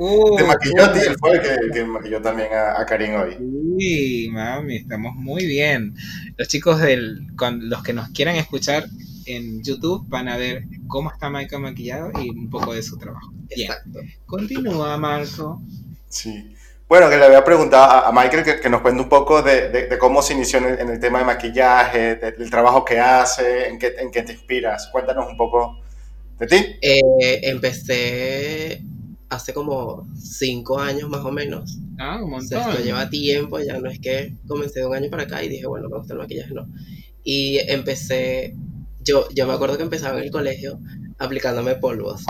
Uh, 0.00 0.36
Te 0.36 0.44
maquilló 0.44 0.84
a 0.84 0.92
ti, 0.92 1.00
él 1.00 1.16
fue 1.18 1.32
el 1.32 1.42
que, 1.42 1.72
que 1.72 1.84
maquilló 1.84 2.22
también 2.22 2.50
a, 2.52 2.80
a, 2.80 2.86
Karim 2.86 3.14
hoy. 3.16 3.36
Sí, 3.80 4.28
mami, 4.30 4.76
estamos 4.76 5.16
muy 5.16 5.44
bien. 5.44 5.92
Los 6.36 6.46
chicos 6.46 6.80
del, 6.80 7.26
con, 7.34 7.68
los 7.68 7.82
que 7.82 7.92
nos 7.92 8.08
quieran 8.10 8.36
escuchar 8.36 8.86
en 9.26 9.60
YouTube 9.64 10.08
van 10.08 10.28
a 10.28 10.36
ver 10.36 10.62
cómo 10.86 11.10
está 11.10 11.30
Michael 11.30 11.62
maquillado 11.62 12.12
y 12.22 12.30
un 12.30 12.48
poco 12.48 12.74
de 12.74 12.82
su 12.84 12.96
trabajo. 12.96 13.32
Exacto. 13.50 13.98
Continúa, 14.24 14.96
Marco. 14.98 15.60
Sí. 16.08 16.54
Bueno, 16.88 17.10
que 17.10 17.18
le 17.18 17.24
había 17.26 17.44
preguntado 17.44 18.06
a, 18.06 18.12
Michael 18.12 18.60
que, 18.62 18.68
nos 18.70 18.80
cuente 18.80 19.02
un 19.02 19.10
poco 19.10 19.42
de, 19.42 19.88
cómo 20.00 20.22
se 20.22 20.32
inició 20.32 20.58
en 20.58 20.88
el, 20.88 20.98
tema 20.98 21.18
de 21.18 21.26
maquillaje, 21.26 22.16
del 22.16 22.50
trabajo 22.50 22.82
que 22.82 22.98
hace, 22.98 23.68
en 23.68 23.78
qué, 23.78 23.94
en 23.98 24.10
qué 24.10 24.22
te 24.22 24.32
inspiras. 24.32 24.88
Cuéntanos 24.90 25.26
un 25.30 25.36
poco 25.36 25.80
de 26.38 26.46
ti. 26.46 26.56
Eh, 26.80 27.40
empecé 27.42 28.82
hace 29.28 29.52
como 29.52 30.08
cinco 30.16 30.80
años 30.80 31.10
más 31.10 31.22
o 31.26 31.30
menos. 31.30 31.78
Ah, 31.98 32.22
un 32.22 32.30
montón. 32.30 32.58
esto 32.58 32.82
lleva 32.82 33.10
tiempo, 33.10 33.60
ya 33.60 33.78
no 33.78 33.90
es 33.90 33.98
que 34.00 34.32
comencé 34.46 34.80
de 34.80 34.86
un 34.86 34.94
año 34.94 35.10
para 35.10 35.24
acá 35.24 35.42
y 35.42 35.50
dije, 35.50 35.66
bueno, 35.66 35.90
me 35.90 35.98
gusta 35.98 36.14
el 36.14 36.20
maquillaje, 36.20 36.54
no. 36.54 36.66
Y 37.22 37.58
empecé, 37.70 38.56
yo, 39.04 39.28
yo 39.34 39.46
me 39.46 39.52
acuerdo 39.52 39.76
que 39.76 39.82
empezaba 39.82 40.16
en 40.16 40.24
el 40.24 40.30
colegio 40.30 40.78
aplicándome 41.18 41.74
polvos. 41.74 42.24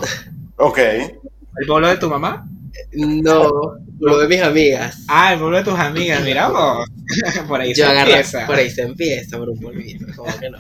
Ok. 0.56 0.78
¿El 0.78 1.66
polvo 1.68 1.86
de 1.86 1.96
tu 1.98 2.10
mamá? 2.10 2.48
No, 2.92 3.50
lo 3.98 4.18
de 4.18 4.28
mis 4.28 4.42
amigas. 4.42 5.04
Ah, 5.08 5.34
el 5.34 5.40
polvo 5.40 5.56
de 5.56 5.64
tus 5.64 5.78
amigas, 5.78 6.22
miramos. 6.24 6.86
por 7.48 7.60
ahí 7.60 7.74
se 7.74 7.84
empieza. 7.84 8.46
Por 8.46 8.56
ahí 8.56 8.70
se 8.70 8.82
empieza, 8.82 9.38
por 9.38 9.50
un 9.50 9.60
polvito, 9.60 10.06
como 10.16 10.36
que 10.38 10.50
no. 10.50 10.58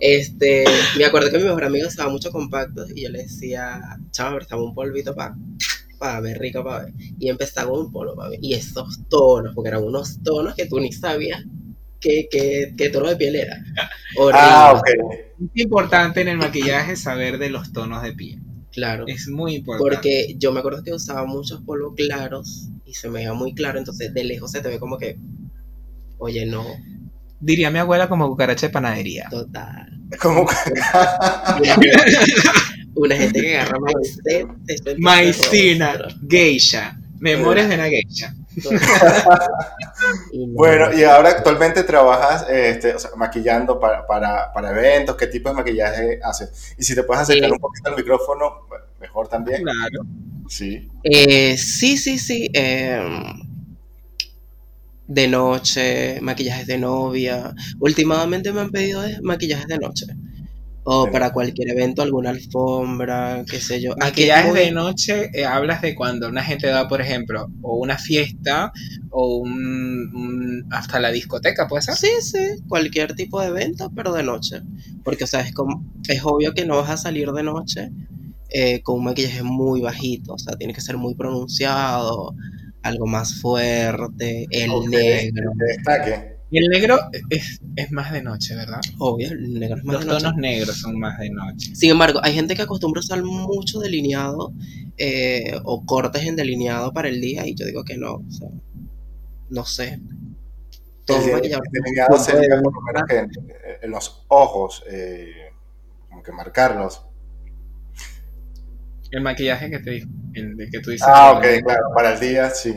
Este, 0.00 0.64
me 0.98 1.04
acuerdo 1.04 1.30
que 1.30 1.38
mi 1.38 1.44
mejor 1.44 1.64
amigo 1.64 1.88
usaba 1.88 2.10
mucho 2.10 2.30
compactos 2.30 2.90
y 2.94 3.02
yo 3.02 3.10
le 3.10 3.22
decía, 3.22 3.80
chaval, 4.10 4.36
prestame 4.36 4.62
un 4.62 4.74
polvito 4.74 5.14
para 5.14 5.34
para 5.98 6.20
ver 6.20 6.38
rico, 6.38 6.62
para 6.62 6.84
ver. 6.84 6.94
Y 7.18 7.28
empezaba 7.28 7.70
con 7.70 7.80
un 7.80 7.92
polvo 7.92 8.14
para 8.14 8.30
ver. 8.30 8.38
Y 8.42 8.54
esos 8.54 9.00
tonos, 9.08 9.54
porque 9.54 9.68
eran 9.68 9.84
unos 9.84 10.22
tonos 10.22 10.54
que 10.54 10.66
tú 10.66 10.78
ni 10.80 10.92
sabías 10.92 11.42
qué, 12.00 12.28
qué, 12.30 12.74
qué 12.76 12.90
tono 12.90 13.08
de 13.08 13.16
piel 13.16 13.36
era. 13.36 13.64
Ah, 14.34 14.74
ok. 14.76 14.88
Es 15.54 15.62
importante 15.62 16.20
en 16.20 16.28
el 16.28 16.36
maquillaje 16.36 16.96
saber 16.96 17.38
de 17.38 17.50
los 17.50 17.72
tonos 17.72 18.02
de 18.02 18.12
piel. 18.12 18.40
Claro. 18.74 19.04
Es 19.06 19.28
muy 19.28 19.54
importante. 19.56 19.94
Porque 19.94 20.34
yo 20.36 20.52
me 20.52 20.58
acuerdo 20.58 20.82
que 20.82 20.92
usaba 20.92 21.24
muchos 21.26 21.62
polvos 21.62 21.94
claros 21.96 22.68
y 22.84 22.94
se 22.94 23.08
me 23.08 23.20
veía 23.20 23.32
muy 23.32 23.54
claro, 23.54 23.78
entonces 23.78 24.12
de 24.12 24.24
lejos 24.24 24.50
se 24.50 24.60
te 24.60 24.68
ve 24.68 24.78
como 24.78 24.98
que, 24.98 25.16
oye, 26.18 26.44
no. 26.44 26.64
Diría 27.40 27.70
mi 27.70 27.78
abuela 27.78 28.08
como 28.08 28.28
cucaracha 28.28 28.66
de 28.66 28.72
panadería. 28.72 29.28
Total. 29.30 29.90
Como 30.20 30.46
una 32.94 33.16
gente 33.16 33.40
que 33.40 33.56
agarra 33.58 33.78
maicena, 33.80 34.56
maicina, 34.98 35.98
geisha, 36.28 36.98
memorias 37.20 37.68
de 37.68 37.74
una 37.74 37.88
geisha. 37.88 38.34
bueno, 40.48 40.92
y 40.92 41.04
ahora 41.04 41.30
actualmente 41.30 41.82
trabajas 41.84 42.46
este, 42.48 42.94
maquillando 43.16 43.78
para, 43.80 44.06
para, 44.06 44.52
para, 44.52 44.70
eventos, 44.70 45.16
¿qué 45.16 45.26
tipo 45.26 45.48
de 45.48 45.56
maquillaje 45.56 46.20
haces? 46.22 46.74
Y 46.78 46.84
si 46.84 46.94
te 46.94 47.02
puedes 47.02 47.22
acercar 47.22 47.52
un 47.52 47.58
poquito 47.58 47.90
al 47.90 47.96
micrófono, 47.96 48.66
mejor 49.00 49.28
también. 49.28 49.62
Claro. 49.62 50.06
Sí. 50.48 50.88
Eh, 51.02 51.56
sí, 51.56 51.96
sí, 51.96 52.18
sí. 52.18 52.50
Em, 52.52 53.24
de 55.06 55.28
noche, 55.28 56.20
maquillajes 56.20 56.66
de 56.66 56.78
novia. 56.78 57.54
Últimamente 57.80 58.52
me 58.52 58.60
han 58.60 58.70
pedido 58.70 59.02
maquillajes 59.22 59.66
de 59.66 59.78
noche. 59.78 60.06
O 60.86 61.10
para 61.10 61.32
cualquier 61.32 61.70
evento, 61.70 62.02
alguna 62.02 62.30
alfombra, 62.30 63.42
qué 63.50 63.58
sé 63.58 63.80
yo. 63.80 63.92
Aquí 63.92 64.24
es 64.24 64.28
Maquillaje 64.28 64.48
muy- 64.50 64.58
de 64.60 64.70
noche, 64.72 65.30
eh, 65.32 65.46
hablas 65.46 65.80
de 65.80 65.94
cuando 65.94 66.28
una 66.28 66.44
gente 66.44 66.70
va, 66.70 66.86
por 66.88 67.00
ejemplo, 67.00 67.48
o 67.62 67.76
una 67.78 67.96
fiesta, 67.96 68.70
o 69.10 69.36
un, 69.38 69.50
un- 70.14 70.66
hasta 70.70 71.00
la 71.00 71.10
discoteca, 71.10 71.66
¿puede 71.68 71.82
ser? 71.82 71.94
Sí, 71.94 72.08
sí, 72.20 72.62
cualquier 72.68 73.14
tipo 73.14 73.40
de 73.40 73.48
evento, 73.48 73.90
pero 73.96 74.12
de 74.12 74.22
noche. 74.22 74.60
Porque, 75.02 75.24
o 75.24 75.26
sea, 75.26 75.40
es, 75.40 75.54
como, 75.54 75.84
es 76.08 76.20
obvio 76.24 76.52
que 76.52 76.66
no 76.66 76.76
vas 76.76 76.90
a 76.90 76.96
salir 76.98 77.30
de 77.32 77.42
noche 77.42 77.90
eh, 78.50 78.82
con 78.82 78.98
un 78.98 79.04
maquillaje 79.04 79.42
muy 79.42 79.80
bajito. 79.80 80.34
O 80.34 80.38
sea, 80.38 80.54
tiene 80.56 80.74
que 80.74 80.80
ser 80.82 80.96
muy 80.98 81.14
pronunciado, 81.14 82.34
algo 82.82 83.06
más 83.06 83.40
fuerte, 83.40 84.46
el 84.50 84.70
negro. 84.90 85.52
que 85.58 85.64
destaque. 85.76 86.33
Y 86.50 86.58
el 86.58 86.68
negro 86.68 86.98
es, 87.30 87.60
es 87.74 87.90
más 87.90 88.12
de 88.12 88.22
noche, 88.22 88.54
¿verdad? 88.54 88.80
Obvio, 88.98 89.28
el 89.32 89.54
negro 89.54 89.76
es 89.78 89.84
más 89.84 89.94
Los 89.94 90.04
de 90.04 90.10
noche. 90.12 90.22
tonos 90.24 90.36
negros 90.40 90.76
son 90.76 90.98
más 91.00 91.18
de 91.18 91.30
noche. 91.30 91.74
Sin 91.74 91.90
embargo, 91.90 92.20
hay 92.22 92.32
gente 92.34 92.54
que 92.54 92.62
acostumbra 92.62 93.00
usar 93.00 93.22
mucho 93.24 93.80
delineado 93.80 94.52
eh, 94.96 95.58
o 95.64 95.84
cortes 95.84 96.22
en 96.24 96.36
delineado 96.36 96.92
para 96.92 97.08
el 97.08 97.20
día 97.20 97.46
y 97.46 97.54
yo 97.56 97.66
digo 97.66 97.82
que 97.82 97.96
no. 97.96 98.14
O 98.16 98.30
sea, 98.30 98.48
no 99.50 99.64
sé. 99.64 99.98
Todo 101.06 101.18
El, 101.18 101.32
maquillador- 101.32 101.62
el 101.66 101.82
delineado 101.82 102.18
sería 102.18 102.60
por 102.62 102.72
lo 102.74 102.80
menos 102.82 103.02
que 103.08 103.18
en, 103.18 103.30
en 103.82 103.90
los 103.90 104.24
ojos, 104.28 104.84
eh, 104.88 105.32
como 106.08 106.22
que 106.22 106.32
marcarlos. 106.32 107.02
El 109.10 109.20
maquillaje 109.22 109.70
que 109.70 109.78
te 109.80 109.90
dijo, 109.90 110.08
el 110.34 110.56
de 110.56 110.68
que 110.70 110.80
tú 110.80 110.90
dices. 110.90 111.06
Ah, 111.08 111.32
ok, 111.36 111.44
claro, 111.64 111.84
para 111.94 112.14
el 112.14 112.20
día 112.20 112.50
sí. 112.50 112.74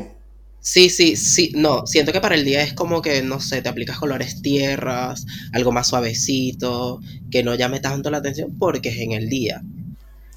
Sí, 0.68 0.90
sí, 0.90 1.16
sí, 1.16 1.54
no, 1.56 1.88
siento 1.88 2.12
que 2.12 2.20
para 2.20 2.36
el 2.36 2.44
día 2.44 2.62
es 2.62 2.74
como 2.74 3.02
que, 3.02 3.22
no 3.22 3.40
sé, 3.40 3.62
te 3.62 3.70
aplicas 3.70 3.98
colores 4.00 4.42
tierras, 4.42 5.26
algo 5.54 5.72
más 5.72 5.88
suavecito, 5.88 7.00
que 7.32 7.42
no 7.42 7.56
llame 7.56 7.80
tanto 7.80 8.12
la 8.12 8.18
atención 8.18 8.54
porque 8.60 8.90
es 8.90 8.98
en 8.98 9.14
el 9.14 9.30
día. 9.30 9.64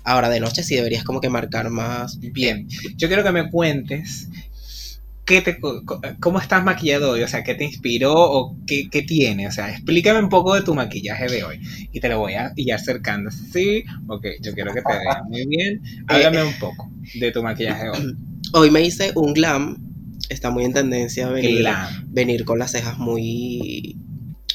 Ahora 0.04 0.28
de 0.28 0.38
noche 0.38 0.62
sí 0.62 0.76
deberías 0.76 1.02
como 1.02 1.20
que 1.20 1.28
marcar 1.28 1.68
más. 1.70 2.20
Bien, 2.20 2.68
yo 2.96 3.08
quiero 3.08 3.24
que 3.24 3.32
me 3.32 3.50
cuentes 3.50 4.28
qué 5.24 5.42
te, 5.42 5.58
cómo 6.20 6.38
estás 6.38 6.62
maquillado 6.62 7.10
hoy, 7.10 7.24
o 7.24 7.28
sea, 7.28 7.42
qué 7.42 7.56
te 7.56 7.64
inspiró 7.64 8.14
o 8.14 8.56
qué, 8.68 8.88
qué 8.88 9.02
tiene, 9.02 9.48
o 9.48 9.50
sea, 9.50 9.68
explícame 9.70 10.20
un 10.20 10.28
poco 10.28 10.54
de 10.54 10.62
tu 10.62 10.76
maquillaje 10.76 11.26
de 11.26 11.42
hoy 11.42 11.60
y 11.90 11.98
te 11.98 12.08
lo 12.08 12.20
voy 12.20 12.34
a 12.34 12.52
ir 12.54 12.72
acercando. 12.72 13.32
Sí, 13.32 13.82
ok, 14.06 14.26
yo 14.40 14.54
quiero 14.54 14.72
que 14.72 14.80
te 14.80 14.92
veas 14.92 15.24
muy 15.28 15.44
bien. 15.48 15.82
Háblame 16.06 16.44
un 16.44 16.58
poco 16.60 16.88
de 17.14 17.32
tu 17.32 17.42
maquillaje 17.42 17.88
hoy. 17.88 18.16
Hoy 18.52 18.70
me 18.72 18.82
hice 18.82 19.12
un 19.14 19.32
glam, 19.32 19.89
está 20.30 20.50
muy 20.50 20.64
en 20.64 20.72
tendencia 20.72 21.28
venir, 21.28 21.58
Glam, 21.58 22.06
venir 22.08 22.44
con 22.44 22.58
las 22.58 22.72
cejas 22.72 22.98
muy, 22.98 23.98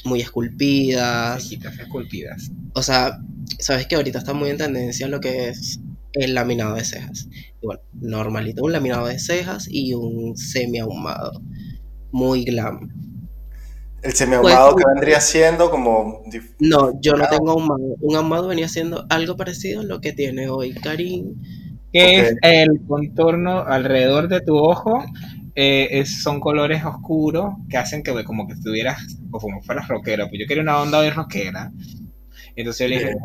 muy 0.04 0.20
esculpidas. 0.20 1.42
cejitas 1.42 1.78
esculpidas. 1.78 2.50
O 2.74 2.82
sea, 2.82 3.18
sabes 3.58 3.86
que 3.86 3.94
ahorita 3.94 4.18
está 4.18 4.32
muy 4.32 4.50
en 4.50 4.58
tendencia 4.58 5.08
lo 5.08 5.20
que 5.20 5.48
es 5.48 5.80
el 6.12 6.34
laminado 6.34 6.74
de 6.74 6.84
cejas. 6.84 7.28
Y 7.62 7.66
bueno, 7.66 7.82
normalito, 7.94 8.64
un 8.64 8.72
laminado 8.72 9.06
de 9.06 9.18
cejas 9.18 9.68
y 9.70 9.94
un 9.94 10.36
semi 10.36 10.78
ahumado. 10.78 11.40
Muy 12.10 12.44
glam. 12.44 12.88
El 14.02 14.12
semiahumado 14.12 14.72
Pues, 14.72 14.84
que 14.84 14.92
vendría 14.94 15.20
siendo 15.20 15.70
como... 15.70 16.22
No, 16.60 17.00
yo 17.00 17.14
no 17.14 17.26
tengo 17.28 17.50
ahumado. 17.50 17.96
Un 18.00 18.16
ahumado 18.16 18.48
venía 18.48 18.68
siendo 18.68 19.04
algo 19.10 19.36
parecido 19.36 19.80
a 19.80 19.84
lo 19.84 20.00
que 20.00 20.12
tiene 20.12 20.48
hoy 20.48 20.74
Karim. 20.74 21.34
que 21.92 22.20
es 22.20 22.34
el 22.42 22.80
contorno 22.86 23.64
alrededor 23.66 24.28
de 24.28 24.40
tu 24.40 24.56
ojo. 24.56 25.04
Eh, 25.56 25.88
es- 26.00 26.22
son 26.22 26.38
colores 26.38 26.84
oscuros 26.84 27.54
que 27.68 27.76
hacen 27.78 28.02
que 28.02 28.24
como 28.24 28.46
que 28.46 28.54
estuvieras 28.54 29.02
o 29.32 29.38
como 29.40 29.60
fueras 29.62 29.88
rockero. 29.88 30.28
Pues 30.28 30.40
yo 30.40 30.46
quería 30.46 30.62
una 30.62 30.80
onda 30.80 30.98
hoy 30.98 31.10
rockera. 31.10 31.72
Entonces 32.54 32.88
yo 32.88 32.94
le 32.94 32.98
dije, 33.00 33.16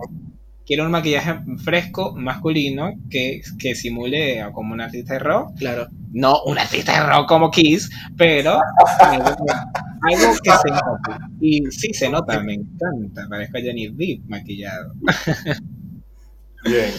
quiero 0.66 0.86
un 0.86 0.92
maquillaje 0.92 1.40
fresco, 1.64 2.14
masculino, 2.16 2.94
que, 3.10 3.42
que 3.60 3.76
simule 3.76 4.42
a 4.42 4.52
como 4.52 4.74
un 4.74 4.82
artista 4.82 5.14
de 5.14 5.20
rock. 5.20 5.58
Claro. 5.58 5.88
No 6.14 6.44
un 6.46 6.58
artista 6.58 6.94
de 6.94 7.10
rock 7.14 7.28
como 7.28 7.52
Kiss, 7.52 7.90
pero 8.18 8.54
algo 9.02 10.34
que, 10.44 10.52
se 10.52 10.70
note. 10.70 11.26
Y 11.42 11.66
sí 11.72 11.94
se 11.94 12.10
nota, 12.10 12.42
me 12.42 12.54
encanta. 12.56 13.28
Parezco 13.30 13.58
a 13.58 13.62
Jenny 13.62 13.90
Deep 13.90 14.24
maquillado. 14.28 14.94
Bien. 16.66 16.92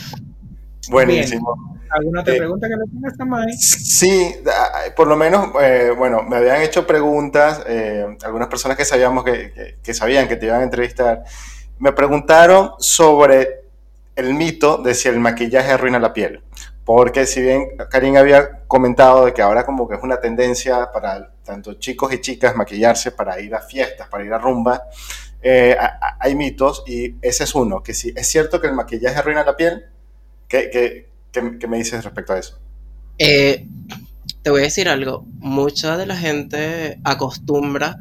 Buenísimo. 0.90 1.78
¿Alguna 1.94 2.20
otra 2.22 2.34
Eh, 2.34 2.38
pregunta 2.38 2.68
que 2.68 2.74
le 2.76 2.84
tengas 2.90 3.16
a? 3.18 3.52
Sí, 3.52 4.34
ah, 4.46 4.80
por 4.96 5.06
lo 5.08 5.16
menos, 5.16 5.48
eh, 5.60 5.92
bueno, 5.96 6.22
me 6.22 6.36
habían 6.36 6.62
hecho 6.62 6.86
preguntas, 6.86 7.62
eh, 7.66 8.06
algunas 8.24 8.48
personas 8.48 8.76
que 8.76 8.84
sabíamos 8.84 9.24
que, 9.24 9.52
que- 9.52 9.76
que 9.82 9.94
sabían 9.94 10.28
que 10.28 10.36
te 10.36 10.46
iban 10.46 10.60
a 10.60 10.64
entrevistar, 10.64 11.22
me 11.78 11.92
preguntaron 11.92 12.72
sobre 12.78 13.62
el 14.16 14.34
mito 14.34 14.78
de 14.78 14.94
si 14.94 15.08
el 15.08 15.18
maquillaje 15.20 15.72
arruina 15.72 15.98
la 15.98 16.12
piel. 16.12 16.42
Porque 16.84 17.26
si 17.26 17.40
bien 17.42 17.76
Karim 17.90 18.16
había 18.16 18.60
comentado 18.66 19.26
de 19.26 19.32
que 19.32 19.42
ahora 19.42 19.64
como 19.64 19.88
que 19.88 19.94
es 19.96 20.02
una 20.02 20.20
tendencia 20.20 20.90
para 20.92 21.30
tanto 21.44 21.74
chicos 21.74 22.12
y 22.12 22.20
chicas 22.20 22.56
maquillarse 22.56 23.12
para 23.12 23.38
ir 23.40 23.54
a 23.54 23.60
fiestas, 23.60 24.08
para 24.08 24.24
ir 24.24 24.32
a 24.32 24.38
rumba, 24.38 24.82
eh, 25.42 25.76
hay 26.20 26.34
mitos 26.34 26.82
y 26.86 27.16
ese 27.22 27.44
es 27.44 27.54
uno, 27.54 27.82
que 27.82 27.94
si 27.94 28.12
es 28.16 28.26
cierto 28.28 28.60
que 28.60 28.66
el 28.68 28.74
maquillaje 28.74 29.16
arruina 29.18 29.44
la 29.44 29.56
piel, 29.56 29.86
¿qué, 30.48 30.70
qué- 30.72 31.08
qué- 31.32 31.58
qué 31.58 31.66
me 31.68 31.78
dices 31.78 32.04
respecto 32.04 32.32
a 32.32 32.38
eso? 32.38 32.58
Eh, 33.18 33.66
te 34.42 34.50
voy 34.50 34.60
a 34.60 34.64
decir 34.64 34.88
algo. 34.88 35.26
Mucha 35.38 35.96
de 35.96 36.06
la 36.06 36.16
gente 36.16 36.98
acostumbra, 37.04 37.98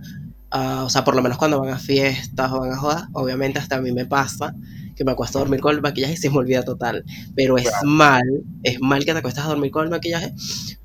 a, 0.50 0.84
o 0.84 0.90
sea, 0.90 1.04
por 1.04 1.16
lo 1.16 1.22
menos 1.22 1.38
cuando 1.38 1.60
van 1.60 1.70
a 1.74 1.80
fiestas 1.80 2.52
o 2.52 2.60
van 2.60 2.72
a 2.72 2.78
jodas, 2.78 3.04
obviamente 3.14 3.60
hasta 3.60 3.78
a 3.78 3.82
mí 3.82 3.92
me 3.92 4.06
pasa 4.06 4.56
que 4.96 5.06
me 5.06 5.14
acuesto 5.14 5.38
a 5.40 5.42
dormir 5.42 5.62
con 5.62 5.74
el 5.76 5.82
maquillaje 5.82 6.14
y 6.14 6.18
se 6.18 6.30
me 6.30 6.38
olvida 6.38 6.64
total. 6.64 7.06
Pero 7.36 7.58
es 7.58 7.64
Claro. 7.70 7.88
mal, 7.88 8.24
es 8.64 8.80
mal 8.82 9.06
que 9.06 9.14
te 9.14 9.20
acuestas 9.20 9.46
a 9.46 9.50
dormir 9.50 9.72
con 9.72 9.84
el 9.86 9.90
maquillaje 9.90 10.34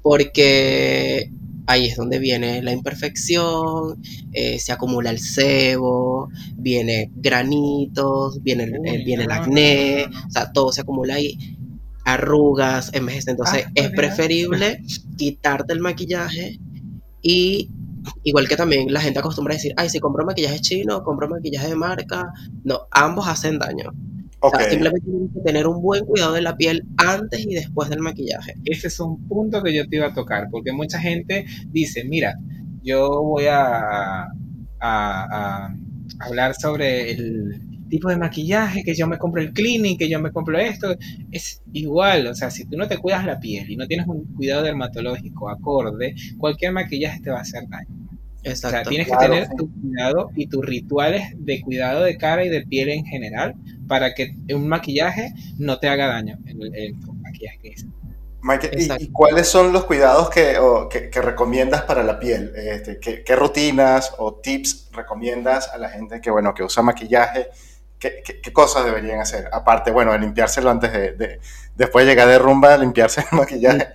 porque 0.03 1.31
ahí 1.67 1.87
es 1.87 1.97
donde 1.97 2.21
viene 2.21 2.63
la 2.63 2.73
imperfección, 2.73 4.01
eh, 4.33 4.59
se 4.61 4.73
acumula 4.73 5.11
el 5.11 5.19
sebo, 5.19 6.29
viene 6.57 7.11
granitos, 7.17 8.41
viene 8.43 8.65
el, 8.65 8.79
Uy, 8.79 8.89
el- 8.89 9.05
viene 9.05 9.25
el 9.25 9.33
acné, 9.33 10.07
no, 10.09 10.13
no, 10.13 10.21
no. 10.21 10.27
o 10.29 10.31
sea, 10.31 10.53
todo 10.53 10.71
se 10.73 10.83
acumula 10.83 11.15
ahí, 11.15 11.56
arrugas, 12.07 12.91
envejece. 12.95 13.33
Entonces 13.33 13.65
Ah, 13.65 13.71
es 13.75 13.91
por 13.91 13.93
Dios. 13.93 13.97
preferible 13.97 14.79
quitarte 15.17 15.75
el 15.75 15.81
maquillaje 15.81 16.61
y 17.23 17.73
igual 18.25 18.49
que 18.49 18.57
también 18.57 18.93
la 18.93 19.01
gente 19.01 19.19
acostumbra 19.21 19.55
a 19.55 19.57
decir, 19.57 19.73
ay, 19.77 19.91
si 19.91 20.01
compro 20.01 20.25
maquillaje 20.27 20.61
chino, 20.61 21.03
compro 21.03 21.29
maquillaje 21.29 21.69
de 21.69 21.77
marca, 21.77 22.25
no, 22.65 22.81
ambos 22.93 23.29
hacen 23.29 23.59
daño. 23.59 23.91
O 23.91 23.95
Ok. 24.41 24.59
sea, 24.59 24.65
simplemente 24.65 25.11
tienes 25.11 25.31
que 25.35 25.41
tener 25.43 25.67
un 25.67 25.83
buen 25.83 26.05
cuidado 26.07 26.35
de 26.35 26.43
la 26.43 26.57
piel 26.57 26.89
antes 26.99 27.41
y 27.47 27.55
después 27.55 27.89
del 27.91 28.01
maquillaje. 28.01 28.55
ese 28.65 28.89
es 28.89 29.01
un 29.01 29.27
punto 29.29 29.63
que 29.63 29.75
yo 29.75 29.87
te 29.89 29.97
iba 29.97 30.07
a 30.09 30.15
tocar, 30.15 30.49
porque 30.51 30.73
mucha 30.73 30.99
gente 31.01 31.47
dice, 31.71 32.05
mira, 32.05 32.35
yo 32.83 33.09
voy 33.25 33.47
a, 33.47 34.25
a- 34.25 34.27
a 34.81 35.75
hablar 36.21 36.55
sobre 36.55 37.13
el 37.13 37.61
tipo 37.89 38.09
de 38.09 38.17
maquillaje, 38.17 38.83
que 38.85 38.95
yo 38.95 39.07
me 39.07 39.19
compro 39.19 39.41
el 39.43 39.53
cleaning, 39.53 39.97
que 39.99 40.09
yo 40.09 40.21
me 40.21 40.33
compro 40.33 40.59
esto, 40.59 40.95
es 41.33 41.63
igual, 41.73 42.27
o 42.29 42.35
sea, 42.35 42.51
si 42.51 42.65
tú 42.67 42.77
no 42.77 42.89
te 42.89 42.99
cuidas 42.99 43.25
la 43.25 43.39
piel 43.41 43.71
y 43.71 43.77
no 43.77 43.87
tienes 43.87 44.07
un 44.07 44.25
cuidado 44.35 44.63
dermatológico 44.63 45.49
acorde, 45.51 46.15
cualquier 46.39 46.73
maquillaje 46.73 47.21
te 47.21 47.31
va 47.31 47.39
a 47.39 47.43
hacer 47.43 47.69
daño. 47.69 47.89
O 48.49 48.69
sea, 48.69 48.83
Exacto. 48.83 48.91
tienes 48.91 49.09
Claro, 49.09 49.21
que 49.21 49.27
tener 49.27 49.49
sí. 49.49 49.57
tu 49.57 49.71
cuidado 49.81 50.31
y 50.37 50.47
tus 50.47 50.65
rituales 50.65 51.25
de 51.37 51.61
cuidado 51.61 52.03
de 52.05 52.17
cara 52.17 52.45
y 52.45 52.49
de 52.49 52.63
piel 52.67 52.89
en 52.91 53.05
general 53.05 53.55
para 53.89 54.15
que 54.15 54.35
un 54.55 54.69
maquillaje 54.69 55.33
no 55.59 55.79
te 55.79 55.89
haga 55.89 56.07
daño, 56.07 56.39
el, 56.47 56.75
el 56.75 56.95
maquillaje 57.23 57.59
que 57.61 57.69
es. 57.71 57.87
Mike, 58.43 58.71
¿y- 58.77 58.83
Exacto. 58.83 59.05
¿y, 59.05 59.09
cuáles 59.11 59.49
son 59.49 59.73
los 59.73 59.85
cuidados 59.85 60.31
que, 60.31 60.59
o 60.59 60.89
que, 60.89 61.11
que 61.11 61.21
recomiendas 61.21 61.83
para 61.83 62.03
la 62.05 62.19
piel? 62.21 62.53
Este, 62.57 63.01
¿qué, 63.01 63.25
qué 63.25 63.35
rutinas 63.37 64.13
o 64.19 64.37
tips 64.37 64.91
recomiendas 64.93 65.69
a 65.71 65.79
la 65.79 65.89
gente 65.91 66.21
que, 66.21 66.31
bueno, 66.31 66.55
que 66.55 66.63
usa 66.63 66.83
maquillaje? 66.83 67.49
¿Qué, 67.99 68.23
qué- 68.25 68.41
qué 68.41 68.53
cosas 68.53 68.85
deberían 68.85 69.21
hacer? 69.21 69.49
Aparte, 69.53 69.91
bueno, 69.91 70.13
de 70.13 70.19
limpiárselo 70.19 70.71
antes 70.71 70.93
de, 70.93 71.13
de- 71.13 71.41
después 71.75 72.05
de 72.05 72.13
llegar 72.13 72.29
de 72.29 72.39
rumba, 72.39 72.77
limpiarse 72.77 73.23
el 73.23 73.37
maquillaje. 73.39 73.89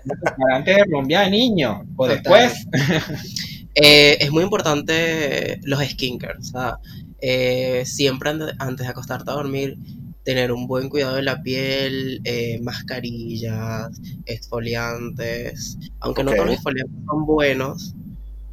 Antes 0.53 0.75
de 0.77 0.83
rumbear, 0.85 1.29
niño, 1.29 1.83
o 1.95 2.07
después. 2.07 2.53
Eh, 3.73 4.17
es 4.19 4.31
muy 4.31 4.43
importante 4.43 5.57
los 5.63 5.81
skincare, 5.81 6.39
o 6.39 6.43
sea, 6.43 6.77
eh, 7.21 7.83
siempre 7.85 8.31
antes 8.59 8.85
de 8.85 8.87
acostarte 8.87 9.31
a 9.31 9.35
dormir, 9.35 9.77
tener 10.23 10.51
un 10.51 10.67
buen 10.67 10.89
cuidado 10.89 11.15
de 11.15 11.21
la 11.23 11.41
piel, 11.41 12.19
eh, 12.25 12.59
mascarillas, 12.61 13.89
exfoliantes, 14.25 15.77
aunque 16.01 16.23
no 16.23 16.35
todos 16.35 16.47
los 16.47 16.55
exfoliantes 16.55 16.97
son 17.05 17.25
buenos, 17.25 17.95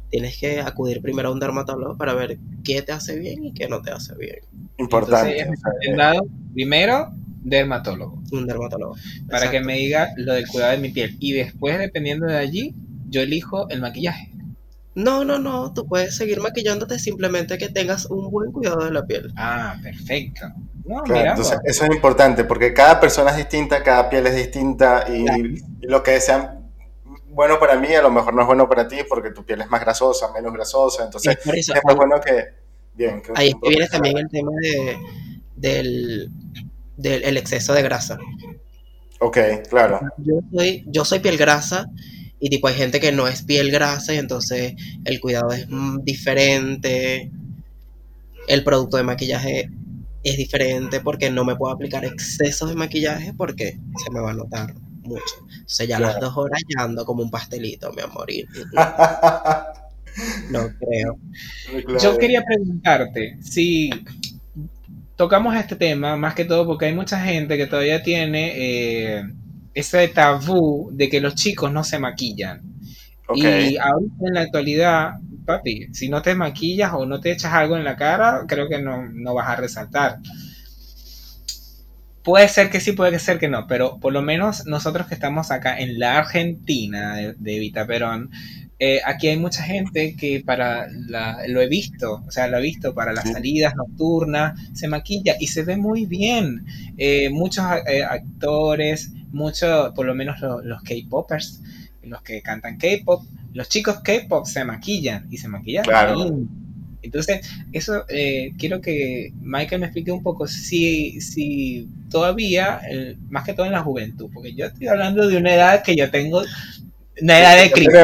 tienes 0.09 0.37
que 0.37 0.59
acudir 0.59 1.01
primero 1.01 1.29
a 1.29 1.31
un 1.31 1.39
dermatólogo 1.39 1.97
para 1.97 2.13
ver 2.13 2.37
qué 2.63 2.81
te 2.81 2.91
hace 2.91 3.17
bien 3.17 3.43
y 3.43 3.53
qué 3.53 3.67
no 3.67 3.81
te 3.81 3.91
hace 3.91 4.15
bien. 4.15 4.39
Importante. 4.77 5.41
Entonces, 5.41 6.21
primero, 6.53 7.11
dermatólogo, 7.43 8.21
Un 8.31 8.47
dermatólogo. 8.47 8.95
para 9.29 9.49
que 9.49 9.61
me 9.61 9.75
diga 9.75 10.09
lo 10.17 10.33
del 10.33 10.47
cuidado 10.47 10.71
de 10.71 10.77
mi 10.79 10.89
piel. 10.89 11.15
Y 11.19 11.33
después, 11.33 11.77
dependiendo 11.77 12.25
de 12.27 12.37
allí, 12.37 12.75
yo 13.09 13.21
elijo 13.21 13.69
el 13.69 13.81
maquillaje. 13.81 14.31
No, 14.95 15.23
no, 15.23 15.39
no, 15.39 15.73
tú 15.73 15.87
puedes 15.87 16.15
seguir 16.15 16.41
maquillándote 16.41 16.99
simplemente 16.99 17.57
que 17.57 17.69
tengas 17.69 18.07
un 18.07 18.29
buen 18.31 18.51
cuidado 18.51 18.83
de 18.83 18.91
la 18.91 19.05
piel. 19.05 19.31
Ah, 19.37 19.77
perfecto. 19.81 20.47
claro, 21.05 21.29
entonces 21.29 21.59
eso 21.63 21.85
es 21.85 21.91
importante 21.91 22.43
porque 22.43 22.73
cada 22.73 22.99
persona 22.99 23.31
es 23.31 23.37
distinta, 23.37 23.83
cada 23.83 24.09
piel 24.09 24.27
es 24.27 24.35
distinta 24.35 25.05
y, 25.07 25.61
lo 25.81 26.03
que 26.03 26.19
sea 26.19 26.58
bueno 27.29 27.59
para 27.59 27.75
mí 27.77 27.93
a 27.93 28.01
lo 28.01 28.09
mejor 28.09 28.33
no 28.33 28.41
es 28.41 28.47
bueno 28.47 28.67
para 28.67 28.87
ti 28.87 28.97
porque 29.07 29.31
tu 29.31 29.43
piel 29.43 29.61
es 29.61 29.69
más 29.69 29.81
grasosa, 29.81 30.31
menos 30.33 30.53
grasosa, 30.53 31.05
entonces 31.05 31.37
es, 31.45 31.95
bueno 31.95 32.19
que... 32.19 32.69
Bien, 32.93 33.21
ahí 33.35 33.53
viene 33.61 33.87
también 33.87 34.17
el 34.17 34.27
tema 34.29 34.51
de, 34.61 34.97
del, 35.55 36.29
del 36.97 37.37
exceso 37.37 37.73
de 37.73 37.81
grasa. 37.81 38.17
Ok, 39.19 39.37
claro. 39.69 40.01
Yo 40.17 40.41
soy, 40.51 40.83
yo 40.87 41.05
soy 41.05 41.19
piel 41.19 41.37
grasa 41.37 41.89
y 42.39 42.49
tipo 42.49 42.67
hay 42.67 42.75
gente 42.75 42.99
que 42.99 43.11
no 43.11 43.27
es 43.27 43.43
piel 43.43 43.71
grasa 43.71 44.13
y 44.13 44.17
entonces 44.17 44.73
el 45.05 45.19
cuidado 45.19 45.51
es 45.51 45.67
mm, 45.69 45.99
diferente. 46.03 47.31
El 48.47 48.63
producto 48.63 48.97
de 48.97 49.03
maquillaje 49.03 49.69
es 50.23 50.37
diferente 50.37 50.99
porque 50.99 51.29
no 51.29 51.45
me 51.45 51.55
puedo 51.55 51.73
aplicar 51.73 52.03
excesos 52.03 52.69
de 52.69 52.75
maquillaje 52.75 53.33
porque 53.33 53.77
se 54.03 54.11
me 54.11 54.19
va 54.19 54.31
a 54.31 54.35
notar 54.35 54.73
mucho. 55.09 55.35
O 55.41 55.69
sea, 55.69 55.85
ya 55.85 55.99
las 55.99 56.19
dos 56.19 56.35
horas 56.37 56.61
ya 56.75 56.83
ando 56.83 57.05
como 57.05 57.23
un 57.23 57.29
pastelito, 57.29 57.91
mi 57.91 58.01
amor. 58.01 58.27
no 60.49 60.69
creo. 60.79 61.19
Yo 62.01 62.17
quería 62.17 62.43
preguntarte 62.43 63.37
si 63.41 63.91
tocamos 65.19 65.53
este 65.55 65.75
tema, 65.75 66.15
más 66.15 66.33
que 66.33 66.45
todo 66.45 66.65
porque 66.65 66.85
hay 66.85 66.95
mucha 66.95 67.19
gente 67.19 67.57
que 67.57 67.67
todavía 67.67 68.01
tiene 68.01 68.53
eh, 68.55 69.23
ese 69.73 70.07
tabú 70.07 70.91
de 70.93 71.09
que 71.09 71.19
los 71.19 71.35
chicos 71.35 71.73
no 71.73 71.83
se 71.83 71.99
maquillan. 71.99 72.61
Y 73.35 73.77
ahorita 73.77 74.27
en 74.27 74.33
la 74.33 74.41
actualidad, 74.41 75.11
papi, 75.45 75.93
si 75.93 76.09
no 76.09 76.21
te 76.21 76.35
maquillas 76.35 76.93
o 76.93 77.05
no 77.05 77.19
te 77.19 77.31
echas 77.31 77.53
algo 77.53 77.75
en 77.75 77.83
la 77.83 77.95
cara, 77.95 78.45
creo 78.47 78.67
que 78.67 78.79
no, 78.79 79.33
vas 79.33 79.49
a 79.49 79.55
resaltar. 79.55 80.19
Puede 82.29 82.47
ser 82.47 82.69
que 82.69 82.79
sí, 82.79 82.91
puede 82.91 83.17
ser 83.17 83.39
que 83.39 83.47
no, 83.47 83.65
pero 83.65 83.99
por 83.99 84.13
lo 84.13 84.21
menos 84.21 84.67
nosotros 84.67 85.07
que 85.07 85.15
estamos 85.15 85.49
acá 85.49 85.79
en 85.79 85.97
la 85.97 86.19
Argentina 86.19 87.15
de, 87.15 87.33
de 87.33 87.57
Vita 87.57 87.87
Perón, 87.87 88.29
eh, 88.77 89.01
aquí 89.03 89.29
hay 89.29 89.37
mucha 89.37 89.63
gente 89.63 90.15
que 90.15 90.43
para 90.45 90.85
la, 90.91 91.39
lo 91.47 91.59
he 91.59 91.67
visto, 91.67 92.23
o 92.27 92.29
sea, 92.29 92.47
lo 92.47 92.59
he 92.59 92.61
visto 92.61 92.93
para 92.93 93.13
las 93.13 93.31
salidas 93.31 93.75
nocturnas, 93.75 94.59
se 94.73 94.87
maquilla 94.87 95.37
y 95.39 95.47
se 95.47 95.63
ve 95.63 95.75
muy 95.75 96.05
bien. 96.05 96.67
Eh, 96.99 97.31
muchos 97.31 97.65
eh, 97.87 98.03
actores, 98.03 99.11
muchos, 99.31 99.91
por 99.95 100.05
lo 100.05 100.13
menos 100.13 100.39
los 100.39 100.83
K-Poppers, 100.83 101.63
los 102.03 102.21
que 102.21 102.43
cantan 102.43 102.77
K-Pop, 102.77 103.23
los 103.53 103.69
chicos 103.69 104.01
K-Pop 104.03 104.45
se 104.45 104.63
maquillan 104.63 105.25
y 105.31 105.37
se 105.37 105.47
maquillan 105.47 105.83
bien. 105.83 106.58
Entonces, 107.01 107.47
eso 107.71 108.05
quiero 108.57 108.81
que 108.81 109.31
Michael 109.41 109.81
me 109.81 109.87
explique 109.87 110.11
un 110.11 110.23
poco 110.23 110.47
si, 110.47 111.21
si 111.21 111.87
todavía, 112.09 112.81
más 113.29 113.45
que 113.45 113.53
todo 113.53 113.65
en 113.65 113.71
la 113.71 113.83
juventud, 113.83 114.29
porque 114.33 114.53
yo 114.53 114.65
estoy 114.65 114.87
hablando 114.87 115.27
de 115.27 115.37
una 115.37 115.53
edad 115.53 115.83
que 115.83 115.95
yo 115.95 116.11
tengo 116.11 116.41
Nada 117.21 117.55
de 117.55 117.71
Cristo. 117.71 117.91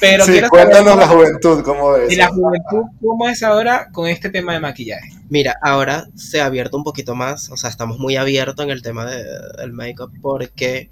Pero 0.00 0.24
sí, 0.24 0.40
cuéntanos 0.48 0.96
la 0.96 1.06
juventud, 1.06 1.62
¿cómo 1.62 1.94
es? 1.94 2.12
¿Y 2.12 2.16
la 2.16 2.26
juventud 2.26 2.82
cómo 3.00 3.28
es 3.28 3.40
ahora 3.44 3.88
con 3.92 4.08
este 4.08 4.30
tema 4.30 4.52
de 4.52 4.58
maquillaje? 4.58 5.12
Mira, 5.28 5.56
ahora 5.62 6.08
se 6.16 6.40
ha 6.40 6.46
abierto 6.46 6.76
un 6.76 6.82
poquito 6.82 7.14
más, 7.14 7.50
o 7.50 7.56
sea, 7.56 7.70
estamos 7.70 8.00
muy 8.00 8.16
abiertos 8.16 8.64
en 8.64 8.72
el 8.72 8.82
tema 8.82 9.08
del 9.08 9.72
make-up 9.72 10.10
porque 10.20 10.88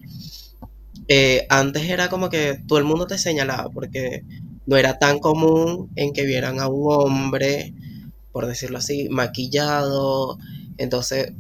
eh, 1.09 1.45
antes 1.49 1.91
era 1.91 2.09
como 2.09 2.31
que 2.31 2.61
todo 2.69 2.79
el 2.79 2.85
mundo 2.85 3.09
te 3.09 3.19
señalaba, 3.19 3.69
porque 3.71 4.23
no 4.71 4.77
era 4.77 5.01
tan 5.01 5.19
común 5.19 5.91
en 5.97 6.13
que 6.13 6.25
vieran 6.25 6.61
a 6.61 6.69
un 6.69 6.93
hombre, 6.93 7.75
por 8.31 8.47
decirlo 8.47 8.79
así, 8.79 9.09
maquillado, 9.09 10.39
entonces 10.79 11.33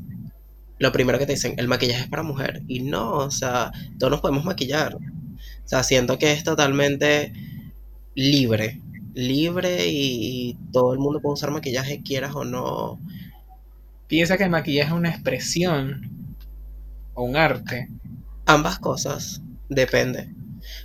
lo 0.80 0.90
primero 0.90 1.16
que 1.16 1.26
te 1.26 1.34
dicen, 1.34 1.54
el 1.56 1.68
maquillaje 1.68 2.02
es 2.02 2.08
para 2.08 2.24
mujer. 2.24 2.62
Y 2.66 2.80
no, 2.80 3.18
o 3.18 3.30
sea, 3.30 3.70
todos 4.00 4.10
nos 4.10 4.20
podemos 4.20 4.44
maquillar. 4.44 4.96
O 4.96 5.68
sea, 5.68 5.84
siento 5.84 6.18
que 6.18 6.32
es 6.32 6.42
totalmente 6.42 7.32
libre. 8.16 8.80
Libre 9.14 9.86
y, 9.86 10.56
todo 10.72 10.92
el 10.92 10.98
mundo 10.98 11.20
puede 11.20 11.34
usar 11.34 11.52
maquillaje, 11.52 12.02
quieras 12.02 12.34
o 12.34 12.44
no. 12.44 12.98
Piensa 14.08 14.38
que 14.38 14.44
el 14.44 14.50
maquillaje 14.50 14.88
es 14.88 14.96
una 14.96 15.10
expresión 15.10 16.34
o 17.14 17.22
un 17.22 17.36
arte. 17.36 17.90
Ambas 18.46 18.80
cosas, 18.80 19.40
depende. 19.68 20.39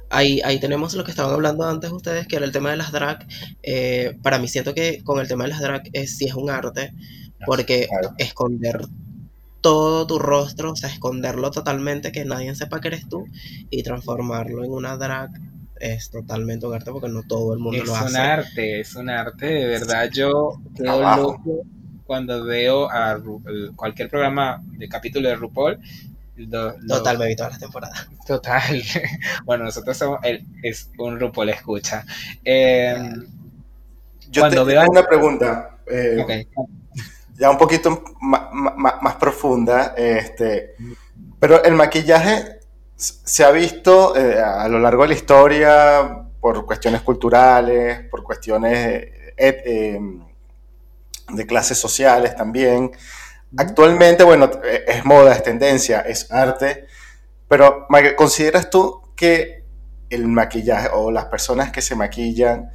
Ahí, 0.10 0.42
ahí 0.44 0.60
tenemos 0.60 0.94
lo 0.94 1.04
que 1.04 1.12
estaban 1.12 1.34
hablando 1.34 1.66
antes 1.66 1.92
ustedes, 1.92 2.28
que 2.28 2.36
era 2.36 2.46
el 2.46 2.52
tema 2.52 2.72
de 2.72 2.78
las 2.78 2.92
drag. 2.92 3.26
Eh, 3.64 4.18
para 4.22 4.40
mí 4.40 4.48
siento 4.48 4.74
que 4.74 5.04
con 5.04 5.20
el 5.20 5.28
tema 5.28 5.46
de 5.46 5.52
las 5.52 5.62
drag 5.62 5.84
es, 5.94 6.18
sí 6.18 6.26
es 6.26 6.36
un 6.36 6.50
arte, 6.50 6.94
porque 7.46 7.88
esconder 8.18 8.82
todo 9.62 10.06
tu 10.06 10.20
rostro, 10.20 10.74
o 10.74 10.76
sea, 10.76 10.90
esconderlo 10.90 11.50
totalmente, 11.52 12.12
que 12.12 12.24
nadie 12.24 12.54
sepa 12.56 12.82
que 12.82 12.90
eres 12.90 13.10
tú 13.10 13.26
y 13.72 13.82
transformarlo 13.84 14.64
en 14.64 14.72
una 14.72 14.96
drag 14.96 15.32
es 15.80 16.10
totalmente 16.10 16.66
un 16.66 16.74
arte 16.74 16.92
porque 16.92 17.10
no 17.10 17.24
todo 17.28 17.54
el 17.54 17.60
mundo 17.60 17.84
lo 17.84 17.96
hace. 17.96 18.06
Es 18.06 18.12
un 18.12 18.18
arte, 18.18 18.80
es 18.80 18.96
un 18.96 19.10
arte, 19.10 19.46
de 19.46 19.66
verdad. 19.68 20.10
Yo 20.12 20.62
quedo 20.76 21.16
loco 21.16 21.64
cuando 22.06 22.44
veo 22.46 22.90
a 22.90 23.22
cualquier 23.76 24.10
programa 24.10 24.62
de 24.78 24.88
capítulo 24.88 25.28
de 25.28 25.36
RuPaul. 25.36 25.80
Total, 26.88 27.18
me 27.18 27.28
vi 27.28 27.36
todas 27.36 27.54
las 27.54 27.60
temporadas. 27.60 28.08
Total. 28.28 28.84
bueno, 29.46 29.64
nosotros 29.64 29.98
somos, 29.98 30.20
el, 30.24 30.46
es 30.64 30.90
un 30.98 31.20
RuPaul 31.20 31.50
escucha. 31.50 32.06
Em, 32.44 33.26
Yo 34.30 34.42
cuando 34.42 34.66
te, 34.66 34.74
veo 34.74 34.84
una 34.90 35.04
pregunta. 35.04 35.78
Eh, 35.88 36.48
ya 37.38 37.50
un 37.50 37.58
poquito 37.58 38.04
más, 38.22 39.16
profunda, 39.16 39.94
este, 39.98 40.76
pero 41.40 41.64
el 41.64 41.74
maquillaje 41.74 42.60
se 42.96 43.44
ha 43.44 43.52
visto 43.52 44.16
eh, 44.16 44.40
a 44.40 44.68
lo 44.70 44.80
largo 44.80 45.04
de 45.04 45.10
la 45.10 45.16
historia 45.16 46.28
por 46.40 46.66
cuestiones 46.66 47.02
culturales, 47.02 48.08
por 48.10 48.24
cuestiones 48.24 49.08
eh, 49.38 50.00
de 51.30 51.46
clases 51.46 51.78
sociales 51.78 52.36
también. 52.36 52.92
Actualmente, 53.58 54.24
bueno, 54.24 54.50
es 54.88 55.06
moda, 55.06 55.34
es 55.34 55.44
tendencia, 55.44 56.02
es 56.02 56.32
arte, 56.32 56.88
pero 57.48 57.88
¿consideras 58.18 58.70
tú 58.70 59.02
que 59.16 59.64
el 60.10 60.28
maquillaje 60.28 60.90
o 60.94 61.12
las 61.12 61.26
personas 61.26 61.72
que 61.72 61.82
se 61.82 61.96
maquillan 61.96 62.72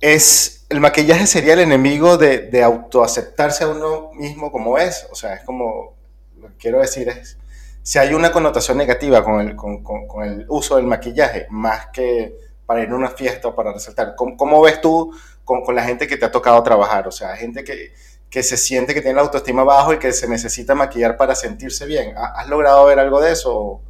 es 0.00 0.62
el 0.72 0.80
maquillaje 0.80 1.26
sería 1.26 1.52
el 1.52 1.60
enemigo 1.60 2.16
de, 2.16 2.62
autoaceptarse 2.62 3.64
a 3.64 3.68
uno 3.68 4.10
mismo 4.14 4.50
como 4.50 4.78
es. 4.78 5.06
O 5.10 5.14
sea, 5.14 5.34
es 5.34 5.44
como, 5.44 5.94
lo 6.38 6.48
que 6.48 6.56
quiero 6.56 6.80
decir 6.80 7.08
es, 7.08 7.38
si 7.82 7.98
hay 7.98 8.14
una 8.14 8.32
connotación 8.32 8.78
negativa 8.78 9.22
con 9.22 9.40
el, 9.40 9.54
con, 9.54 9.82
el 10.24 10.46
uso 10.48 10.76
del 10.76 10.86
maquillaje, 10.86 11.46
más 11.50 11.88
que 11.92 12.34
para 12.64 12.82
ir 12.82 12.88
a 12.88 12.96
una 12.96 13.10
fiesta 13.10 13.48
o 13.48 13.54
para 13.54 13.72
resaltar, 13.72 14.14
¿cómo, 14.16 14.62
ves 14.62 14.80
tú 14.80 15.14
con, 15.44 15.62
la 15.74 15.84
gente 15.84 16.06
que 16.06 16.16
te 16.16 16.24
ha 16.24 16.32
tocado 16.32 16.62
trabajar? 16.62 17.06
O 17.06 17.12
sea, 17.12 17.36
gente 17.36 17.62
que, 17.64 17.92
que 18.32 18.42
se 18.42 18.56
siente 18.56 18.94
que 18.94 19.02
tiene 19.02 19.16
la 19.16 19.22
autoestima 19.22 19.62
bajo 19.62 19.92
y 19.92 19.98
que 19.98 20.10
se 20.10 20.26
necesita 20.26 20.74
maquillar 20.74 21.18
para 21.18 21.34
sentirse 21.34 21.84
bien. 21.84 22.14
¿Has 22.16 22.48
logrado 22.48 22.86
ver 22.86 22.98
algo 22.98 23.20
de 23.20 23.30
eso? 23.30 23.82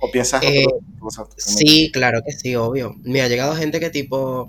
¿O, 0.00 0.10
piensas 0.12 0.42
eh, 0.44 0.64
Sí, 1.36 1.90
claro 1.92 2.22
que 2.24 2.30
sí, 2.30 2.54
obvio. 2.54 2.94
Me 3.02 3.20
ha 3.20 3.26
llegado 3.26 3.56
gente 3.56 3.80
que 3.80 3.90
tipo 3.90 4.48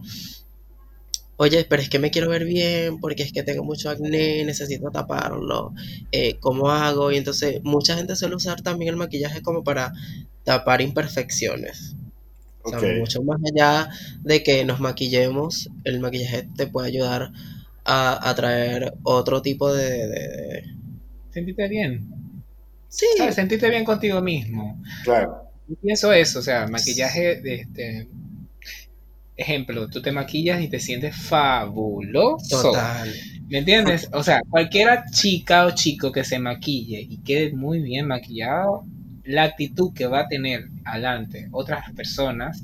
oye, 1.38 1.66
pero 1.68 1.82
es 1.82 1.90
que 1.90 1.98
me 1.98 2.12
quiero 2.12 2.30
ver 2.30 2.46
bien 2.46 3.00
porque 3.00 3.24
es 3.24 3.34
que 3.34 3.42
tengo 3.42 3.64
mucho 3.64 3.90
acné, 3.90 4.46
necesito 4.46 4.92
taparlo, 4.92 5.74
eh, 6.12 6.38
¿cómo 6.40 6.70
hago? 6.70 7.12
Y 7.12 7.18
entonces 7.18 7.62
mucha 7.64 7.96
gente 7.96 8.16
suele 8.16 8.36
usar 8.36 8.62
también 8.62 8.90
el 8.90 8.96
maquillaje 8.96 9.42
como 9.42 9.64
para 9.64 9.92
tapar 10.44 10.82
imperfecciones. 10.82 11.96
O 12.62 12.70
sea, 12.70 12.80
mucho 13.00 13.24
más 13.24 13.40
allá 13.52 13.90
de 14.22 14.44
que 14.44 14.64
nos 14.66 14.80
maquillemos, 14.80 15.72
el 15.84 16.00
maquillaje 16.00 16.48
te 16.56 16.68
puede 16.68 16.90
ayudar 16.90 17.24
a, 17.24 17.32
atraer 17.86 18.94
otro 19.04 19.42
tipo 19.42 19.74
de, 19.74 20.08
de, 20.08 20.64
Sentirte 21.32 21.68
bien. 21.68 22.08
Sí. 22.90 23.06
Sentirte 23.32 23.70
bien 23.70 23.86
contigo 23.86 24.22
mismo. 24.22 24.82
Claro. 25.04 25.50
Yo 25.68 25.76
pienso 25.76 26.12
eso, 26.12 26.40
o 26.40 26.42
sea, 26.42 26.68
maquillaje, 26.68 27.42
este, 27.62 28.08
ejemplo, 29.38 29.88
tú 29.88 30.02
te 30.02 30.12
maquillas 30.12 30.62
y 30.62 30.68
te 30.68 30.80
sientes 30.80 31.16
fabuloso. 31.16 32.62
Total. 32.62 33.10
¿Me 33.48 33.60
entiendes? 33.60 34.10
O 34.14 34.24
sea, 34.24 34.42
cualquiera 34.50 35.06
chica 35.12 35.66
o 35.66 35.72
chico 35.72 36.12
que 36.12 36.24
se 36.24 36.40
maquille 36.40 37.00
y 37.02 37.18
quede 37.18 37.54
muy 37.54 37.82
bien 37.82 38.08
maquillado, 38.08 38.86
la 39.24 39.44
actitud 39.44 39.94
que 39.94 40.08
va 40.08 40.22
a 40.22 40.28
tener 40.28 40.68
adelante 40.84 41.48
otras 41.52 41.92
personas 41.92 42.64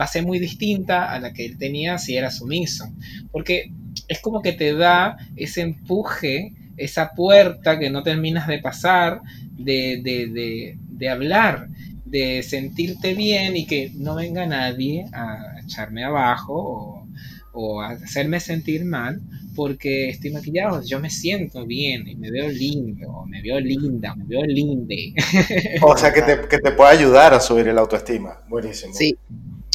va 0.00 0.04
a 0.04 0.08
ser 0.08 0.24
muy 0.24 0.38
distinta 0.38 1.12
a 1.12 1.20
la 1.20 1.32
que 1.32 1.44
él 1.44 1.58
tenía 1.58 1.98
si 1.98 2.16
era 2.16 2.30
sumiso. 2.30 2.84
Porque 3.32 3.72
es 4.08 4.20
como 4.20 4.42
que 4.42 4.52
te 4.52 4.74
da 4.74 5.16
ese 5.36 5.60
empuje, 5.60 6.52
esa 6.76 7.10
puerta 7.10 7.78
que 7.78 7.90
no 7.90 8.02
terminas 8.02 8.46
de 8.46 8.58
pasar, 8.58 9.20
de, 9.52 10.00
de, 10.02 10.26
de, 10.28 10.78
de 10.78 11.08
hablar 11.08 11.68
de 12.10 12.42
sentirte 12.42 13.14
bien 13.14 13.56
y 13.56 13.66
que 13.66 13.92
no 13.94 14.14
venga 14.14 14.46
nadie 14.46 15.04
a 15.12 15.60
echarme 15.62 16.04
abajo 16.04 17.06
o 17.52 17.82
hacerme 17.82 18.40
sentir 18.40 18.84
mal 18.84 19.20
porque 19.54 20.10
estoy 20.10 20.30
maquillado, 20.30 20.82
yo 20.84 21.00
me 21.00 21.10
siento 21.10 21.66
bien 21.66 22.06
y 22.06 22.14
me 22.14 22.30
veo 22.30 22.48
lindo, 22.48 23.24
me 23.26 23.42
veo 23.42 23.58
linda, 23.58 24.14
me 24.14 24.24
veo 24.24 24.44
linde. 24.44 25.14
O 25.82 25.96
sea, 25.96 26.12
que 26.12 26.22
te, 26.22 26.48
que 26.48 26.58
te 26.58 26.70
puede 26.70 26.90
ayudar 26.90 27.34
a 27.34 27.40
subir 27.40 27.66
el 27.66 27.76
autoestima. 27.76 28.38
Buenísimo. 28.48 28.94
Sí, 28.94 29.16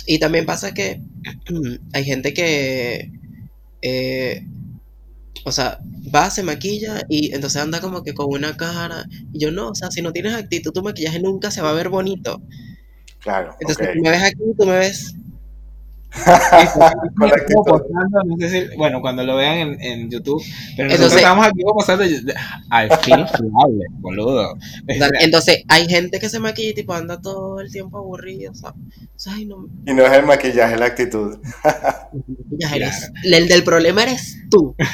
y 0.06 0.20
también 0.20 0.46
pasa 0.46 0.74
que 0.74 1.02
hay 1.94 2.04
gente 2.06 2.34
que, 2.34 3.12
eh, 3.84 4.46
o 5.46 5.52
sea, 5.52 5.80
va, 6.14 6.30
se 6.30 6.42
maquilla 6.42 7.02
y 7.10 7.34
entonces 7.34 7.62
anda 7.62 7.82
como 7.82 8.04
que 8.04 8.14
con 8.14 8.28
una 8.30 8.56
cara. 8.56 9.06
Y 9.34 9.40
yo 9.40 9.52
no, 9.52 9.70
o 9.70 9.76
sea, 9.76 9.92
si 9.92 10.02
no 10.02 10.14
tienes 10.14 10.34
actitud, 10.34 10.72
tu 10.72 10.82
maquillaje 10.82 11.20
nunca 11.20 11.52
se 11.52 11.62
va 11.62 11.72
a 11.72 11.74
ver 11.74 11.90
bonito. 11.90 12.42
Claro. 13.20 13.56
Entonces, 13.60 13.90
tú 13.94 14.02
me 14.02 14.10
ves 14.10 14.24
aquí, 14.24 14.44
tú 14.58 14.66
me 14.66 14.80
ves 14.80 15.16
bueno, 18.78 19.02
cuando 19.02 19.24
lo 19.24 19.36
vean 19.36 19.58
en, 19.58 19.82
en 19.82 20.12
YouTube, 20.12 20.44
pero 20.76 20.90
nosotros 20.90 21.16
estamos 21.16 21.48
aquí 21.48 21.62
pasando 21.78 22.04
al 22.70 22.92
fin 23.00 23.26
boludo. 24.00 24.56
Entonces, 25.20 25.64
hay 25.68 25.88
gente 25.88 26.20
que 26.20 26.30
se 26.30 26.40
maquilla 26.40 26.70
y 26.70 26.74
tipo 26.74 26.94
anda 26.94 27.22
todo 27.22 27.60
el 27.60 27.72
tiempo 27.72 27.98
aburrido, 27.98 28.54
Y 29.88 29.94
no 29.94 30.06
es 30.06 30.14
el 30.14 30.26
maquillaje, 30.26 30.74
es 30.74 30.80
la 30.80 30.86
actitud. 30.86 31.38
El, 33.24 33.34
el 33.34 33.48
del 33.48 33.64
problema 33.64 34.04
eres 34.04 34.38
tú. 34.50 34.76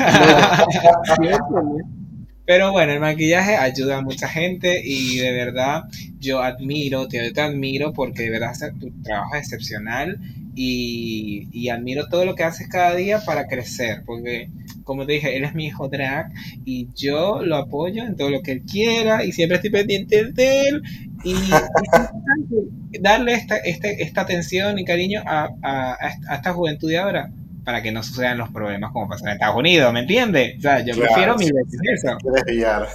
Pero 2.45 2.71
bueno, 2.71 2.93
el 2.93 2.99
maquillaje 2.99 3.55
ayuda 3.55 3.97
a 3.97 4.01
mucha 4.01 4.27
gente 4.27 4.81
y 4.83 5.17
de 5.17 5.31
verdad 5.33 5.83
yo 6.17 6.41
admiro, 6.41 7.07
te, 7.07 7.31
te 7.31 7.41
admiro 7.41 7.93
porque 7.93 8.23
de 8.23 8.31
verdad 8.31 8.53
tu 8.79 8.89
trabajo 9.03 9.35
es 9.35 9.41
excepcional 9.41 10.19
y, 10.55 11.69
admiro 11.69 12.07
todo 12.07 12.25
lo 12.25 12.35
que 12.35 12.43
haces 12.43 12.67
cada 12.67 12.95
día 12.95 13.19
para 13.25 13.47
crecer, 13.47 14.03
porque 14.05 14.49
como 14.83 15.05
te 15.05 15.13
dije, 15.13 15.37
él 15.37 15.43
es 15.43 15.53
mi 15.53 15.67
hijo 15.67 15.87
drag 15.87 16.31
y 16.65 16.87
yo 16.95 17.41
lo 17.43 17.57
apoyo 17.57 18.03
en 18.03 18.15
todo 18.15 18.31
lo 18.31 18.41
que 18.41 18.53
él 18.53 18.63
quiera 18.63 19.23
y 19.23 19.31
siempre 19.31 19.57
estoy 19.57 19.69
pendiente 19.69 20.31
de 20.31 20.67
él 20.67 20.81
y, 21.23 21.35
darle 22.99 23.33
esta, 23.33 23.57
este, 23.57 24.01
esta 24.01 24.21
atención 24.21 24.79
y 24.79 24.85
cariño 24.85 25.21
a, 25.25 25.49
a, 25.61 26.35
esta 26.35 26.53
juventud 26.53 26.89
de 26.89 26.97
ahora 26.97 27.31
para 27.63 27.83
que 27.83 27.91
no 27.91 28.01
sucedan 28.01 28.39
los 28.39 28.49
problemas 28.49 28.91
como 28.91 29.07
pasa 29.07 29.27
en 29.27 29.33
Estados 29.33 29.57
Unidos, 29.57 29.93
¿me 29.93 29.99
entiendes? 29.99 30.57
O 30.57 30.61
sea, 30.61 30.83
yo 30.83 30.95
prefiero 30.95 31.37
mi 31.37 31.45
eso. 31.45 32.17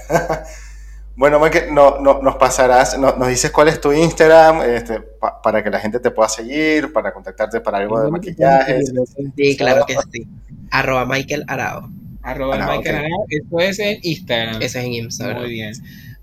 Bueno, 1.16 1.38
Mike, 1.38 1.68
no, 1.70 2.00
no, 2.00 2.20
nos 2.22 2.36
pasarás, 2.36 2.98
nos 2.98 3.28
dices 3.28 3.52
cuál 3.52 3.68
es 3.68 3.80
tu 3.80 3.92
Instagram 3.92 4.62
este, 4.62 5.00
para 5.42 5.62
que 5.62 5.70
la 5.70 5.78
gente 5.78 6.00
te 6.00 6.10
pueda 6.10 6.28
seguir, 6.28 6.92
para 6.92 7.12
contactarte 7.12 7.60
para 7.60 7.78
algo 7.78 8.00
de 8.00 8.10
maquillaje. 8.10 8.80
Sí, 9.36 9.56
claro 9.56 9.84
que 9.86 9.96
sí. 10.12 10.26
Arroba 10.70 11.06
Michael 11.06 11.44
Arao. 11.46 11.88
Arroba 12.22 12.56
Michael 12.56 12.96
Arao. 12.96 13.26
Eso 13.28 13.60
es 13.60 13.78
en 13.78 13.98
Instagram. 14.02 14.56
Eso 14.56 14.78
es 14.78 14.84
en 14.84 14.92
Instagram. 14.92 15.42
Muy 15.42 15.50
bien. 15.50 15.72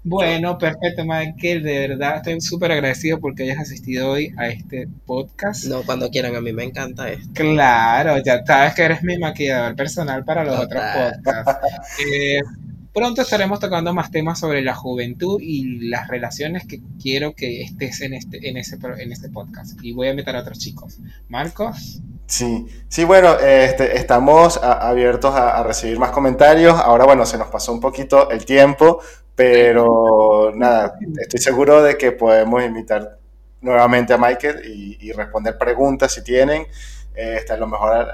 Bueno, 0.04 0.58
perfecto, 0.58 1.06
Michael. 1.06 1.64
De 1.64 1.88
verdad, 1.88 2.18
estoy 2.18 2.42
súper 2.42 2.72
agradecido 2.72 3.20
porque 3.20 3.44
hayas 3.44 3.60
asistido 3.60 4.10
hoy 4.10 4.34
a 4.36 4.48
este 4.48 4.88
podcast. 5.06 5.66
No, 5.66 5.84
cuando 5.84 6.10
quieran, 6.10 6.36
a 6.36 6.42
mí 6.42 6.52
me 6.52 6.64
encanta 6.64 7.10
esto. 7.10 7.30
Claro, 7.34 8.18
ya 8.26 8.44
sabes 8.44 8.74
que 8.74 8.82
eres 8.82 9.04
mi 9.04 9.18
maquillador 9.20 9.76
personal 9.76 10.26
para 10.26 10.44
los 10.44 10.60
otros 10.60 10.84
podcasts. 10.84 12.00
Eh, 12.06 12.42
Pronto 12.94 13.22
estaremos 13.22 13.62
tocando 13.62 13.94
más 13.94 14.12
temas 14.12 14.38
sobre 14.40 14.62
la 14.62 14.76
juventud 14.76 15.40
y 15.42 15.88
las 15.88 16.10
relaciones 16.10 16.68
que 16.68 16.82
quiero 17.02 17.34
que 17.34 17.62
estés 17.62 18.02
en 18.02 18.14
este, 18.14 18.50
en 18.50 18.58
ese, 18.58 18.78
en 18.98 19.14
este 19.14 19.30
podcast. 19.30 19.80
Y 19.82 19.94
voy 19.94 20.08
a 20.08 20.12
invitar 20.12 20.36
a 20.36 20.42
otros 20.42 20.60
chicos. 20.60 20.98
Marcos. 21.30 22.02
Sí, 22.26 22.68
sí, 22.90 23.06
bueno, 23.06 23.40
este, 23.40 23.98
estamos 23.98 24.58
abiertos 24.62 25.34
a, 25.36 25.64
recibir 25.64 26.00
más 26.00 26.12
comentarios. 26.12 26.78
Ahora, 26.78 27.06
bueno, 27.06 27.26
se 27.26 27.38
nos 27.38 27.48
pasó 27.48 27.72
un 27.72 27.80
poquito 27.80 28.30
el 28.30 28.44
tiempo, 28.44 29.00
pero 29.36 30.52
nada, 30.56 30.96
estoy 31.22 31.40
seguro 31.40 31.82
de 31.82 31.98
que 31.98 32.12
podemos 32.12 32.62
invitar 32.62 33.20
nuevamente 33.62 34.14
a 34.14 34.18
Michael 34.18 34.64
y, 34.66 35.12
responder 35.14 35.58
preguntas 35.58 36.14
si 36.14 36.24
tienen. 36.26 36.68
Este, 37.16 37.54
a 37.54 37.58
lo 37.58 37.68
mejor 37.68 38.08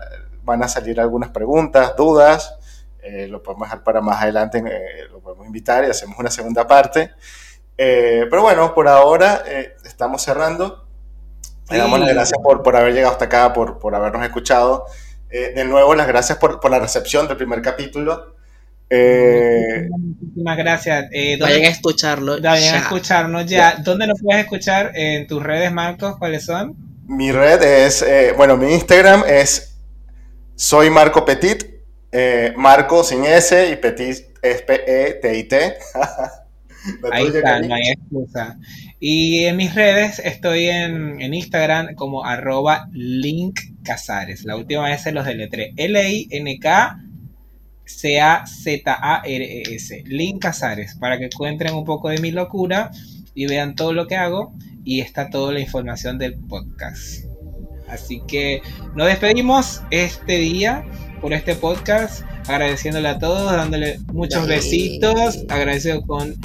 van 0.44 0.62
a 0.62 0.68
salir 0.68 1.00
algunas 1.00 1.30
preguntas, 1.30 1.96
dudas. 1.98 2.58
Eh, 3.04 3.28
lo 3.28 3.42
podemos 3.42 3.68
dejar 3.68 3.84
para 3.84 4.02
más 4.02 4.22
adelante, 4.22 4.58
eh, 4.58 5.08
lo 5.12 5.20
podemos 5.20 5.46
invitar 5.46 5.86
y 5.86 5.90
hacemos 5.90 6.18
una 6.20 6.30
segunda 6.30 6.68
parte. 6.68 7.12
Eh, 7.78 8.26
pero 8.30 8.42
bueno, 8.42 8.74
por 8.74 8.88
ahora 8.88 9.44
estamos 9.86 10.22
cerrando. 10.22 10.86
Le 11.70 11.78
damos 11.78 12.00
las 12.00 12.10
gracias 12.10 12.40
por, 12.42 12.64
por 12.64 12.76
haber 12.76 12.94
llegado 12.94 13.14
hasta 13.14 13.26
acá, 13.26 13.54
por, 13.54 13.78
por 13.80 13.94
habernos 13.94 14.24
escuchado. 14.24 14.86
de 15.30 15.64
nuevo, 15.66 15.94
las 15.96 16.08
gracias 16.08 16.38
por, 16.38 16.60
por, 16.60 16.72
la 16.72 16.80
recepción 16.80 17.28
del 17.28 17.38
primer 17.38 17.62
capítulo. 17.62 18.36
Muchísimas 18.90 20.58
gracias. 20.58 21.10
vayan 21.40 21.64
a 21.64 21.68
escucharlo. 21.68 22.42
Vayan 22.42 22.76
a 22.76 22.78
escucharnos 22.80 23.46
ya. 23.46 23.76
¿Dónde 23.84 24.08
nos 24.08 24.22
puedes 24.22 24.44
escuchar? 24.44 24.92
En 24.96 25.28
tus 25.28 25.44
redes, 25.44 25.72
Marcos, 25.72 26.18
¿cuáles 26.18 26.46
son? 26.46 26.76
Mi 27.06 27.32
red 27.32 27.62
es, 27.62 28.06
bueno, 28.38 28.58
mi 28.58 28.74
Instagram 28.74 29.24
es 29.28 29.78
soy 30.56 30.90
Marco 30.90 31.24
Petit 31.24 31.77
eh, 32.12 32.54
Marco 32.56 33.04
sin 33.04 33.26
S 33.26 33.70
y 33.72 33.76
Petit 33.76 34.26
es 34.42 34.62
P-E-T-I-T. 34.62 35.74
Ahí 37.12 37.28
está, 37.28 37.60
no 37.60 37.76
hay 37.76 37.90
excusa. 37.90 38.58
Y 39.00 39.44
en 39.46 39.58
mis 39.58 39.76
redes 39.76 40.20
estoy 40.20 40.68
en, 40.68 41.22
Instagram 41.22 41.96
como 41.96 42.24
arroba 42.26 42.88
Link 42.94 43.60
Casares. 43.84 44.46
La 44.46 44.56
última 44.56 44.86
vez 44.86 45.02
se 45.02 45.12
los 45.12 45.26
deletré. 45.26 45.74
L-I-N-K 45.76 47.04
C-A-Z-A-R-E-S. 47.86 48.44
Link 50.06 50.42
Casares. 50.42 50.96
Para 50.96 51.18
que 51.18 51.26
encuentren 51.26 51.74
un 51.74 51.84
poco 51.84 52.08
de 52.10 52.20
mi 52.20 52.32
locura 52.32 52.90
y 53.34 53.48
vean 53.48 53.76
todo 53.76 53.92
lo 53.94 54.08
que 54.08 54.16
hago. 54.16 54.54
Y 54.84 55.02
está 55.02 55.30
toda 55.30 55.52
la 55.52 55.60
información 55.60 56.18
del 56.18 56.36
podcast. 56.36 57.26
Así 57.88 58.22
que 58.28 58.62
nos 58.96 59.08
despedimos 59.08 59.82
este 59.92 60.38
día 60.40 60.86
por 61.22 61.34
este 61.34 61.56
podcast, 61.56 62.24
agradeciéndole 62.48 63.10
a 63.10 63.20
todos, 63.20 63.52
dándole 63.52 64.00
muchos 64.14 64.48
besitos, 64.48 65.44
agradecido 65.50 66.02
con 66.06 66.36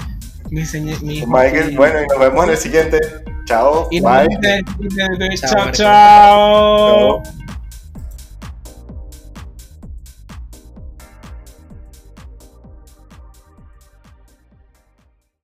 mi 0.51 0.65
señor. 0.65 1.03
Michael, 1.03 1.77
bueno, 1.77 2.03
y 2.03 2.07
nos 2.07 2.19
vemos 2.19 2.45
en 2.45 2.51
el 2.51 2.57
siguiente. 2.57 3.01
Chao. 3.47 3.89
bye. 3.91 4.29
chao. 5.37 5.73
chao. 5.73 7.23